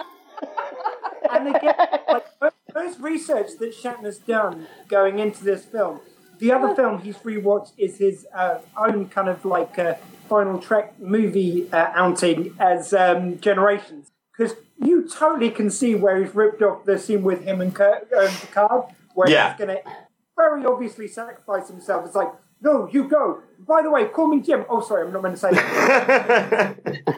and 1.31 1.55
again, 1.55 1.75
like 2.07 2.25
most 2.73 2.99
research 2.99 3.49
that 3.59 3.73
Shatner's 3.75 4.19
done 4.19 4.67
going 4.87 5.17
into 5.19 5.43
this 5.43 5.65
film. 5.65 6.01
The 6.39 6.51
other 6.51 6.73
film 6.75 6.99
he's 6.99 7.17
rewatched 7.17 7.73
is 7.77 7.97
his 7.97 8.25
uh, 8.33 8.59
own 8.77 9.09
kind 9.09 9.27
of 9.29 9.43
like 9.45 9.77
uh, 9.77 9.95
final 10.27 10.59
Trek 10.59 10.99
movie 10.99 11.67
uh, 11.71 11.91
outing 11.93 12.55
as 12.59 12.93
um, 12.93 13.39
Generations, 13.39 14.11
because 14.37 14.55
you 14.81 15.07
totally 15.09 15.49
can 15.51 15.69
see 15.69 15.95
where 15.95 16.23
he's 16.23 16.33
ripped 16.33 16.61
off 16.61 16.85
the 16.85 16.97
scene 16.97 17.23
with 17.23 17.43
him 17.43 17.59
and 17.61 17.75
Kirk, 17.75 18.07
um, 18.17 18.27
Picard, 18.41 18.85
where 19.15 19.29
Yeah. 19.29 19.49
he's 19.55 19.65
going 19.65 19.77
to 19.77 19.91
very 20.37 20.65
obviously 20.65 21.07
sacrifice 21.07 21.67
himself. 21.67 22.05
It's 22.05 22.15
like, 22.15 22.31
no, 22.61 22.87
you 22.91 23.07
go. 23.09 23.41
By 23.67 23.81
the 23.81 23.89
way, 23.91 24.05
call 24.05 24.27
me 24.29 24.39
Jim. 24.41 24.65
Oh, 24.69 24.81
sorry, 24.81 25.05
I'm 25.05 25.13
not 25.13 25.23
meant 25.23 25.35
to 25.35 25.39
say 25.41 25.51
that. 25.51 26.77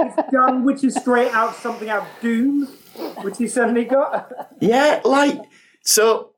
it's 0.00 0.30
done, 0.32 0.64
which 0.64 0.84
is 0.84 0.94
straight 0.96 1.30
out 1.32 1.54
something 1.56 1.88
out 1.88 2.02
of 2.02 2.08
Doom, 2.20 2.66
which 3.22 3.38
he 3.38 3.46
suddenly 3.48 3.84
got. 3.84 4.30
Yeah, 4.60 5.00
like 5.04 5.38
so. 5.82 6.29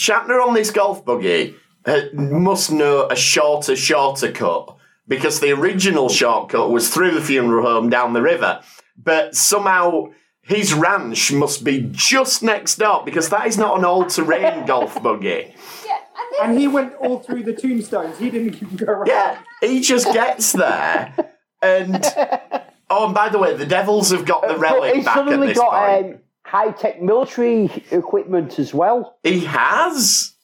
Shatner 0.00 0.42
on 0.42 0.54
this 0.54 0.70
golf 0.70 1.04
buggy 1.04 1.54
uh, 1.84 2.00
must 2.14 2.72
know 2.72 3.06
a 3.10 3.16
shorter, 3.16 3.76
shorter 3.76 4.32
cut 4.32 4.74
because 5.06 5.40
the 5.40 5.50
original 5.52 6.08
shortcut 6.08 6.70
was 6.70 6.88
through 6.88 7.10
the 7.10 7.20
funeral 7.20 7.66
home 7.66 7.90
down 7.90 8.14
the 8.14 8.22
river. 8.22 8.62
But 8.96 9.34
somehow 9.34 10.06
his 10.40 10.72
ranch 10.72 11.30
must 11.32 11.64
be 11.64 11.86
just 11.92 12.42
next 12.42 12.76
door 12.76 13.02
because 13.04 13.28
that 13.28 13.46
is 13.46 13.58
not 13.58 13.78
an 13.78 13.84
all-terrain 13.84 14.64
golf 14.72 15.02
buggy. 15.02 15.54
Yeah, 15.86 15.98
and 16.40 16.50
And 16.52 16.58
he 16.58 16.66
went 16.66 16.94
all 16.94 17.18
through 17.18 17.42
the 17.42 17.52
tombstones. 17.52 18.18
He 18.18 18.30
didn't 18.30 18.54
even 18.54 18.76
go 18.76 18.86
around. 18.86 19.06
Yeah, 19.08 19.38
he 19.60 19.82
just 19.82 20.10
gets 20.14 20.52
there, 20.52 21.14
and 21.60 22.02
oh, 22.88 23.04
and 23.04 23.14
by 23.14 23.28
the 23.28 23.38
way, 23.38 23.54
the 23.54 23.66
Devils 23.66 24.12
have 24.12 24.24
got 24.24 24.42
the 24.42 24.54
But 24.54 24.60
relic 24.60 24.94
he's 24.94 25.04
back 25.04 25.18
at 25.18 25.40
this 25.40 25.58
got 25.58 25.70
point. 25.72 26.14
um, 26.14 26.20
high 26.50 26.72
tech 26.72 27.00
military 27.00 27.70
equipment 27.90 28.58
as 28.58 28.74
well. 28.74 29.16
he 29.22 29.40
has, 29.44 30.34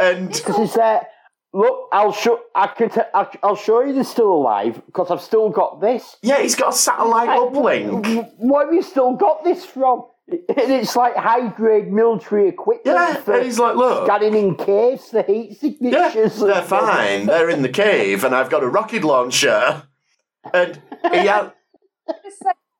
and 0.00 0.28
Because 0.28 0.56
he's 0.56 0.74
there. 0.74 1.06
Look, 1.54 1.88
I'll 1.92 2.12
show. 2.12 2.40
I 2.54 2.66
can. 2.68 2.88
T- 2.88 3.00
I'll, 3.14 3.30
I'll 3.42 3.56
show 3.56 3.82
you 3.82 3.92
they're 3.92 4.04
still 4.04 4.32
alive 4.32 4.80
because 4.86 5.10
I've 5.10 5.20
still 5.20 5.50
got 5.50 5.80
this. 5.82 6.16
yeah, 6.22 6.40
he's 6.40 6.54
got 6.54 6.72
a 6.72 6.76
satellite 6.76 7.28
uplink. 7.28 8.06
Wh- 8.06 8.40
Where 8.40 8.64
have 8.64 8.74
you 8.74 8.82
still 8.82 9.12
got 9.16 9.44
this 9.44 9.64
from? 9.64 10.06
And 10.28 10.40
it's 10.48 10.96
like 10.96 11.14
high 11.14 11.48
grade 11.48 11.92
military 11.92 12.48
equipment 12.48 12.96
Yeah, 12.96 13.14
for 13.16 13.34
and 13.34 13.44
he's 13.44 13.58
like, 13.58 13.76
look. 13.76 14.06
scanning 14.06 14.34
in 14.34 14.54
caves, 14.54 15.10
the 15.10 15.22
heat 15.24 15.58
signatures. 15.60 15.92
Yeah, 15.92 16.08
signatures. 16.10 16.40
they're 16.40 16.62
fine. 16.62 17.26
They're 17.26 17.50
in 17.50 17.60
the 17.60 17.68
cave, 17.68 18.24
and 18.24 18.34
I've 18.34 18.48
got 18.48 18.62
a 18.62 18.68
rocket 18.68 19.04
launcher. 19.04 19.82
And 20.54 20.80
he 21.12 21.18
had, 21.26 21.52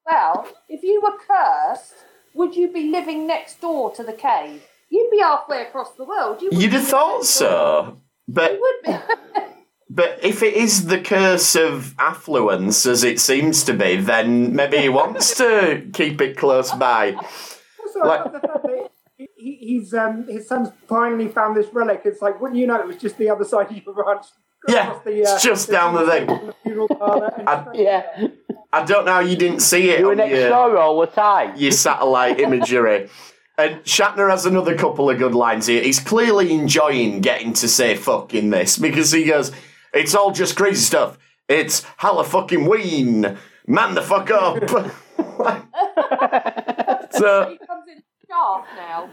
well, 0.06 0.48
if 0.68 0.82
you 0.82 1.00
were 1.02 1.18
cursed, 1.18 1.92
would 2.34 2.54
you 2.56 2.68
be 2.72 2.90
living 2.90 3.26
next 3.26 3.60
door 3.60 3.92
to 3.94 4.02
the 4.02 4.12
cave? 4.12 4.62
You'd 4.90 5.10
be 5.10 5.18
halfway 5.20 5.62
across 5.62 5.92
the 5.92 6.04
world. 6.04 6.42
You 6.42 6.50
you'd 6.52 6.72
have 6.72 6.86
thought 6.86 7.24
so, 7.24 7.98
but 8.28 8.52
You 8.52 8.60
would 8.60 8.92
be. 8.92 8.98
but 9.90 10.18
if 10.22 10.42
it 10.42 10.54
is 10.54 10.86
the 10.86 11.00
curse 11.00 11.54
of 11.56 11.94
affluence, 11.98 12.84
as 12.86 13.02
it 13.04 13.18
seems 13.20 13.64
to 13.64 13.72
be, 13.74 13.96
then 13.96 14.54
maybe 14.54 14.78
he 14.78 14.88
wants 14.88 15.36
to 15.38 15.86
keep 15.92 16.20
it 16.20 16.36
close 16.36 16.72
by. 16.72 17.14
Also, 17.14 18.00
Like- 18.00 18.20
I 18.20 18.24
love 18.24 18.32
the 18.32 18.40
fact 18.40 18.62
that 18.64 18.90
he, 19.16 19.28
he- 19.36 19.56
he's 19.66 19.94
um, 19.94 20.26
his 20.28 20.46
son's 20.46 20.68
finally 20.88 21.28
found 21.28 21.56
this 21.56 21.72
relic. 21.72 22.02
It's 22.04 22.20
like, 22.22 22.40
wouldn't 22.40 22.58
you 22.60 22.66
know, 22.66 22.78
it 22.80 22.86
was 22.86 22.96
just 22.96 23.16
the 23.18 23.30
other 23.30 23.44
side 23.44 23.70
of 23.70 23.76
your 23.84 23.94
ranch. 23.94 24.26
Yeah, 24.68 24.98
the, 25.04 25.10
uh, 25.10 25.34
it's 25.34 25.42
just 25.42 25.70
down 25.70 25.94
the 25.94 26.06
thing. 26.10 26.26
the 26.46 26.54
funeral 26.62 26.88
parlour 26.88 27.32
and 27.36 27.48
I- 27.48 27.62
straight 27.62 27.80
Yeah, 27.80 28.26
I 28.72 28.84
don't 28.84 29.04
know 29.04 29.12
how 29.12 29.20
you 29.20 29.36
didn't 29.36 29.60
see 29.60 29.90
it 29.90 30.00
you 30.00 30.06
were 30.06 30.12
on 30.12 30.18
next 30.18 30.32
your, 30.32 30.48
door 30.48 30.78
all 30.78 31.00
the 31.00 31.06
time. 31.06 31.56
your 31.56 31.72
satellite 31.72 32.40
imagery. 32.40 33.10
And 33.58 33.82
Shatner 33.84 34.30
has 34.30 34.46
another 34.46 34.74
couple 34.76 35.10
of 35.10 35.18
good 35.18 35.34
lines 35.34 35.66
here. 35.66 35.82
He's 35.82 36.00
clearly 36.00 36.52
enjoying 36.52 37.20
getting 37.20 37.52
to 37.54 37.68
say 37.68 37.96
fuck 37.96 38.32
in 38.34 38.48
this 38.50 38.78
because 38.78 39.12
he 39.12 39.24
goes, 39.24 39.52
it's 39.92 40.14
all 40.14 40.32
just 40.32 40.56
crazy 40.56 40.80
stuff. 40.80 41.18
It's 41.48 41.84
hella 41.98 42.24
fucking 42.24 42.64
Ween. 42.64 43.36
Man 43.66 43.94
the 43.94 44.02
fuck 44.02 44.30
up. 44.30 44.58
so 47.12 47.50
He 47.50 47.58
comes 47.66 47.84
in 47.88 48.02
sharp 48.26 48.64
now. 48.76 49.10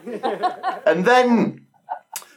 and 0.85 1.03
then 1.03 1.65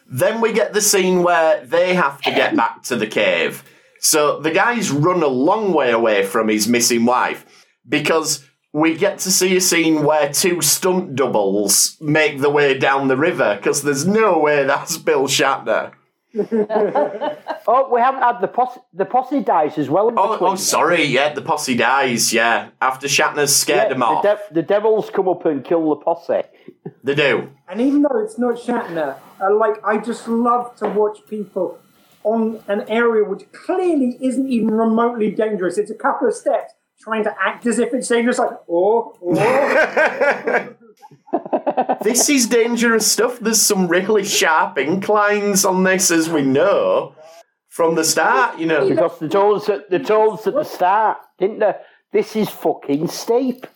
then 0.08 0.40
we 0.40 0.52
get 0.52 0.72
the 0.74 0.80
scene 0.80 1.22
where 1.22 1.64
they 1.64 1.94
have 1.94 2.20
to 2.22 2.30
get 2.30 2.56
back 2.56 2.82
to 2.84 2.96
the 2.96 3.06
cave. 3.06 3.62
So 4.04 4.40
the 4.40 4.50
guy's 4.50 4.90
run 4.90 5.22
a 5.22 5.28
long 5.28 5.72
way 5.72 5.92
away 5.92 6.24
from 6.26 6.48
his 6.48 6.66
missing 6.66 7.04
wife 7.04 7.46
because 7.88 8.44
we 8.72 8.96
get 8.96 9.18
to 9.20 9.30
see 9.30 9.56
a 9.56 9.60
scene 9.60 10.02
where 10.02 10.32
two 10.32 10.60
stunt 10.60 11.14
doubles 11.14 11.96
make 12.00 12.40
the 12.40 12.50
way 12.50 12.76
down 12.76 13.06
the 13.06 13.16
river 13.16 13.54
because 13.56 13.82
there's 13.82 14.04
no 14.04 14.38
way 14.38 14.64
that's 14.64 14.98
Bill 14.98 15.28
Shatner. 15.28 15.92
Oh, 17.64 17.88
we 17.94 18.00
haven't 18.00 18.22
had 18.22 18.40
the 18.40 18.48
posse. 18.48 18.80
The 18.92 19.04
posse 19.04 19.38
dies 19.40 19.78
as 19.78 19.88
well. 19.88 20.08
in 20.08 20.18
Oh, 20.18 20.36
oh, 20.40 20.56
sorry, 20.56 21.04
yeah, 21.04 21.32
the 21.32 21.42
posse 21.42 21.76
dies, 21.76 22.32
yeah. 22.32 22.70
After 22.80 23.06
Shatner's 23.06 23.54
scared 23.54 23.84
Yeah, 23.84 23.88
them 23.90 24.00
the, 24.00 24.06
off. 24.06 24.22
de- 24.24 24.54
the 24.54 24.62
devils 24.62 25.10
come 25.10 25.28
up 25.28 25.44
and 25.46 25.64
kill 25.64 25.88
the 25.90 25.96
posse. 25.96 26.42
they 27.04 27.14
do. 27.14 27.50
And 27.68 27.80
even 27.80 28.02
though 28.02 28.18
it's 28.24 28.36
not 28.36 28.56
Shatner, 28.56 29.16
uh, 29.40 29.54
like 29.54 29.76
I 29.84 29.98
just 29.98 30.26
love 30.26 30.74
to 30.78 30.88
watch 30.88 31.18
people 31.30 31.78
on 32.24 32.62
an 32.68 32.82
area 32.88 33.24
which 33.24 33.50
clearly 33.52 34.18
isn't 34.20 34.48
even 34.48 34.70
remotely 34.70 35.30
dangerous. 35.30 35.78
It's 35.78 35.90
a 35.90 35.94
couple 35.94 36.28
of 36.28 36.34
steps 36.34 36.72
trying 37.00 37.24
to 37.24 37.34
act 37.40 37.66
as 37.66 37.78
if 37.78 37.92
it's 37.92 38.08
dangerous, 38.08 38.38
like 38.38 38.50
oh, 38.68 39.16
oh. 39.22 40.74
This 42.02 42.28
is 42.28 42.46
dangerous 42.46 43.10
stuff. 43.10 43.38
There's 43.40 43.60
some 43.60 43.88
really 43.88 44.24
sharp 44.24 44.78
inclines 44.78 45.64
on 45.64 45.82
this, 45.84 46.10
as 46.10 46.28
we 46.28 46.42
know 46.42 47.14
from 47.68 47.94
the 47.94 48.04
start. 48.04 48.58
You 48.58 48.66
know, 48.66 48.88
Because 48.88 49.18
they 49.18 49.28
told 49.28 49.62
us 49.62 49.68
at, 49.68 49.90
they 49.90 49.98
told 49.98 50.38
us 50.38 50.46
at 50.46 50.54
the 50.54 50.64
start, 50.64 51.18
didn't 51.38 51.60
they? 51.60 51.74
This 52.12 52.36
is 52.36 52.48
fucking 52.50 53.08
steep. 53.08 53.66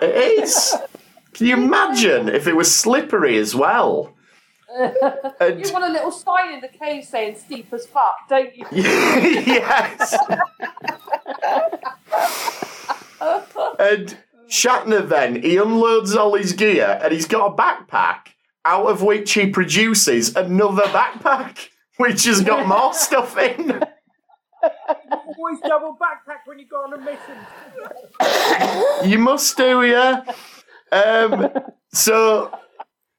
it 0.00 0.40
is. 0.42 0.74
Can 1.34 1.46
you 1.46 1.54
imagine 1.54 2.28
if 2.28 2.46
it 2.46 2.56
was 2.56 2.74
slippery 2.74 3.36
as 3.36 3.54
well? 3.54 4.13
And- 5.40 5.64
You 5.64 5.72
want 5.72 5.84
a 5.84 5.88
little 5.92 6.10
sign 6.10 6.54
in 6.54 6.60
the 6.60 6.68
cave 6.68 7.04
saying 7.04 7.36
steep 7.36 7.72
as 7.72 7.86
fuck, 7.86 8.28
don't 8.28 8.54
you? 8.56 8.66
yes. 8.72 10.16
and 13.78 14.16
Shatner 14.48 15.08
then 15.08 15.42
he 15.42 15.56
unloads 15.56 16.14
all 16.14 16.34
his 16.34 16.52
gear 16.52 17.00
and 17.02 17.12
he's 17.12 17.26
got 17.26 17.52
a 17.52 17.56
backpack 17.56 18.28
out 18.64 18.86
of 18.86 19.02
which 19.02 19.32
he 19.32 19.46
produces 19.48 20.34
another 20.36 20.84
backpack 20.84 21.68
which 21.96 22.24
has 22.24 22.40
got 22.40 22.66
more 22.66 22.92
stuff 23.06 23.36
in. 23.38 23.82
always 25.36 25.60
double 25.60 25.96
backpack 26.00 26.38
when 26.46 26.58
you 26.58 26.66
go 26.66 26.76
on 26.78 26.94
a 26.94 26.98
mission. 26.98 29.10
You 29.10 29.18
must 29.18 29.56
do, 29.56 29.82
yeah. 29.84 30.24
Um, 30.92 31.50
so 31.92 32.56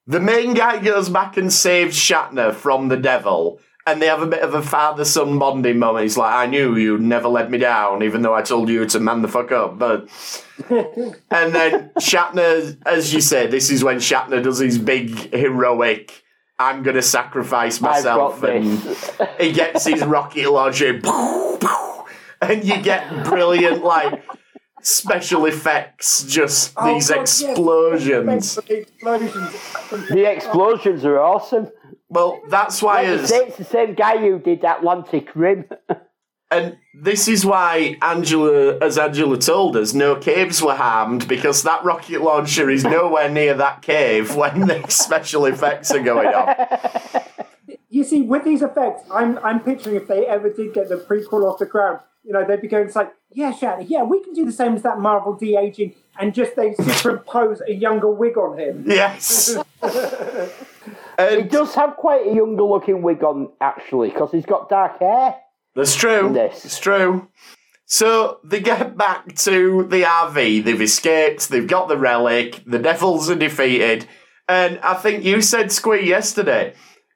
the 0.08 0.20
main 0.20 0.53
guy 0.53 0.80
goes 0.80 1.10
back 1.10 1.38
and 1.38 1.51
saves 1.51 1.97
Shatner 1.97 2.53
from 2.53 2.89
the 2.89 2.97
devil, 2.97 3.60
and 3.88 4.01
they 4.01 4.08
have 4.08 4.22
a 4.22 4.28
bit 4.28 4.41
of 4.41 4.53
a 4.53 4.62
father 4.62 5.06
son 5.06 5.39
bonding 5.39 5.80
moment. 5.80 6.03
He's 6.03 6.18
like, 6.18 6.34
I 6.34 6.45
knew 6.45 6.76
you'd 6.76 7.01
never 7.01 7.28
let 7.28 7.49
me 7.49 7.58
down, 7.58 8.03
even 8.03 8.22
though 8.22 8.34
I 8.34 8.41
told 8.41 8.70
you 8.70 8.86
to 8.86 8.99
man 8.99 9.22
the 9.22 9.28
fuck 9.28 9.51
up. 9.51 9.80
But 9.80 10.08
and 10.70 11.56
then 11.56 11.91
Shatner, 11.99 12.78
as 12.86 13.14
you 13.14 13.22
say, 13.22 13.47
this 13.47 13.70
is 13.70 13.84
when 13.84 13.97
Shatner 13.97 14.43
does 14.43 14.60
his 14.60 14.78
big 14.78 15.34
heroic. 15.34 16.24
I'm 16.58 16.84
gonna 16.84 17.01
sacrifice 17.01 17.82
myself, 17.82 18.41
and 18.43 18.80
he 19.39 19.51
gets 19.51 19.86
his 19.86 20.03
rocket 20.06 20.49
launcher, 20.49 21.01
and 22.41 22.64
you 22.64 22.82
get 22.82 23.26
brilliant 23.26 23.84
like 23.84 24.24
special 24.86 25.45
effects, 25.45 26.23
just 26.23 26.73
Oh, 26.77 26.93
these 26.93 27.09
God, 27.09 27.21
explosions. 27.21 28.55
The 28.55 28.77
explosions. 28.79 30.09
The 30.09 30.31
explosions 30.31 31.05
are 31.05 31.19
awesome. 31.19 31.69
Well, 32.09 32.39
that's 32.49 32.81
why 32.81 33.03
Like 33.03 33.21
as 33.21 33.31
it's 33.31 33.57
the 33.57 33.63
same 33.63 33.95
guy 33.95 34.17
who 34.17 34.39
did 34.39 34.63
Atlantic 34.63 35.36
Rim. 35.36 35.65
And 36.51 36.77
this 36.93 37.27
is 37.27 37.43
why 37.43 37.97
Angela, 38.03 38.77
as 38.77 38.99
Angela 38.99 39.38
told 39.38 39.75
us, 39.75 39.93
no 39.93 40.15
caves 40.15 40.61
were 40.61 40.75
harmed 40.75 41.27
because 41.27 41.63
that 41.63 41.83
rocket 41.83 42.21
launcher 42.21 42.69
is 42.69 42.83
nowhere 42.83 43.29
near 43.29 43.55
that 43.55 43.81
cave 43.81 44.36
when 44.36 44.59
the 44.67 44.86
special 44.88 45.47
effects 45.47 45.91
are 45.91 46.03
going 46.03 46.27
on. 46.27 46.55
You 47.96 48.04
see, 48.04 48.24
with 48.24 48.43
these 48.43 48.62
effects, 48.62 49.04
I'm 49.10 49.38
I'm 49.38 49.62
picturing 49.62 49.96
if 49.96 50.06
they 50.06 50.28
ever 50.28 50.50
did 50.50 50.74
get 50.74 50.89
the 50.89 50.98
prequel 50.98 51.50
off 51.50 51.60
the 51.60 51.66
ground, 51.66 52.02
you 52.26 52.34
know, 52.34 52.46
they'd 52.46 52.60
be 52.60 52.68
going 52.68 52.88
it's 52.88 52.96
like, 52.98 53.14
yeah, 53.32 53.54
Shatner, 53.54 53.86
yeah, 53.88 54.04
we 54.04 54.22
can 54.22 54.34
do 54.34 54.43
the 54.43 54.52
same 54.52 54.76
as 54.76 54.82
that 54.82 55.00
Marvel 55.00 55.34
de 55.34 55.56
aging, 55.56 55.96
and 56.20 56.34
just 56.34 56.58
they 56.58 56.74
superimpose 56.74 57.62
a 57.66 57.72
younger 57.72 58.12
wig 58.12 58.38
on 58.38 58.60
him. 58.60 58.84
Yes. 58.86 59.58
He 61.18 61.43
does 61.43 61.74
have 61.76 61.96
quite 61.96 62.28
a 62.28 62.34
younger 62.34 62.64
looking 62.64 63.02
wig 63.02 63.24
on, 63.24 63.50
actually, 63.62 64.10
because 64.10 64.34
he's 64.34 64.46
got 64.46 64.68
dark 64.68 65.00
hair. 65.00 65.36
that's 65.74 65.96
true. 65.96 66.34
This. 66.34 66.66
It's 66.66 66.78
true. 66.78 67.30
So 67.86 68.39
they 68.43 68.60
get 68.60 68.98
back 68.98 69.34
to 69.36 69.88
the 69.88 70.02
RV. 70.02 70.66
They've 70.66 70.82
escaped. 70.82 71.48
They've 71.48 71.66
got 71.66 71.88
the 71.88 71.98
relic. 71.98 72.62
The 72.68 72.80
devils 72.80 73.30
are 73.30 73.36
defeated. 73.36 74.08
And 74.50 74.78
I 74.80 74.96
think 74.96 75.24
you 75.24 75.41
said, 75.41 75.72
Squee, 75.72 76.06
yesterday, 76.06 76.74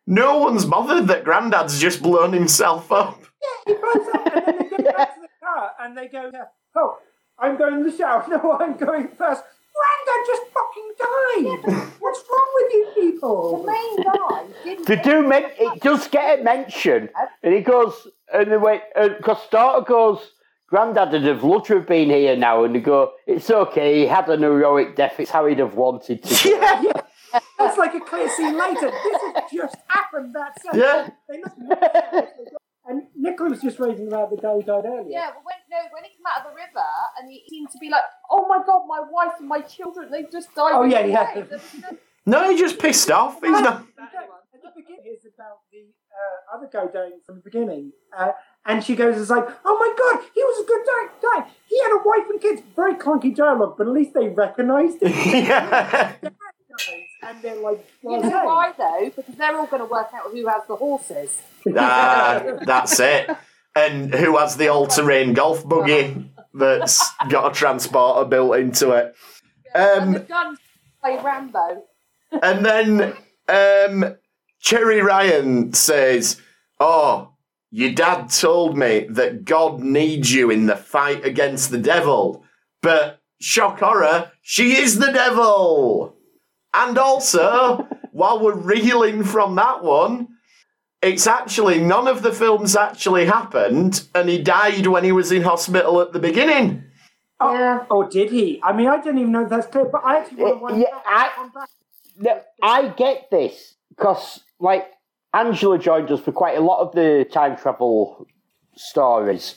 no 0.09 0.39
one's 0.39 0.65
bothered 0.65 1.07
that 1.07 1.23
Grandad's 1.23 1.79
just 1.79 2.01
blown 2.01 2.33
himself 2.33 2.91
up. 2.91 3.21
He 3.67 3.73
blows 3.75 4.07
up, 4.13 4.25
and 4.35 4.45
then 4.47 4.57
they 4.57 4.77
get 4.83 4.97
back 4.97 5.15
to 5.15 5.21
the 5.21 5.27
car, 5.41 5.71
and 5.81 5.97
they 5.97 6.07
go, 6.07 6.29
uh, 6.29 6.45
oh, 6.75 6.97
I'm 7.37 7.57
going 7.57 7.83
to 7.83 7.89
the 7.91 7.95
shower. 7.95 8.25
No, 8.29 8.57
I'm 8.59 8.75
going 8.75 9.07
first. 9.09 9.43
Grandad 9.79 10.27
just 10.27 10.41
fucking 10.51 10.91
died. 10.99 11.93
What's 11.99 12.23
wrong 12.29 12.49
with 12.55 12.73
you 12.73 12.87
people? 12.95 13.63
The 13.65 13.71
people? 13.71 13.95
main 13.95 14.03
guy 14.03 14.45
didn't. 14.63 14.87
They 14.87 14.95
do 14.97 15.27
men- 15.27 15.51
it 15.57 15.81
does 15.81 16.07
get 16.07 16.39
a 16.39 16.43
mention, 16.43 17.09
and 17.43 17.53
he 17.53 17.61
goes, 17.61 18.07
and 18.33 18.51
they 18.51 18.57
went, 18.57 18.81
because 18.95 19.41
Starter 19.43 19.85
goes, 19.85 20.31
Grandad 20.67 21.11
would 21.13 21.23
have 21.23 21.43
loved 21.43 21.67
to 21.67 21.75
have 21.75 21.87
been 21.87 22.09
here 22.09 22.35
now, 22.35 22.63
and 22.63 22.75
they 22.75 22.79
go, 22.79 23.11
it's 23.25 23.49
okay, 23.49 23.99
he 24.01 24.05
had 24.07 24.27
an 24.27 24.41
heroic 24.41 24.95
death, 24.95 25.19
it's 25.19 25.31
how 25.31 25.45
he'd 25.45 25.59
have 25.59 25.75
wanted 25.75 26.23
to. 26.23 26.49
go." 26.49 26.49
Yeah. 26.83 27.01
That's 27.79 27.93
like 27.93 28.01
a 28.01 28.05
clear 28.05 28.29
scene 28.29 28.57
later. 28.57 28.91
This 28.91 29.21
has 29.35 29.51
just 29.51 29.75
happened 29.87 30.35
that 30.35 30.61
second. 30.61 30.79
Yeah. 30.79 31.09
They 31.29 31.39
must 31.39 31.55
and 32.85 33.03
Nicola 33.15 33.51
was 33.51 33.61
just 33.61 33.79
raising 33.79 34.07
about 34.07 34.31
the 34.31 34.37
guy 34.37 34.51
who 34.51 34.63
died 34.63 34.85
earlier. 34.85 35.09
Yeah, 35.09 35.29
but 35.29 35.43
when 35.45 35.55
no, 35.69 35.77
when 35.93 36.03
he 36.03 36.09
came 36.09 36.25
out 36.25 36.43
of 36.43 36.51
the 36.51 36.55
river 36.55 36.87
and 37.19 37.29
he 37.29 37.43
seemed 37.47 37.69
to 37.69 37.77
be 37.77 37.89
like, 37.89 38.01
"Oh 38.31 38.47
my 38.47 38.63
god, 38.65 38.87
my 38.87 38.99
wife 39.11 39.33
and 39.37 39.47
my 39.47 39.61
children—they've 39.61 40.31
just 40.31 40.55
died." 40.55 40.71
Oh, 40.73 40.83
yeah, 40.83 41.03
the 41.03 41.09
yeah. 41.09 41.33
cave." 41.33 41.49
There 41.49 41.59
was 41.59 41.99
no- 42.25 42.49
he 42.49 42.57
just 42.57 42.79
pissed 42.79 43.11
off. 43.11 43.39
He's 43.41 43.51
not. 43.51 43.85
At 43.99 44.63
the 44.63 44.71
beginning, 44.75 45.03
it's 45.05 45.25
about 45.25 45.59
the 45.71 45.85
uh, 46.11 46.57
other 46.57 46.69
guy 46.71 46.91
dying 46.91 47.19
from 47.25 47.35
the 47.35 47.41
beginning. 47.43 47.91
Uh, 48.17 48.31
and 48.65 48.83
she 48.83 48.95
goes, 48.95 49.19
it's 49.19 49.29
like, 49.29 49.47
oh 49.63 49.77
my 49.79 49.93
god, 49.97 50.25
he 50.33 50.43
was 50.43 50.63
a 50.63 50.67
good 50.67 50.81
guy. 50.85 51.03
guy. 51.21 51.51
He 51.67 51.79
had 51.81 51.91
a 51.91 52.01
wife 52.03 52.29
and 52.29 52.41
kids. 52.41 52.61
Very 52.75 52.95
clunky 52.95 53.33
dialogue, 53.33 53.75
but 53.77 53.87
at 53.87 53.93
least 53.93 54.13
they 54.13 54.27
recognised 54.27 55.01
him. 55.01 55.11
yeah. 55.45 56.13
And 57.23 57.41
they're 57.41 57.59
like, 57.59 57.85
You 58.03 58.17
know 58.21 58.21
hey. 58.29 58.45
why 58.45 58.73
though? 58.77 59.11
Because 59.15 59.35
they're 59.35 59.57
all 59.57 59.67
going 59.67 59.81
to 59.81 59.85
work 59.89 60.09
out 60.13 60.31
who 60.31 60.47
has 60.47 60.61
the 60.67 60.75
horses. 60.75 61.41
Ah, 61.75 62.41
that's 62.65 62.99
it. 62.99 63.29
And 63.75 64.13
who 64.13 64.37
has 64.37 64.57
the 64.57 64.67
all-terrain 64.69 65.33
golf 65.33 65.67
buggy 65.67 66.31
that's 66.53 67.07
got 67.29 67.51
a 67.51 67.55
transporter 67.55 68.25
built 68.27 68.55
into 68.57 68.91
it? 68.91 69.15
and 69.73 70.01
Um, 70.01 70.13
the 70.13 70.19
guns 70.21 70.59
play 71.01 71.17
Rambo. 71.23 71.83
and 72.41 72.65
then 72.65 73.01
um, 73.47 74.15
Jeri 74.63 75.03
Ryan 75.03 75.73
says, 75.73 76.41
"Oh, 76.79 77.33
your 77.71 77.91
dad 77.91 78.29
told 78.31 78.77
me 78.77 79.05
that 79.09 79.45
God 79.45 79.79
needs 79.81 80.31
you 80.33 80.49
in 80.49 80.65
the 80.65 80.75
fight 80.75 81.23
against 81.25 81.69
the 81.71 81.77
devil, 81.77 82.43
but 82.81 83.21
shock 83.39 83.79
horror, 83.79 84.31
she 84.41 84.75
is 84.77 84.97
the 84.99 85.11
devil." 85.11 86.15
And 86.73 86.97
also, 86.97 87.87
while 88.11 88.39
we're 88.39 88.55
reeling 88.55 89.23
from 89.23 89.55
that 89.55 89.83
one, 89.83 90.27
it's 91.01 91.27
actually 91.27 91.79
none 91.79 92.07
of 92.07 92.21
the 92.21 92.31
films 92.31 92.75
actually 92.75 93.25
happened, 93.25 94.05
and 94.13 94.27
he 94.29 94.41
died 94.41 94.85
when 94.87 95.03
he 95.03 95.11
was 95.11 95.31
in 95.31 95.41
hospital 95.43 96.01
at 96.01 96.11
the 96.11 96.19
beginning. 96.19 96.83
Oh, 97.39 97.53
Yeah. 97.53 97.85
oh, 97.89 98.07
did 98.07 98.31
he? 98.31 98.59
I 98.63 98.73
mean, 98.73 98.87
I 98.87 98.97
didn't 98.97 99.19
even 99.19 99.31
know 99.31 99.43
if 99.43 99.49
that's 99.49 99.67
clear, 99.67 99.85
but 99.85 100.01
I 100.03 100.17
actually 100.17 100.43
want 100.43 100.57
to 100.57 100.63
one 100.63 100.79
Yeah, 100.81 100.91
back, 101.05 101.31
I- 101.37 101.47
back. 101.53 101.69
No, 102.17 102.41
I 102.61 102.89
get 102.89 103.31
this 103.31 103.75
because, 103.89 104.41
like, 104.59 104.91
Angela 105.33 105.77
joined 105.77 106.11
us 106.11 106.19
for 106.19 106.33
quite 106.33 106.57
a 106.57 106.61
lot 106.61 106.81
of 106.81 106.93
the 106.93 107.25
time 107.31 107.55
travel 107.55 108.27
stories, 108.75 109.55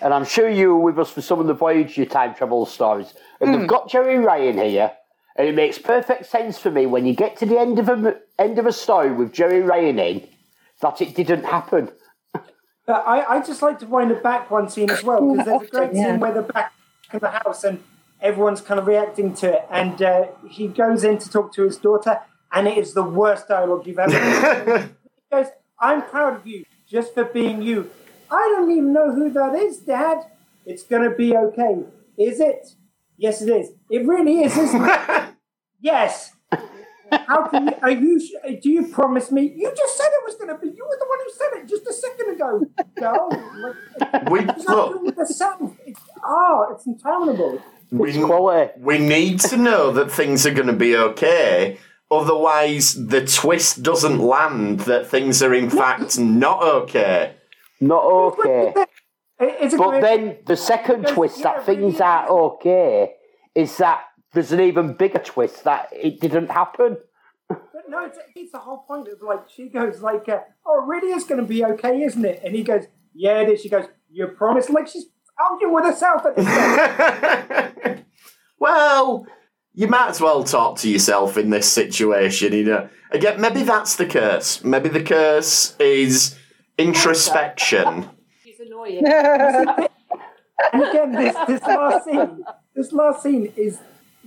and 0.00 0.14
I'm 0.14 0.24
sure 0.24 0.48
you 0.48 0.76
were 0.76 0.92
with 0.92 0.98
us 1.00 1.10
for 1.10 1.22
some 1.22 1.40
of 1.40 1.46
the 1.48 1.54
Voyager 1.54 2.04
time 2.04 2.34
travel 2.34 2.66
stories. 2.66 3.14
And 3.40 3.52
they've 3.52 3.62
hmm. 3.62 3.66
got 3.66 3.90
Jeri 3.90 4.22
Ryan 4.24 4.58
here, 4.58 4.92
and 5.36 5.48
it 5.48 5.54
makes 5.54 5.78
perfect 5.78 6.26
sense 6.26 6.58
for 6.58 6.70
me 6.70 6.86
when 6.86 7.06
you 7.06 7.14
get 7.14 7.36
to 7.38 7.46
the 7.46 7.58
end 7.58 7.78
of 7.78 7.88
a 7.88 7.92
m- 7.92 8.14
end 8.38 8.58
of 8.58 8.66
a 8.66 8.72
story 8.72 9.12
with 9.12 9.32
Jeri 9.32 9.66
Ryan 9.66 9.98
in 9.98 10.28
that 10.80 11.00
it 11.00 11.14
didn't 11.14 11.44
happen. 11.44 11.90
But 12.86 13.02
I, 13.06 13.36
I 13.36 13.40
just 13.42 13.62
like 13.62 13.78
to 13.78 13.86
wind 13.86 14.10
it 14.10 14.22
back 14.22 14.50
one 14.50 14.68
scene 14.68 14.90
as 14.90 15.02
well 15.02 15.20
because 15.32 15.46
there's 15.46 15.62
a 15.62 15.66
great 15.70 15.94
Yeah. 15.94 16.10
scene 16.10 16.20
where 16.20 16.32
they're 16.32 16.42
back 16.42 16.72
in 17.12 17.18
the 17.18 17.30
house 17.30 17.64
and 17.64 17.82
everyone's 18.20 18.60
kind 18.60 18.78
of 18.78 18.86
reacting 18.86 19.34
to 19.34 19.52
it, 19.54 19.64
and 19.70 20.00
uh, 20.02 20.26
he 20.48 20.68
goes 20.68 21.04
in 21.04 21.18
to 21.18 21.30
talk 21.30 21.52
to 21.54 21.62
his 21.62 21.76
daughter, 21.78 22.20
and 22.52 22.66
it 22.68 22.76
is 22.78 22.94
the 22.94 23.02
worst 23.02 23.48
dialogue 23.48 23.86
you've 23.86 23.98
ever 23.98 24.12
heard. 24.18 24.82
he 25.30 25.36
goes, 25.36 25.46
"I'm 25.80 26.02
proud 26.02 26.36
of 26.36 26.46
you 26.46 26.64
just 26.88 27.14
for 27.14 27.24
being 27.24 27.60
you. 27.62 27.90
I 28.30 28.40
don't 28.56 28.70
even 28.70 28.92
know 28.92 29.12
who 29.14 29.30
that 29.30 29.54
is, 29.54 29.78
Dad. 29.78 30.18
It's 30.66 30.82
gonna 30.84 31.10
be 31.14 31.36
okay. 31.36 31.84
Is 32.18 32.40
it? 32.40 32.74
Yes, 33.16 33.42
it 33.42 33.50
is. 33.50 33.70
It 33.90 34.06
really 34.06 34.42
is, 34.42 34.56
isn't 34.56 34.84
it? 34.84 35.24
yes. 35.80 36.32
How 37.10 37.46
can 37.46 37.68
you? 37.68 37.74
Are 37.82 37.90
you? 37.90 38.20
Do 38.60 38.70
you 38.70 38.88
promise 38.88 39.30
me? 39.30 39.52
You 39.54 39.72
just 39.76 39.96
said 39.96 40.06
it 40.06 40.24
was 40.24 40.34
going 40.36 40.48
to 40.48 40.58
be. 40.58 40.74
You 40.76 40.84
were 40.84 40.98
the 40.98 41.06
one 41.08 41.18
who 41.24 41.32
said 41.32 41.62
it 41.62 41.68
just 41.68 41.86
a 41.86 41.92
second 41.92 42.34
ago. 42.34 42.60
Go. 42.98 43.30
Like, 44.00 44.28
We 44.30 44.40
look, 44.40 44.92
doing 44.92 45.06
it 45.08 45.16
yourself. 45.16 45.76
It's, 45.86 46.00
oh, 46.24 46.68
it's 46.72 46.86
intolerable. 46.86 47.62
we, 47.90 48.20
quality. 48.20 48.72
we 48.80 48.98
need 48.98 49.40
to 49.40 49.56
know 49.56 49.92
that 49.92 50.10
things 50.10 50.46
are 50.46 50.54
going 50.54 50.66
to 50.66 50.72
be 50.72 50.96
okay. 50.96 51.78
Otherwise, 52.10 52.94
the 53.06 53.24
twist 53.26 53.82
doesn't 53.82 54.18
land 54.18 54.80
that 54.80 55.06
things 55.06 55.42
are 55.42 55.54
in 55.54 55.70
fact 55.70 56.18
not 56.18 56.62
okay. 56.62 57.34
Not 57.80 58.04
okay. 58.04 58.74
It- 59.44 59.56
It's 59.60 59.74
a 59.74 59.78
But 59.78 59.90
great- 59.90 60.02
then 60.02 60.36
the 60.46 60.56
second 60.56 61.06
twist 61.08 61.42
that 61.42 61.64
things 61.66 62.00
are 62.00 62.28
okay 62.28 63.14
is 63.54 63.76
that 63.78 64.00
there's 64.32 64.52
an 64.52 64.60
even 64.60 64.94
bigger 64.94 65.20
twist 65.20 65.64
that 65.64 65.88
it 65.92 66.20
didn't 66.20 66.50
happen. 66.50 66.96
But 67.48 67.84
no, 67.88 68.04
it's, 68.06 68.18
it's 68.34 68.52
the 68.52 68.58
whole 68.58 68.78
point 68.88 69.06
of 69.08 69.20
like 69.22 69.42
she 69.48 69.68
goes 69.68 70.00
like, 70.00 70.28
uh, 70.28 70.40
"Oh, 70.66 70.78
really 70.86 71.12
is 71.12 71.24
going 71.24 71.40
to 71.40 71.46
be 71.46 71.64
okay, 71.64 72.02
isn't 72.02 72.24
it?" 72.24 72.40
And 72.44 72.54
he 72.54 72.62
goes, 72.62 72.84
"Yeah, 73.14 73.40
it 73.42 73.48
is." 73.50 73.60
She 73.62 73.68
goes, 73.68 73.86
"You 74.10 74.26
promise?" 74.28 74.68
Like 74.70 74.88
she's 74.88 75.06
arguing 75.38 75.74
with 75.74 75.84
herself 75.84 76.24
at 76.26 76.36
this 76.36 76.46
point. 77.86 78.04
well, 78.58 79.26
you 79.74 79.86
might 79.88 80.08
as 80.08 80.20
well 80.20 80.42
talk 80.44 80.78
to 80.78 80.88
yourself 80.90 81.36
in 81.36 81.50
this 81.50 81.70
situation, 81.70 82.52
you 82.52 82.64
know. 82.64 82.88
Again, 83.12 83.40
maybe 83.40 83.62
that's 83.62 83.96
the 83.96 84.06
curse. 84.06 84.64
Maybe 84.64 84.88
the 84.88 85.02
curse 85.02 85.76
is 85.78 86.36
introspection. 86.78 88.08
She's 88.86 88.98
annoying. 88.98 89.88
and 90.72 90.82
again, 90.82 91.12
this 91.12 91.36
this 91.46 91.62
last 91.62 92.04
scene, 92.04 92.44
this 92.74 92.92
last 92.92 93.22
scene 93.22 93.52
is 93.56 93.78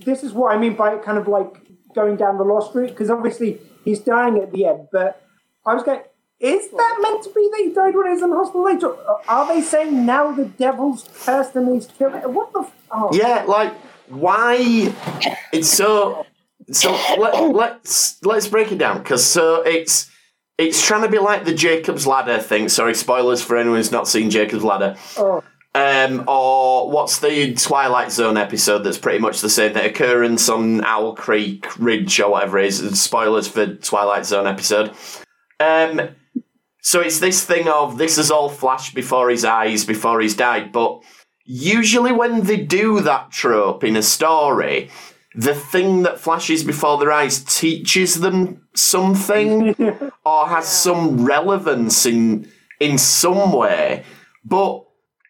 this 0.04 0.22
is 0.22 0.32
what 0.32 0.54
I 0.54 0.58
mean 0.58 0.74
by 0.74 0.96
kind 0.98 1.18
of 1.18 1.28
like 1.28 1.48
going 1.94 2.16
down 2.16 2.38
the 2.38 2.44
lost 2.44 2.74
route 2.74 2.90
because 2.90 3.10
obviously 3.10 3.60
he's 3.84 4.00
dying 4.00 4.38
at 4.38 4.52
the 4.52 4.66
end, 4.66 4.88
but 4.92 5.22
I 5.66 5.74
was 5.74 5.82
going. 5.82 6.00
Is 6.40 6.70
that 6.70 6.98
meant 7.02 7.24
to 7.24 7.30
be 7.30 7.50
that 7.50 7.62
he 7.64 7.72
died 7.72 7.96
when 7.96 8.06
he 8.06 8.12
was 8.12 8.22
in 8.22 8.30
hospital 8.30 8.64
later? 8.64 8.94
Are 9.28 9.48
they 9.52 9.60
saying 9.60 10.06
now 10.06 10.30
the 10.30 10.44
devil's 10.44 11.08
cursed 11.24 11.56
and 11.56 11.74
he's 11.74 11.86
killed? 11.86 12.12
What 12.32 12.52
the? 12.52 12.60
F- 12.60 12.72
oh. 12.92 13.10
Yeah, 13.12 13.44
like 13.48 13.74
why? 14.08 14.94
It's 15.52 15.68
so. 15.68 16.24
So 16.70 16.92
let, 17.18 17.52
let's 17.52 18.22
let's 18.24 18.46
break 18.46 18.70
it 18.70 18.78
down 18.78 18.98
because 18.98 19.24
so 19.24 19.62
it's 19.62 20.10
it's 20.58 20.84
trying 20.84 21.02
to 21.02 21.08
be 21.08 21.18
like 21.18 21.44
the 21.44 21.54
Jacob's 21.54 22.06
Ladder 22.06 22.38
thing. 22.38 22.68
Sorry, 22.68 22.94
spoilers 22.94 23.42
for 23.42 23.56
anyone 23.56 23.78
who's 23.78 23.92
not 23.92 24.08
seen 24.08 24.28
Jacob's 24.28 24.64
Ladder. 24.64 24.96
Oh. 25.16 25.42
Um, 25.74 26.24
or 26.26 26.90
what's 26.90 27.20
the 27.20 27.54
Twilight 27.54 28.10
Zone 28.10 28.36
episode 28.36 28.80
that's 28.80 28.98
pretty 28.98 29.20
much 29.20 29.40
the 29.40 29.50
same 29.50 29.72
thing? 29.72 29.88
Occurrence 29.88 30.48
on 30.48 30.84
Owl 30.84 31.14
Creek 31.14 31.78
Ridge 31.78 32.18
or 32.18 32.32
whatever 32.32 32.58
it 32.58 32.66
is. 32.66 33.00
Spoilers 33.00 33.46
for 33.46 33.74
Twilight 33.74 34.26
Zone 34.26 34.46
episode. 34.48 34.92
Um, 35.60 36.00
so 36.80 37.00
it's 37.00 37.20
this 37.20 37.44
thing 37.44 37.68
of 37.68 37.98
this 37.98 38.18
is 38.18 38.30
all 38.30 38.48
flashed 38.48 38.94
before 38.94 39.30
his 39.30 39.44
eyes 39.44 39.84
before 39.84 40.20
he's 40.20 40.34
died, 40.34 40.72
but 40.72 41.02
usually 41.44 42.12
when 42.12 42.44
they 42.44 42.56
do 42.56 43.00
that 43.00 43.30
trope 43.30 43.84
in 43.84 43.96
a 43.96 44.02
story, 44.02 44.90
the 45.34 45.54
thing 45.54 46.02
that 46.02 46.20
flashes 46.20 46.64
before 46.64 46.98
their 46.98 47.12
eyes 47.12 47.44
teaches 47.44 48.20
them 48.20 48.66
something 48.74 49.74
or 50.24 50.48
has 50.48 50.68
some 50.68 51.24
relevance 51.24 52.06
in 52.06 52.50
in 52.80 52.98
some 52.98 53.52
way. 53.52 54.04
But 54.44 54.84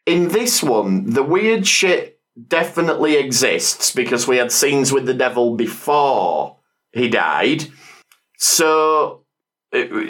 in 0.06 0.28
this 0.28 0.62
one, 0.62 1.10
the 1.10 1.22
weird 1.22 1.66
shit 1.66 2.20
definitely 2.46 3.16
exists 3.16 3.92
because 3.92 4.28
we 4.28 4.36
had 4.36 4.52
scenes 4.52 4.92
with 4.92 5.06
the 5.06 5.14
devil 5.14 5.56
before 5.56 6.58
he 6.92 7.08
died. 7.08 7.64
So 8.36 9.24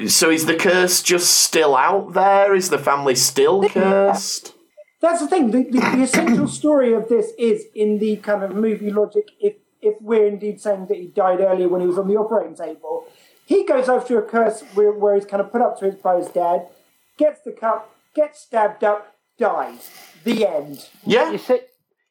so 0.06 0.30
is 0.30 0.46
the 0.46 0.54
curse 0.54 1.02
just 1.02 1.30
still 1.40 1.74
out 1.74 2.12
there? 2.12 2.54
Is 2.54 2.70
the 2.70 2.78
family 2.78 3.14
still 3.14 3.68
cursed? 3.68 4.54
That's 5.00 5.20
the 5.20 5.28
thing. 5.28 5.50
The, 5.50 5.64
the, 5.64 5.80
the 5.80 6.02
essential 6.02 6.48
story 6.48 6.92
of 6.92 7.08
this 7.08 7.32
is 7.38 7.64
in 7.74 7.98
the 7.98 8.16
kind 8.16 8.42
of 8.42 8.54
movie 8.54 8.90
logic. 8.90 9.24
If 9.40 9.54
if 9.80 10.00
we're 10.00 10.26
indeed 10.26 10.60
saying 10.60 10.86
that 10.86 10.96
he 10.96 11.06
died 11.06 11.40
earlier 11.40 11.68
when 11.68 11.80
he 11.80 11.86
was 11.86 11.98
on 11.98 12.08
the 12.08 12.16
operating 12.16 12.54
table, 12.54 13.06
he 13.46 13.64
goes 13.64 13.88
after 13.88 14.18
a 14.18 14.22
curse 14.22 14.62
where, 14.74 14.92
where 14.92 15.14
he's 15.14 15.24
kind 15.24 15.40
of 15.40 15.50
put 15.50 15.62
up 15.62 15.78
to 15.80 15.86
it 15.86 16.02
by 16.02 16.16
his 16.16 16.28
dad, 16.28 16.66
gets 17.16 17.40
the 17.40 17.52
cup, 17.52 17.94
gets 18.14 18.40
stabbed 18.40 18.84
up, 18.84 19.16
dies. 19.38 19.90
The 20.24 20.46
end. 20.46 20.88
Yeah. 21.04 21.30
You 21.30 21.38
see, 21.38 21.60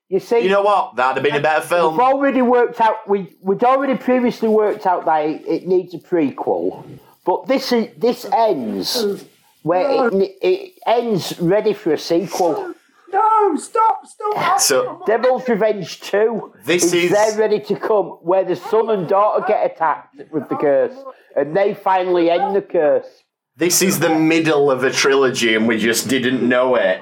you 0.09 0.19
see, 0.19 0.39
You 0.39 0.49
know 0.49 0.61
what? 0.63 0.95
That'd 0.95 1.21
have 1.21 1.31
been 1.31 1.39
a 1.39 1.43
better 1.43 1.65
film. 1.65 1.93
we've 1.93 2.01
already 2.01 2.41
worked 2.41 2.79
out. 2.79 3.07
We 3.07 3.35
we'd 3.41 3.63
already 3.63 3.95
previously 3.95 4.47
worked 4.47 4.85
out 4.85 5.05
that 5.05 5.25
it, 5.25 5.45
it 5.45 5.67
needs 5.67 5.93
a 5.93 5.97
prequel, 5.97 6.85
but 7.25 7.47
this 7.47 7.73
is 7.73 7.89
this 7.97 8.25
ends 8.33 9.03
mm. 9.03 9.27
where 9.63 10.07
it, 10.07 10.37
it 10.41 10.73
ends 10.85 11.37
ready 11.41 11.73
for 11.73 11.93
a 11.93 11.97
sequel. 11.97 12.73
No, 13.13 13.55
stop, 13.55 14.01
stop. 14.05 14.59
So 14.59 15.01
Devil's 15.07 15.47
Revenge 15.47 15.99
2 16.01 16.53
This 16.65 16.83
is, 16.85 16.93
is- 16.93 17.11
there 17.11 17.37
ready 17.37 17.59
to 17.61 17.75
come, 17.75 18.05
where 18.21 18.43
the 18.43 18.55
son 18.55 18.89
and 18.89 19.07
daughter 19.07 19.43
get 19.47 19.65
attacked 19.71 20.21
with 20.31 20.49
the 20.49 20.55
curse, 20.55 20.95
and 21.35 21.55
they 21.55 21.73
finally 21.73 22.29
end 22.29 22.55
the 22.55 22.61
curse. 22.61 23.07
this 23.55 23.81
is 23.81 23.99
the 23.99 24.13
middle 24.19 24.69
of 24.69 24.83
a 24.83 24.91
trilogy, 24.91 25.55
and 25.55 25.67
we 25.67 25.77
just 25.77 26.07
didn't 26.09 26.47
know 26.47 26.75
it. 26.75 27.01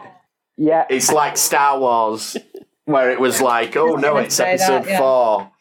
Yeah, 0.58 0.86
It's 0.90 1.12
like 1.12 1.36
Star 1.38 1.80
Wars, 1.80 2.38
where 2.86 3.10
it 3.12 3.20
was 3.20 3.42
like, 3.42 3.76
oh 3.76 3.96
no, 3.96 4.18
it's 4.18 4.36
Say 4.36 4.56
that, 4.58 4.70
episode 4.72 4.90
yeah. 4.90 4.98
four. 5.00 5.52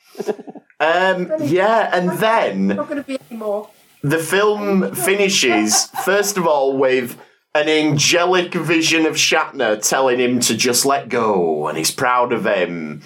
Um, 0.80 1.32
yeah, 1.40 1.90
and 1.96 2.10
then 2.18 2.66
not 2.68 2.88
going 2.88 3.02
to 3.02 3.06
be 3.06 3.18
anymore. 3.30 3.70
the 4.02 4.18
film 4.18 4.94
finishes 4.94 5.86
first 6.04 6.36
of 6.36 6.46
all 6.46 6.76
with 6.76 7.16
an 7.54 7.68
angelic 7.68 8.52
vision 8.52 9.06
of 9.06 9.14
Shatner 9.14 9.80
telling 9.86 10.18
him 10.18 10.40
to 10.40 10.56
just 10.56 10.84
let 10.84 11.08
go 11.08 11.68
and 11.68 11.78
he's 11.78 11.92
proud 11.92 12.32
of 12.32 12.46
him. 12.46 13.02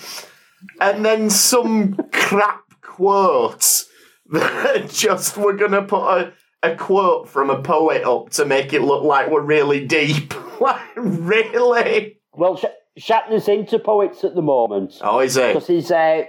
And 0.81 1.05
then 1.05 1.29
some 1.31 1.99
crap 2.13 2.63
quote 2.81 3.85
that 4.31 4.89
just 4.93 5.37
we're 5.37 5.57
gonna 5.57 5.83
put 5.83 6.05
a, 6.07 6.33
a 6.63 6.75
quote 6.77 7.29
from 7.29 7.51
a 7.51 7.63
poet 7.63 8.05
up 8.05 8.31
to 8.31 8.45
make 8.47 8.73
it 8.73 8.83
look 8.83 9.05
like 9.05 9.31
we're 9.31 9.43
really 9.43 9.87
deep. 9.87 10.33
like 10.61 10.81
really? 10.97 12.19
well, 12.33 12.57
Sh- 12.57 12.65
Shatner's 12.99 13.49
into 13.49 13.79
poets 13.79 14.25
at 14.25 14.35
the 14.35 14.43
moment 14.43 14.95
Oh 15.03 15.21
is 15.21 15.35
he? 15.37 15.47
because 15.47 15.67
he's, 15.67 15.91
uh, 15.91 16.23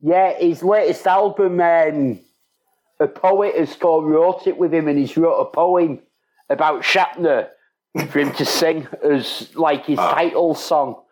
yeah, 0.00 0.36
his 0.38 0.62
latest 0.64 1.06
album, 1.06 1.60
um, 1.60 2.20
a 3.00 3.06
poet 3.06 3.54
has 3.56 3.74
co-wrote 3.76 4.46
it 4.46 4.58
with 4.58 4.74
him, 4.74 4.88
and 4.88 4.98
he's 4.98 5.16
wrote 5.16 5.40
a 5.40 5.44
poem 5.46 6.00
about 6.48 6.82
Shatner 6.82 7.48
for 8.08 8.18
him 8.18 8.32
to 8.32 8.44
sing 8.44 8.88
as 9.02 9.54
like 9.54 9.86
his 9.86 9.98
ah. 9.98 10.14
title 10.14 10.54
song. 10.54 11.02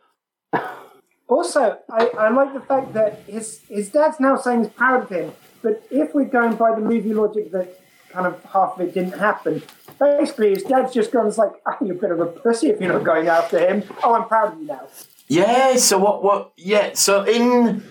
Also, 1.29 1.79
I, 1.89 2.07
I 2.19 2.31
like 2.31 2.53
the 2.55 2.61
fact 2.61 2.93
that 2.95 3.23
his 3.27 3.61
his 3.69 3.91
dad's 3.91 4.19
now 4.19 4.37
saying 4.37 4.65
he's 4.65 4.73
proud 4.73 5.05
of 5.05 5.09
him. 5.09 5.33
But 5.63 5.83
if 5.91 6.15
we're 6.15 6.25
going 6.25 6.57
by 6.57 6.75
the 6.75 6.81
movie 6.81 7.15
logic 7.15 7.53
that 7.53 7.79
kind 8.11 8.27
of 8.27 8.43
half 8.45 8.75
of 8.75 8.81
it 8.81 8.95
didn't 8.95 9.19
happen, 9.19 9.63
basically 9.99 10.51
his 10.51 10.65
dad's 10.65 10.93
just 10.93 11.13
gone, 11.13 11.29
it's 11.29 11.39
like, 11.39 11.53
oh, 11.67 11.77
you're 11.85 11.97
a 11.97 11.99
bit 11.99 12.11
of 12.11 12.21
a 12.21 12.27
pussy 12.27 12.69
if 12.69 12.81
you're 12.81 12.93
not 12.93 13.05
going 13.05 13.29
after 13.29 13.59
him. 13.59 13.85
Oh, 14.03 14.15
I'm 14.15 14.27
proud 14.27 14.55
of 14.55 14.61
you 14.61 14.67
now. 14.67 14.89
Yeah, 15.29 15.77
so 15.77 15.99
what 15.99 16.25
what 16.25 16.53
yeah, 16.57 16.95
so 16.95 17.23
in 17.23 17.85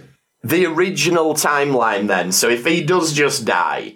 the 0.44 0.66
original 0.66 1.34
timeline 1.34 2.08
then, 2.08 2.34
so 2.34 2.50
if 2.50 2.66
he 2.66 2.84
does 2.84 3.14
just 3.14 3.46
die, 3.46 3.96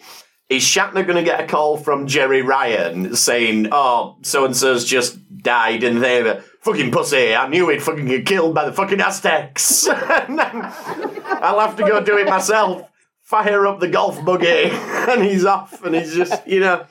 is 0.57 0.63
Shatner 0.63 1.05
gonna 1.05 1.23
get 1.23 1.41
a 1.41 1.47
call 1.47 1.77
from 1.77 2.07
Jeri 2.07 2.45
Ryan 2.45 3.15
saying, 3.15 3.69
Oh, 3.71 4.17
so 4.21 4.45
and 4.45 4.55
so's 4.55 4.85
just 4.85 5.17
died 5.41 5.83
and 5.83 6.01
they 6.01 6.41
fucking 6.61 6.91
pussy, 6.91 7.35
I 7.35 7.47
knew 7.47 7.69
he'd 7.69 7.83
fucking 7.83 8.05
get 8.05 8.25
killed 8.25 8.55
by 8.55 8.65
the 8.65 8.73
fucking 8.73 9.01
Aztecs 9.01 9.87
I'll 9.89 11.59
have 11.59 11.75
to 11.75 11.83
go 11.83 12.03
do 12.03 12.17
it 12.17 12.27
myself. 12.27 12.89
Fire 13.23 13.67
up 13.67 13.79
the 13.79 13.87
golf 13.87 14.23
buggy 14.23 14.69
and 14.71 15.23
he's 15.23 15.45
off 15.45 15.83
and 15.83 15.95
he's 15.95 16.13
just 16.15 16.45
you 16.47 16.59
know 16.59 16.85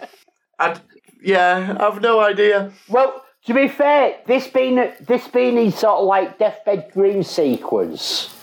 I'd, 0.59 0.81
yeah, 1.23 1.77
I've 1.81 2.01
no 2.01 2.21
idea. 2.21 2.73
Well, 2.89 3.25
to 3.47 3.55
be 3.55 3.69
fair, 3.69 4.19
this 4.27 4.47
being 4.47 4.77
this 5.01 5.27
being 5.29 5.57
his 5.57 5.77
sort 5.77 6.01
of 6.01 6.07
like 6.07 6.39
deathbed 6.39 6.93
dream 6.93 7.23
sequence, 7.23 8.35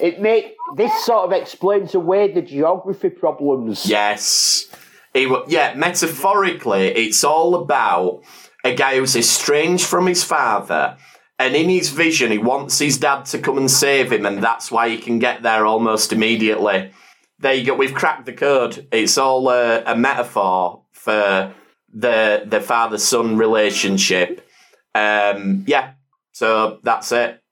it 0.00 0.20
make 0.20 0.56
this 0.76 1.04
sort 1.04 1.24
of 1.24 1.32
explains 1.32 1.94
away 1.94 2.32
the 2.32 2.42
geography 2.42 3.10
problems. 3.10 3.86
Yes. 3.86 4.68
It, 5.14 5.28
yeah, 5.48 5.74
metaphorically, 5.74 6.88
it's 6.88 7.24
all 7.24 7.54
about 7.54 8.22
a 8.64 8.74
guy 8.74 8.96
who's 8.96 9.16
estranged 9.16 9.86
from 9.86 10.06
his 10.06 10.22
father, 10.22 10.96
and 11.38 11.54
in 11.54 11.68
his 11.68 11.90
vision, 11.90 12.30
he 12.30 12.38
wants 12.38 12.78
his 12.78 12.98
dad 12.98 13.24
to 13.26 13.38
come 13.38 13.56
and 13.56 13.70
save 13.70 14.12
him, 14.12 14.26
and 14.26 14.42
that's 14.42 14.70
why 14.70 14.88
he 14.88 14.98
can 14.98 15.18
get 15.18 15.42
there 15.42 15.64
almost 15.64 16.12
immediately. 16.12 16.92
There 17.38 17.54
you 17.54 17.64
go. 17.64 17.74
We've 17.74 17.94
cracked 17.94 18.26
the 18.26 18.32
code. 18.32 18.88
It's 18.90 19.16
all 19.16 19.48
a, 19.48 19.82
a 19.84 19.96
metaphor 19.96 20.82
for 20.92 21.54
the 21.92 22.42
the 22.44 22.60
father 22.60 22.98
son 22.98 23.38
relationship. 23.38 24.46
Um, 24.94 25.64
yeah. 25.66 25.92
So 26.32 26.80
that's 26.82 27.12
it. 27.12 27.42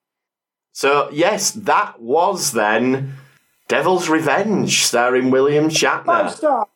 So 0.76 1.08
yes, 1.10 1.52
that 1.52 2.02
was 2.02 2.52
then 2.52 3.14
Devil's 3.66 4.10
Revenge, 4.10 4.82
starring 4.84 5.30
William 5.30 5.70
Shatner. 5.70 6.04
Five 6.04 6.32
star. 6.34 6.68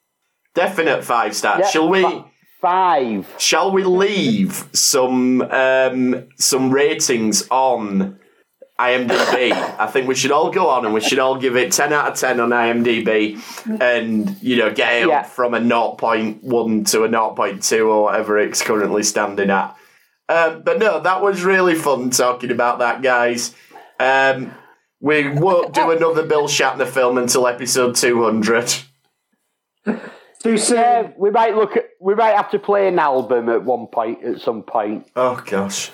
Definite 0.54 1.04
five 1.04 1.36
stars. 1.36 1.60
Yeah, 1.64 1.68
Shall 1.68 1.88
we? 1.90 2.02
fi- 2.02 2.24
Five. 2.62 3.34
Shall 3.38 3.72
we 3.72 3.84
leave 3.84 4.68
some 4.72 5.42
um, 5.42 6.28
some 6.36 6.70
ratings 6.70 7.46
on 7.50 8.18
IMDb? 8.78 9.52
I 9.78 9.86
think 9.86 10.08
we 10.08 10.14
should 10.14 10.30
all 10.32 10.50
go 10.50 10.70
on 10.70 10.86
and 10.86 10.94
we 10.94 11.00
should 11.02 11.18
all 11.18 11.36
give 11.38 11.54
it 11.56 11.70
ten 11.72 11.92
out 11.92 12.08
of 12.10 12.18
ten 12.18 12.40
on 12.40 12.50
IMDb, 12.50 13.38
and 13.82 14.34
you 14.42 14.56
know 14.56 14.72
get 14.72 14.94
it 15.02 15.08
Yeah. 15.08 15.20
up 15.20 15.26
from 15.26 15.52
a 15.52 15.60
0.1 15.60 16.90
to 16.92 17.04
a 17.04 17.08
0.2 17.10 17.86
or 17.86 18.02
whatever 18.04 18.38
it's 18.38 18.62
currently 18.62 19.02
standing 19.02 19.50
at. 19.50 19.76
Um, 20.30 20.62
but 20.62 20.78
no, 20.78 21.00
that 21.00 21.20
was 21.22 21.42
really 21.42 21.74
fun 21.74 22.08
talking 22.10 22.50
about 22.50 22.78
that, 22.78 23.02
guys. 23.02 23.54
Um, 24.00 24.54
we 25.00 25.28
won't 25.28 25.74
do 25.74 25.90
another 25.96 26.24
Bill 26.26 26.48
Shatner 26.48 26.86
film 26.86 27.18
until 27.18 27.46
episode 27.46 27.94
two 27.96 28.24
hundred. 28.24 28.74
Too 30.42 30.56
soon. 30.56 30.76
Yeah, 30.78 31.10
we 31.18 31.30
might 31.30 31.54
look 31.54 31.76
at. 31.76 31.84
We 32.00 32.14
might 32.14 32.34
have 32.34 32.50
to 32.52 32.58
play 32.58 32.88
an 32.88 32.98
album 32.98 33.50
at 33.50 33.62
one 33.62 33.86
point. 33.88 34.24
At 34.24 34.40
some 34.40 34.62
point. 34.62 35.06
Oh 35.14 35.42
gosh, 35.44 35.90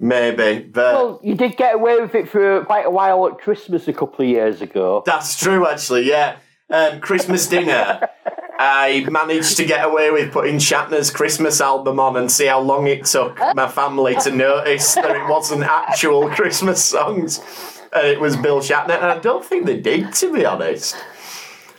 maybe, 0.00 0.60
but. 0.64 0.94
Well, 0.94 1.20
you 1.22 1.34
did 1.34 1.56
get 1.58 1.74
away 1.74 2.00
with 2.00 2.14
it 2.14 2.28
for 2.28 2.64
quite 2.64 2.86
a 2.86 2.90
while 2.90 3.26
at 3.26 3.38
Christmas 3.38 3.86
a 3.86 3.92
couple 3.92 4.24
of 4.24 4.30
years 4.30 4.62
ago. 4.62 5.02
That's 5.04 5.38
true, 5.38 5.66
actually. 5.68 6.08
Yeah, 6.08 6.36
um, 6.70 7.00
Christmas 7.00 7.46
dinner. 7.46 8.08
I 8.58 9.06
managed 9.08 9.56
to 9.58 9.64
get 9.64 9.84
away 9.84 10.10
with 10.10 10.32
putting 10.32 10.56
Shatner's 10.56 11.10
Christmas 11.10 11.60
album 11.60 12.00
on 12.00 12.16
and 12.16 12.30
see 12.30 12.46
how 12.46 12.60
long 12.60 12.88
it 12.88 13.04
took 13.04 13.38
my 13.54 13.68
family 13.68 14.16
to 14.22 14.32
notice 14.32 14.94
that 14.94 15.14
it 15.14 15.28
wasn't 15.28 15.62
actual 15.62 16.28
Christmas 16.34 16.84
songs 16.84 17.40
and 17.92 18.06
it 18.06 18.20
was 18.20 18.36
Bill 18.36 18.60
Shatner. 18.60 18.96
And 18.96 19.06
I 19.06 19.18
don't 19.18 19.44
think 19.44 19.66
they 19.66 19.80
did, 19.80 20.12
to 20.14 20.32
be 20.32 20.44
honest. 20.44 20.96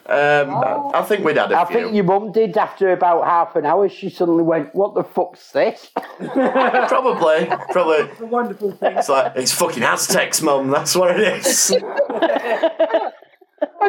Um, 0.06 0.50
I, 0.50 0.92
I 0.96 1.02
think 1.04 1.24
we'd 1.24 1.38
had 1.38 1.52
a 1.52 1.60
I 1.60 1.66
few. 1.66 1.80
I 1.80 1.84
think 1.84 1.96
your 1.96 2.04
mum 2.04 2.32
did 2.32 2.58
after 2.58 2.92
about 2.92 3.26
half 3.26 3.56
an 3.56 3.64
hour. 3.64 3.88
She 3.88 4.10
suddenly 4.10 4.42
went, 4.42 4.74
"What 4.74 4.96
the 4.96 5.04
fuck's 5.04 5.52
this?" 5.52 5.92
Probably, 6.18 7.46
probably. 7.72 8.10
a 8.20 8.26
wonderful 8.26 8.72
thing. 8.72 8.98
It's 8.98 9.08
like 9.08 9.34
it's 9.36 9.52
fucking 9.52 9.84
Aztecs, 9.84 10.42
mum. 10.42 10.72
That's 10.72 10.96
what 10.96 11.20
it 11.20 11.46
is. 11.46 11.76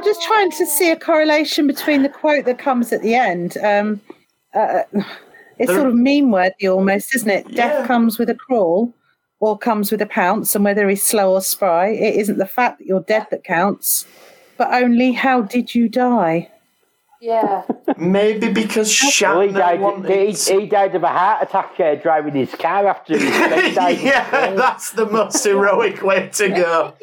I'm 0.01 0.07
just 0.07 0.22
trying 0.22 0.51
to 0.53 0.64
see 0.66 0.90
a 0.90 0.96
correlation 0.98 1.66
between 1.66 2.03
the 2.03 2.09
quote 2.09 2.46
that 2.46 2.59
comes 2.59 2.90
at 2.90 3.03
the 3.03 3.14
end. 3.14 3.59
Um, 3.62 4.01
uh, 4.55 4.84
it's 5.59 5.66
There- 5.66 5.76
sort 5.76 5.88
of 5.88 5.94
meme 5.94 6.30
worthy 6.30 6.68
almost, 6.68 7.14
isn't 7.14 7.28
it? 7.28 7.44
Yeah. 7.51 7.55
Death 7.68 7.86
comes 7.86 8.18
with 8.18 8.30
a 8.30 8.34
crawl 8.34 8.94
or 9.40 9.59
comes 9.59 9.90
with 9.92 10.01
a 10.01 10.07
pounce, 10.07 10.55
and 10.55 10.64
whether 10.64 10.88
he's 10.88 11.03
slow 11.03 11.34
or 11.34 11.42
spry, 11.42 11.88
it 11.88 12.14
isn't 12.14 12.38
the 12.38 12.46
fact 12.46 12.78
that 12.78 12.86
you're 12.86 13.01
dead 13.03 13.26
that 13.30 13.44
counts, 13.44 14.07
but 14.57 14.72
only 14.72 15.12
how 15.12 15.42
did 15.42 15.74
you 15.74 15.86
die? 15.86 16.51
Yeah. 17.20 17.64
Maybe 17.98 18.51
because 18.51 18.88
Well, 19.20 19.42
he 19.42 19.48
died. 19.53 19.80
wanted. 19.82 20.11
He, 20.34 20.61
he 20.61 20.66
died 20.66 20.94
of 20.94 21.03
a 21.03 21.09
heart 21.09 21.42
attack 21.42 21.78
uh, 21.78 21.96
driving 21.96 22.32
his 22.34 22.55
car 22.55 22.86
after 22.86 23.18
his 23.18 23.74
died. 23.74 24.01
yeah, 24.01 24.55
that's 24.55 24.92
the 24.92 25.05
most 25.05 25.44
heroic 25.44 26.03
way 26.03 26.30
to 26.32 26.48
go. 26.48 26.94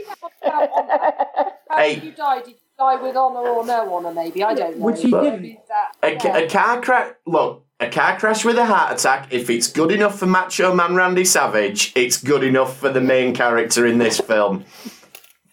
How 0.43 1.77
Hey. 1.77 1.93
did 1.95 2.03
you 2.05 2.11
die? 2.13 2.39
Did 2.41 2.55
you 2.79 2.85
die 2.85 3.01
with 3.01 3.15
honour 3.15 3.39
or 3.49 3.65
no 3.65 3.95
honour, 3.95 4.13
maybe? 4.13 4.43
I 4.43 4.53
don't 4.53 4.77
know. 4.77 4.85
Which 4.85 5.01
he 5.01 5.11
Maybe 5.11 5.29
didn't. 5.49 5.59
that- 5.67 5.95
A, 6.03 6.13
yeah. 6.27 6.37
a 6.37 6.49
car 6.49 6.81
crash. 6.81 7.13
Look, 7.25 7.65
a 7.79 7.89
car 7.89 8.17
crash 8.19 8.43
with 8.45 8.57
a 8.57 8.65
heart 8.65 8.93
attack. 8.99 9.27
If 9.31 9.49
it's 9.49 9.67
good 9.67 9.91
enough 9.91 10.19
for 10.19 10.25
Macho 10.25 10.73
Man 10.73 10.95
Randy 10.95 11.25
Savage, 11.25 11.91
it's 11.95 12.21
good 12.21 12.43
enough 12.43 12.77
for 12.77 12.89
the 12.89 13.01
main 13.01 13.33
character 13.35 13.85
in 13.85 13.97
this 13.97 14.19
film. 14.19 14.65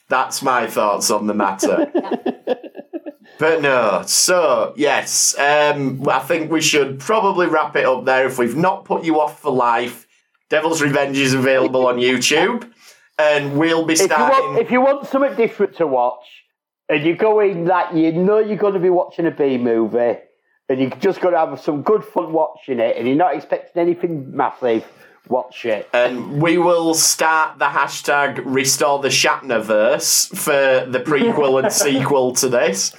That's 0.09 0.43
my 0.43 0.67
thoughts 0.67 1.11
on 1.11 1.27
the 1.27 1.35
matter. 1.35 1.91
But 3.37 3.63
no, 3.63 4.05
so 4.07 4.75
yes, 4.77 5.37
um, 5.41 6.07
I 6.09 6.21
think 6.21 6.53
we 6.53 6.61
should 6.61 7.01
probably 7.01 7.49
wrap 7.49 7.75
it 7.75 7.85
up 7.85 8.05
there. 8.05 8.27
If 8.27 8.39
we've 8.39 8.57
not 8.57 8.85
put 8.85 9.03
you 9.05 9.21
off 9.21 9.41
for 9.41 9.51
life, 9.51 10.07
Devil's 10.51 10.81
Revenge 10.81 11.19
is 11.19 11.35
available 11.35 11.89
on 11.89 11.97
YouTube, 11.99 12.71
and 13.19 13.59
we'll 13.59 13.85
be 13.85 13.95
If 13.95 14.01
you 14.03 14.07
starting. 14.07 14.39
want, 14.53 14.59
if 14.61 14.71
you 14.71 14.81
want 14.81 15.09
something 15.09 15.35
different 15.35 15.75
to 15.79 15.87
watch, 15.89 16.44
and 16.89 17.05
you're 17.05 17.17
going 17.17 17.65
that 17.65 17.95
you 17.95 18.13
know 18.13 18.39
you're 18.39 18.57
going 18.57 18.75
to 18.75 18.81
be 18.81 18.91
watching 18.91 19.27
a 19.27 19.31
B 19.31 19.59
movie, 19.59 20.19
and 20.69 20.81
you're 20.81 20.91
just 20.91 21.21
going 21.21 21.35
to 21.35 21.41
have 21.41 21.61
some 21.61 21.83
good 21.83 22.05
fun 22.05 22.33
watching 22.33 22.81
it, 22.81 22.97
and 22.97 23.07
you're 23.07 23.17
not 23.17 23.35
expecting 23.35 23.81
anything 23.81 24.35
massive, 24.37 24.85
watch 25.29 25.65
it. 25.65 25.89
and 25.93 26.43
we 26.43 26.59
will 26.59 26.95
start 26.95 27.59
the 27.59 27.67
hashtag 27.67 28.43
restore 28.45 28.99
the 29.01 29.09
Shatnerverse 29.09 30.29
for 30.37 30.91
the 30.91 31.01
prequel 31.01 31.63
and 31.63 31.73
sequel 31.73 32.35
to 32.35 32.49
this. 32.49 32.95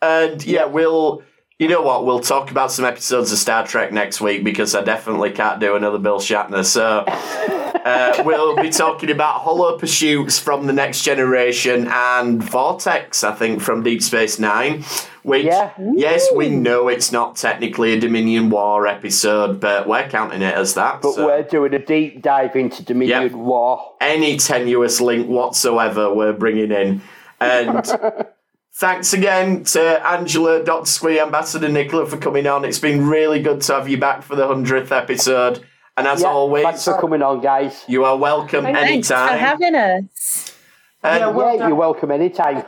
And 0.00 0.44
yeah, 0.44 0.66
we'll 0.66 1.22
you 1.58 1.66
know 1.66 1.82
what, 1.82 2.06
we'll 2.06 2.20
talk 2.20 2.52
about 2.52 2.70
some 2.70 2.84
episodes 2.84 3.32
of 3.32 3.38
Star 3.38 3.66
Trek 3.66 3.92
next 3.92 4.20
week 4.20 4.44
because 4.44 4.76
I 4.76 4.82
definitely 4.84 5.32
can't 5.32 5.60
do 5.60 5.74
another 5.74 5.98
Bill 5.98 6.20
Shatner. 6.20 6.64
So 6.64 7.04
uh, 7.84 8.22
we'll 8.24 8.56
be 8.56 8.70
talking 8.70 9.10
about 9.10 9.40
Hollow 9.42 9.78
Pursuits 9.78 10.38
from 10.38 10.66
the 10.66 10.72
Next 10.72 11.02
Generation 11.02 11.86
and 11.88 12.42
Vortex, 12.42 13.22
I 13.24 13.34
think, 13.34 13.60
from 13.60 13.82
Deep 13.82 14.02
Space 14.02 14.38
Nine. 14.38 14.84
Which 15.22 15.44
Yeah. 15.44 15.72
yes, 15.94 16.26
we 16.34 16.48
know 16.48 16.88
it's 16.88 17.12
not 17.12 17.36
technically 17.36 17.92
a 17.92 18.00
Dominion 18.00 18.48
War 18.48 18.86
episode, 18.86 19.60
but 19.60 19.86
we're 19.86 20.08
counting 20.08 20.40
it 20.40 20.54
as 20.54 20.74
that. 20.74 21.02
But 21.02 21.12
so 21.14 21.26
we're 21.26 21.42
doing 21.42 21.74
a 21.74 21.78
deep 21.78 22.22
dive 22.22 22.56
into 22.56 22.82
Dominion 22.82 23.22
Yep. 23.22 23.32
War. 23.32 23.94
any 24.00 24.36
tenuous 24.38 25.00
link 25.00 25.28
whatsoever 25.28 26.14
we're 26.14 26.32
bringing 26.32 26.70
in. 26.72 27.02
And 27.40 27.84
thanks 28.76 29.12
again 29.12 29.64
to 29.64 30.06
Angela, 30.08 30.64
Dr. 30.64 30.86
Squee, 30.86 31.20
Ambassador 31.20 31.68
Nicola 31.68 32.06
for 32.06 32.16
coming 32.16 32.46
on. 32.46 32.64
It's 32.64 32.78
been 32.78 33.06
really 33.06 33.42
good 33.42 33.60
to 33.62 33.74
have 33.74 33.88
you 33.88 33.98
back 33.98 34.22
for 34.22 34.34
the 34.34 34.46
100th 34.46 34.92
episode. 34.92 35.62
And 35.98 36.06
as 36.06 36.22
Yeah, 36.22 36.28
always, 36.28 36.64
thanks 36.64 36.84
for 36.84 37.00
coming 37.00 37.22
on, 37.22 37.40
guys. 37.40 37.82
you 37.88 38.04
are 38.04 38.16
welcome 38.16 38.64
anytime. 38.66 38.84
Thanks 38.86 39.08
for 39.08 39.14
having 39.16 39.74
us. 39.74 40.54
And, 41.02 41.20
Yeah, 41.20 41.26
well- 41.30 41.56
yeah, 41.56 41.66
you're 41.66 41.76
welcome 41.76 42.12
anytime. 42.12 42.62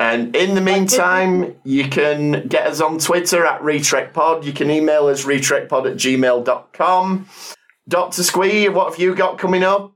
and 0.00 0.34
in 0.34 0.56
the 0.56 0.60
meantime, 0.60 1.54
you 1.62 1.88
can 1.88 2.48
get 2.48 2.66
us 2.66 2.80
on 2.80 2.98
Twitter 2.98 3.46
at 3.46 3.62
RetrekPod. 3.62 4.42
You 4.42 4.52
can 4.52 4.68
email 4.68 5.06
us 5.06 5.24
retrekpod 5.24 5.86
at 5.88 5.96
gmail.com. 5.96 7.28
Dr. 7.86 8.22
Squee, 8.24 8.68
what 8.68 8.90
have 8.90 8.98
you 8.98 9.14
got 9.14 9.38
coming 9.38 9.62
up? 9.62 9.92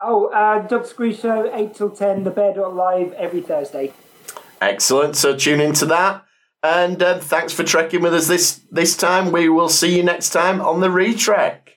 Oh, 0.00 0.26
uh, 0.26 0.60
Dr. 0.68 0.86
Squee 0.86 1.14
Show, 1.14 1.50
8 1.52 1.74
till 1.74 1.90
10, 1.90 2.22
the 2.22 2.30
Bear 2.30 2.54
Dot 2.54 2.76
Live 2.76 3.12
every 3.14 3.40
Thursday. 3.40 3.92
Excellent. 4.60 5.16
So 5.16 5.34
tune 5.34 5.60
into 5.60 5.84
that. 5.86 6.22
And 6.62 7.02
uh, 7.02 7.18
thanks 7.18 7.52
for 7.52 7.64
trekking 7.64 8.02
with 8.02 8.14
us 8.14 8.28
this 8.28 8.60
this 8.70 8.96
time. 8.96 9.32
We 9.32 9.48
will 9.48 9.70
see 9.70 9.96
you 9.96 10.02
next 10.02 10.30
time 10.30 10.60
on 10.60 10.80
the 10.80 10.88
retrek. 10.88 11.70